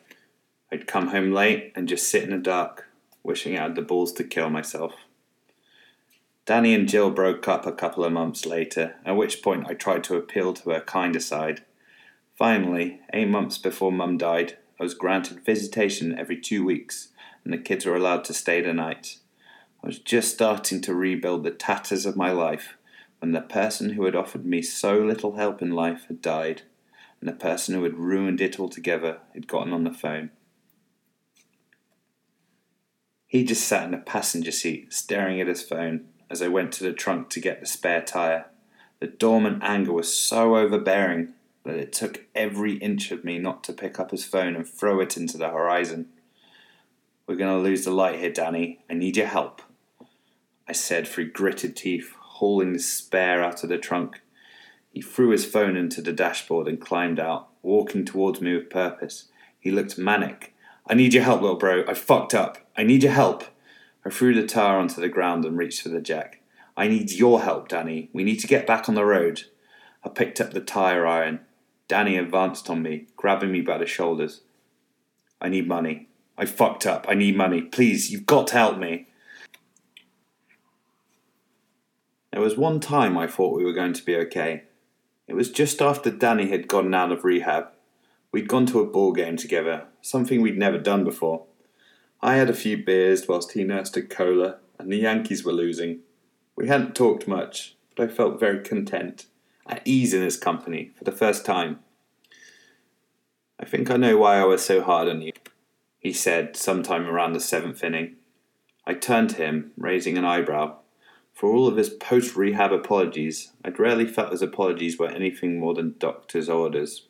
I'd 0.70 0.86
come 0.86 1.08
home 1.08 1.32
late 1.32 1.72
and 1.74 1.88
just 1.88 2.08
sit 2.08 2.24
in 2.24 2.30
the 2.30 2.38
dark, 2.38 2.88
wishing 3.22 3.56
I 3.56 3.62
had 3.62 3.76
the 3.76 3.82
balls 3.82 4.12
to 4.14 4.24
kill 4.24 4.50
myself. 4.50 4.92
Danny 6.44 6.74
and 6.74 6.86
Jill 6.86 7.10
broke 7.10 7.48
up 7.48 7.64
a 7.64 7.72
couple 7.72 8.04
of 8.04 8.12
months 8.12 8.44
later, 8.44 8.96
at 9.06 9.16
which 9.16 9.42
point 9.42 9.66
I 9.66 9.72
tried 9.72 10.04
to 10.04 10.16
appeal 10.16 10.52
to 10.52 10.70
her 10.70 10.80
kinder 10.80 11.20
side. 11.20 11.64
Finally, 12.36 13.00
eight 13.14 13.28
months 13.28 13.56
before 13.56 13.90
Mum 13.90 14.18
died, 14.18 14.58
I 14.78 14.82
was 14.82 14.92
granted 14.92 15.46
visitation 15.46 16.18
every 16.18 16.38
two 16.38 16.62
weeks, 16.62 17.08
and 17.42 17.54
the 17.54 17.58
kids 17.58 17.86
were 17.86 17.96
allowed 17.96 18.24
to 18.24 18.34
stay 18.34 18.60
the 18.60 18.74
night. 18.74 19.16
I 19.84 19.88
was 19.88 19.98
just 19.98 20.32
starting 20.32 20.80
to 20.80 20.94
rebuild 20.94 21.44
the 21.44 21.50
tatters 21.50 22.06
of 22.06 22.16
my 22.16 22.30
life 22.30 22.78
when 23.18 23.32
the 23.32 23.42
person 23.42 23.90
who 23.90 24.06
had 24.06 24.16
offered 24.16 24.46
me 24.46 24.62
so 24.62 24.96
little 24.96 25.36
help 25.36 25.60
in 25.60 25.72
life 25.72 26.06
had 26.08 26.22
died, 26.22 26.62
and 27.20 27.28
the 27.28 27.34
person 27.34 27.74
who 27.74 27.82
had 27.82 27.98
ruined 27.98 28.40
it 28.40 28.58
altogether 28.58 29.18
had 29.34 29.46
gotten 29.46 29.74
on 29.74 29.84
the 29.84 29.92
phone. 29.92 30.30
He 33.26 33.44
just 33.44 33.68
sat 33.68 33.84
in 33.84 33.90
the 33.90 33.98
passenger 33.98 34.52
seat, 34.52 34.90
staring 34.90 35.38
at 35.38 35.48
his 35.48 35.62
phone 35.62 36.06
as 36.30 36.40
I 36.40 36.48
went 36.48 36.72
to 36.72 36.84
the 36.84 36.94
trunk 36.94 37.28
to 37.30 37.40
get 37.40 37.60
the 37.60 37.66
spare 37.66 38.00
tyre. 38.00 38.46
The 39.00 39.08
dormant 39.08 39.62
anger 39.62 39.92
was 39.92 40.10
so 40.10 40.56
overbearing 40.56 41.34
that 41.64 41.76
it 41.76 41.92
took 41.92 42.24
every 42.34 42.78
inch 42.78 43.10
of 43.10 43.22
me 43.22 43.38
not 43.38 43.62
to 43.64 43.74
pick 43.74 44.00
up 44.00 44.12
his 44.12 44.24
phone 44.24 44.56
and 44.56 44.66
throw 44.66 45.00
it 45.00 45.18
into 45.18 45.36
the 45.36 45.50
horizon. 45.50 46.08
We're 47.26 47.36
going 47.36 47.54
to 47.54 47.62
lose 47.62 47.84
the 47.84 47.90
light 47.90 48.18
here, 48.18 48.32
Danny. 48.32 48.82
I 48.88 48.94
need 48.94 49.18
your 49.18 49.26
help. 49.26 49.60
I 50.66 50.72
said 50.72 51.06
through 51.06 51.32
gritted 51.32 51.76
teeth, 51.76 52.14
hauling 52.18 52.72
the 52.72 52.78
spare 52.78 53.42
out 53.42 53.62
of 53.62 53.68
the 53.68 53.78
trunk. 53.78 54.22
He 54.92 55.02
threw 55.02 55.30
his 55.30 55.44
phone 55.44 55.76
into 55.76 56.00
the 56.00 56.12
dashboard 56.12 56.68
and 56.68 56.80
climbed 56.80 57.20
out, 57.20 57.48
walking 57.62 58.04
towards 58.04 58.40
me 58.40 58.54
with 58.54 58.70
purpose. 58.70 59.28
He 59.58 59.70
looked 59.70 59.98
manic. 59.98 60.54
I 60.86 60.94
need 60.94 61.14
your 61.14 61.22
help, 61.22 61.42
little 61.42 61.56
bro. 61.56 61.84
I 61.88 61.94
fucked 61.94 62.34
up. 62.34 62.58
I 62.76 62.82
need 62.82 63.02
your 63.02 63.12
help. 63.12 63.44
I 64.04 64.10
threw 64.10 64.34
the 64.34 64.46
tire 64.46 64.78
onto 64.78 65.00
the 65.00 65.08
ground 65.08 65.44
and 65.44 65.56
reached 65.56 65.82
for 65.82 65.88
the 65.88 66.00
jack. 66.00 66.40
I 66.76 66.88
need 66.88 67.10
your 67.10 67.42
help, 67.42 67.68
Danny. 67.68 68.10
We 68.12 68.24
need 68.24 68.40
to 68.40 68.46
get 68.46 68.66
back 68.66 68.88
on 68.88 68.94
the 68.94 69.04
road. 69.04 69.44
I 70.04 70.08
picked 70.08 70.40
up 70.40 70.52
the 70.52 70.60
tire 70.60 71.06
iron. 71.06 71.40
Danny 71.88 72.16
advanced 72.16 72.68
on 72.68 72.82
me, 72.82 73.06
grabbing 73.16 73.52
me 73.52 73.60
by 73.60 73.78
the 73.78 73.86
shoulders. 73.86 74.42
I 75.40 75.48
need 75.48 75.68
money. 75.68 76.08
I 76.36 76.46
fucked 76.46 76.86
up. 76.86 77.06
I 77.08 77.14
need 77.14 77.36
money. 77.36 77.62
Please, 77.62 78.10
you've 78.10 78.26
got 78.26 78.48
to 78.48 78.54
help 78.54 78.78
me. 78.78 79.06
There 82.34 82.42
was 82.42 82.56
one 82.56 82.80
time 82.80 83.16
I 83.16 83.28
thought 83.28 83.56
we 83.56 83.64
were 83.64 83.72
going 83.72 83.92
to 83.92 84.04
be 84.04 84.16
okay. 84.16 84.64
It 85.28 85.34
was 85.34 85.52
just 85.52 85.80
after 85.80 86.10
Danny 86.10 86.48
had 86.48 86.66
gotten 86.66 86.92
out 86.92 87.12
of 87.12 87.22
rehab. 87.22 87.68
We'd 88.32 88.48
gone 88.48 88.66
to 88.66 88.80
a 88.80 88.86
ball 88.86 89.12
game 89.12 89.36
together, 89.36 89.84
something 90.02 90.42
we'd 90.42 90.58
never 90.58 90.78
done 90.78 91.04
before. 91.04 91.44
I 92.20 92.34
had 92.34 92.50
a 92.50 92.52
few 92.54 92.76
beers 92.76 93.28
whilst 93.28 93.52
he 93.52 93.62
nursed 93.62 93.96
a 93.96 94.02
cola, 94.02 94.56
and 94.80 94.90
the 94.90 94.96
Yankees 94.96 95.44
were 95.44 95.52
losing. 95.52 96.00
We 96.56 96.66
hadn't 96.66 96.96
talked 96.96 97.28
much, 97.28 97.76
but 97.94 98.02
I 98.02 98.12
felt 98.12 98.40
very 98.40 98.64
content, 98.64 99.26
at 99.68 99.82
ease 99.84 100.12
in 100.12 100.22
his 100.22 100.36
company 100.36 100.90
for 100.98 101.04
the 101.04 101.12
first 101.12 101.46
time. 101.46 101.78
I 103.60 103.64
think 103.64 103.92
I 103.92 103.96
know 103.96 104.16
why 104.16 104.40
I 104.40 104.44
was 104.44 104.64
so 104.64 104.82
hard 104.82 105.06
on 105.08 105.22
you, 105.22 105.34
he 106.00 106.12
said 106.12 106.56
sometime 106.56 107.06
around 107.06 107.34
the 107.34 107.38
seventh 107.38 107.84
inning. 107.84 108.16
I 108.84 108.94
turned 108.94 109.30
to 109.30 109.36
him, 109.36 109.70
raising 109.76 110.18
an 110.18 110.24
eyebrow. 110.24 110.78
For 111.34 111.52
all 111.52 111.66
of 111.66 111.76
his 111.76 111.90
post 111.90 112.36
rehab 112.36 112.72
apologies, 112.72 113.50
I'd 113.64 113.80
rarely 113.80 114.06
felt 114.06 114.30
his 114.30 114.40
apologies 114.40 114.98
were 114.98 115.08
anything 115.08 115.58
more 115.58 115.74
than 115.74 115.96
doctor's 115.98 116.48
orders. 116.48 117.08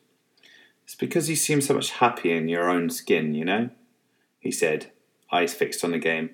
It's 0.83 0.95
because 0.95 1.29
you 1.29 1.35
seem 1.35 1.61
so 1.61 1.75
much 1.75 1.91
happier 1.91 2.35
in 2.35 2.49
your 2.49 2.67
own 2.67 2.89
skin, 2.89 3.35
you 3.35 3.45
know? 3.45 3.69
He 4.39 4.51
said, 4.51 4.91
eyes 5.31 5.53
fixed 5.53 5.83
on 5.83 5.91
the 5.91 5.99
game. 5.99 6.31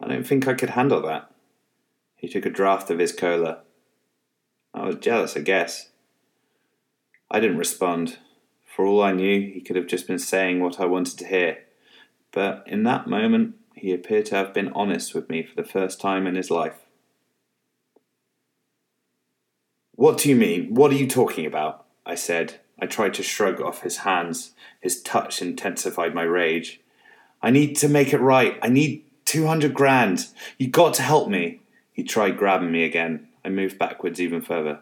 I 0.00 0.08
don't 0.08 0.26
think 0.26 0.48
I 0.48 0.54
could 0.54 0.70
handle 0.70 1.00
that. 1.02 1.30
He 2.16 2.28
took 2.28 2.44
a 2.44 2.50
draught 2.50 2.90
of 2.90 2.98
his 2.98 3.12
cola. 3.12 3.60
I 4.72 4.86
was 4.86 4.96
jealous, 4.96 5.36
I 5.36 5.40
guess. 5.40 5.90
I 7.30 7.38
didn't 7.38 7.58
respond. 7.58 8.18
For 8.66 8.84
all 8.84 9.00
I 9.02 9.12
knew, 9.12 9.40
he 9.52 9.60
could 9.60 9.76
have 9.76 9.86
just 9.86 10.08
been 10.08 10.18
saying 10.18 10.60
what 10.60 10.80
I 10.80 10.86
wanted 10.86 11.18
to 11.18 11.26
hear. 11.26 11.58
But 12.32 12.64
in 12.66 12.82
that 12.82 13.06
moment, 13.06 13.54
he 13.74 13.92
appeared 13.92 14.26
to 14.26 14.34
have 14.36 14.54
been 14.54 14.72
honest 14.72 15.14
with 15.14 15.28
me 15.28 15.42
for 15.42 15.54
the 15.54 15.68
first 15.68 16.00
time 16.00 16.26
in 16.26 16.34
his 16.34 16.50
life. 16.50 16.76
What 19.94 20.18
do 20.18 20.28
you 20.28 20.36
mean? 20.36 20.74
What 20.74 20.90
are 20.90 20.96
you 20.96 21.06
talking 21.06 21.46
about? 21.46 21.84
I 22.04 22.14
said. 22.14 22.60
I 22.80 22.86
tried 22.86 23.14
to 23.14 23.22
shrug 23.22 23.60
off 23.60 23.82
his 23.82 23.98
hands. 23.98 24.52
His 24.80 25.00
touch 25.00 25.40
intensified 25.40 26.14
my 26.14 26.22
rage. 26.22 26.80
I 27.42 27.50
need 27.50 27.76
to 27.76 27.88
make 27.88 28.12
it 28.12 28.18
right. 28.18 28.58
I 28.62 28.68
need 28.68 29.04
200 29.26 29.72
grand. 29.72 30.26
You 30.58 30.68
got 30.68 30.94
to 30.94 31.02
help 31.02 31.28
me. 31.28 31.60
He 31.92 32.02
tried 32.02 32.36
grabbing 32.36 32.72
me 32.72 32.84
again. 32.84 33.28
I 33.44 33.50
moved 33.50 33.78
backwards 33.78 34.20
even 34.20 34.40
further. 34.40 34.80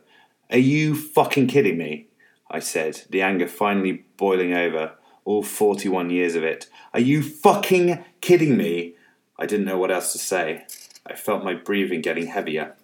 Are 0.51 0.59
you 0.59 0.95
fucking 0.95 1.49
kidding 1.49 1.77
me? 1.77 2.07
I 2.51 2.61
said, 2.61 3.03
the 3.11 3.23
anger 3.23 3.49
finally 3.49 4.05
boiling 4.17 4.53
over 4.55 4.93
all 5.25 5.43
41 5.43 6.11
years 6.11 6.35
of 6.35 6.43
it. 6.43 6.69
Are 6.93 7.01
you 7.01 7.23
fucking 7.23 8.05
kidding 8.21 8.57
me? 8.57 8.95
I 9.39 9.47
didn't 9.47 9.67
know 9.67 9.79
what 9.79 9.91
else 9.91 10.13
to 10.13 10.19
say. 10.19 10.65
I 11.07 11.15
felt 11.15 11.45
my 11.45 11.55
breathing 11.55 12.01
getting 12.01 12.27
heavier. 12.27 12.75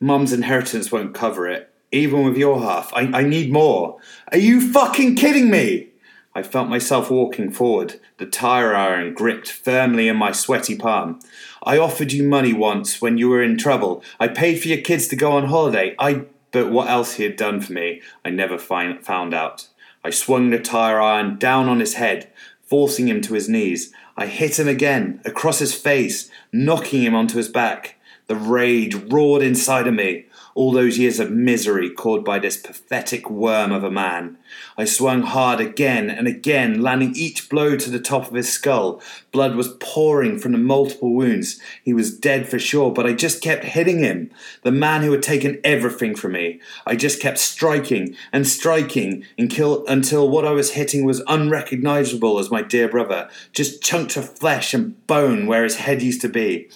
Mum's 0.00 0.32
inheritance 0.32 0.92
won't 0.92 1.14
cover 1.14 1.48
it, 1.48 1.72
even 1.90 2.24
with 2.24 2.36
your 2.36 2.60
half. 2.60 2.92
I, 2.94 3.02
I 3.18 3.22
need 3.22 3.52
more. 3.52 3.98
Are 4.30 4.38
you 4.38 4.72
fucking 4.72 5.16
kidding 5.16 5.50
me? 5.50 5.88
I 6.34 6.42
felt 6.44 6.68
myself 6.68 7.10
walking 7.10 7.50
forward, 7.50 7.98
the 8.18 8.26
tire 8.26 8.74
iron 8.74 9.12
gripped 9.12 9.50
firmly 9.50 10.06
in 10.06 10.16
my 10.16 10.30
sweaty 10.30 10.76
palm. 10.76 11.18
I 11.64 11.78
offered 11.78 12.12
you 12.12 12.22
money 12.22 12.52
once 12.52 13.02
when 13.02 13.18
you 13.18 13.28
were 13.28 13.42
in 13.42 13.58
trouble. 13.58 14.04
I 14.20 14.28
paid 14.28 14.60
for 14.60 14.68
your 14.68 14.80
kids 14.80 15.08
to 15.08 15.16
go 15.16 15.32
on 15.32 15.46
holiday. 15.46 15.96
I. 15.98 16.26
But 16.50 16.70
what 16.70 16.88
else 16.88 17.14
he 17.14 17.24
had 17.24 17.36
done 17.36 17.60
for 17.60 17.74
me, 17.74 18.00
I 18.24 18.30
never 18.30 18.56
find, 18.56 19.04
found 19.04 19.34
out. 19.34 19.68
I 20.08 20.10
swung 20.10 20.48
the 20.48 20.58
tire 20.58 20.98
iron 20.98 21.36
down 21.36 21.68
on 21.68 21.80
his 21.80 21.96
head, 21.96 22.30
forcing 22.62 23.08
him 23.08 23.20
to 23.20 23.34
his 23.34 23.46
knees. 23.46 23.92
I 24.16 24.24
hit 24.24 24.58
him 24.58 24.66
again, 24.66 25.20
across 25.26 25.58
his 25.58 25.74
face, 25.74 26.30
knocking 26.50 27.02
him 27.02 27.14
onto 27.14 27.36
his 27.36 27.50
back. 27.50 27.97
The 28.28 28.36
rage 28.36 28.94
roared 28.94 29.42
inside 29.42 29.86
of 29.86 29.94
me, 29.94 30.26
all 30.54 30.70
those 30.70 30.98
years 30.98 31.18
of 31.18 31.30
misery 31.30 31.88
caused 31.88 32.26
by 32.26 32.38
this 32.38 32.58
pathetic 32.58 33.30
worm 33.30 33.72
of 33.72 33.84
a 33.84 33.90
man. 33.90 34.36
I 34.76 34.84
swung 34.84 35.22
hard 35.22 35.60
again 35.60 36.10
and 36.10 36.28
again, 36.28 36.82
landing 36.82 37.14
each 37.16 37.48
blow 37.48 37.76
to 37.76 37.88
the 37.88 37.98
top 37.98 38.28
of 38.28 38.34
his 38.34 38.52
skull. 38.52 39.00
Blood 39.32 39.54
was 39.54 39.76
pouring 39.80 40.38
from 40.38 40.52
the 40.52 40.58
multiple 40.58 41.14
wounds. 41.14 41.58
He 41.82 41.94
was 41.94 42.14
dead 42.14 42.46
for 42.46 42.58
sure, 42.58 42.92
but 42.92 43.06
I 43.06 43.14
just 43.14 43.40
kept 43.40 43.64
hitting 43.64 44.00
him. 44.00 44.30
The 44.62 44.72
man 44.72 45.02
who 45.02 45.12
had 45.12 45.22
taken 45.22 45.58
everything 45.64 46.14
from 46.14 46.32
me. 46.32 46.60
I 46.86 46.96
just 46.96 47.22
kept 47.22 47.38
striking 47.38 48.14
and 48.30 48.46
striking 48.46 49.24
until, 49.38 49.86
until 49.86 50.28
what 50.28 50.44
I 50.44 50.50
was 50.50 50.72
hitting 50.72 51.06
was 51.06 51.22
unrecognizable 51.28 52.38
as 52.38 52.50
my 52.50 52.60
dear 52.60 52.88
brother, 52.88 53.30
just 53.54 53.82
chunks 53.82 54.18
of 54.18 54.36
flesh 54.38 54.74
and 54.74 55.06
bone 55.06 55.46
where 55.46 55.64
his 55.64 55.76
head 55.76 56.02
used 56.02 56.20
to 56.20 56.28
be. 56.28 56.68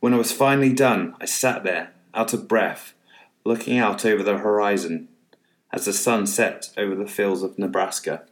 When 0.00 0.14
I 0.14 0.18
was 0.18 0.30
finally 0.30 0.72
done, 0.72 1.16
I 1.20 1.24
sat 1.24 1.64
there, 1.64 1.92
out 2.14 2.32
of 2.32 2.46
breath, 2.46 2.94
looking 3.44 3.78
out 3.78 4.06
over 4.06 4.22
the 4.22 4.38
horizon 4.38 5.08
as 5.72 5.86
the 5.86 5.92
sun 5.92 6.24
set 6.28 6.70
over 6.76 6.94
the 6.94 7.08
fields 7.08 7.42
of 7.42 7.58
Nebraska. 7.58 8.22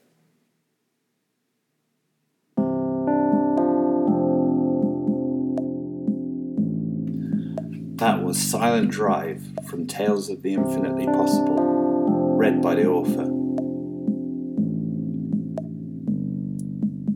That 7.96 8.22
was 8.22 8.38
Silent 8.38 8.92
Drive 8.92 9.42
from 9.68 9.88
Tales 9.88 10.28
of 10.28 10.42
the 10.42 10.54
Infinitely 10.54 11.06
Possible, 11.06 12.36
read 12.36 12.62
by 12.62 12.76
the 12.76 12.86
author. 12.86 13.24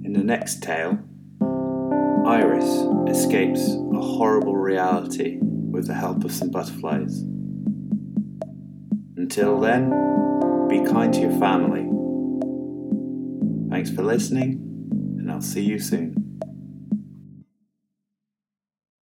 In 0.04 0.14
the 0.14 0.24
next 0.24 0.60
tale, 0.60 0.98
Iris 2.26 2.66
escapes 3.08 3.60
a 3.70 4.00
horrible 4.00 4.56
reality 4.56 5.38
with 5.40 5.86
the 5.86 5.94
help 5.94 6.24
of 6.24 6.32
some 6.32 6.50
butterflies. 6.50 7.22
Until 9.16 9.58
then, 9.58 9.88
be 10.68 10.84
kind 10.84 11.12
to 11.14 11.20
your 11.20 11.38
family. 11.38 11.86
Thanks 13.70 13.90
for 13.90 14.02
listening, 14.02 14.60
and 15.18 15.30
I'll 15.30 15.40
see 15.40 15.62
you 15.62 15.78
soon. 15.78 16.29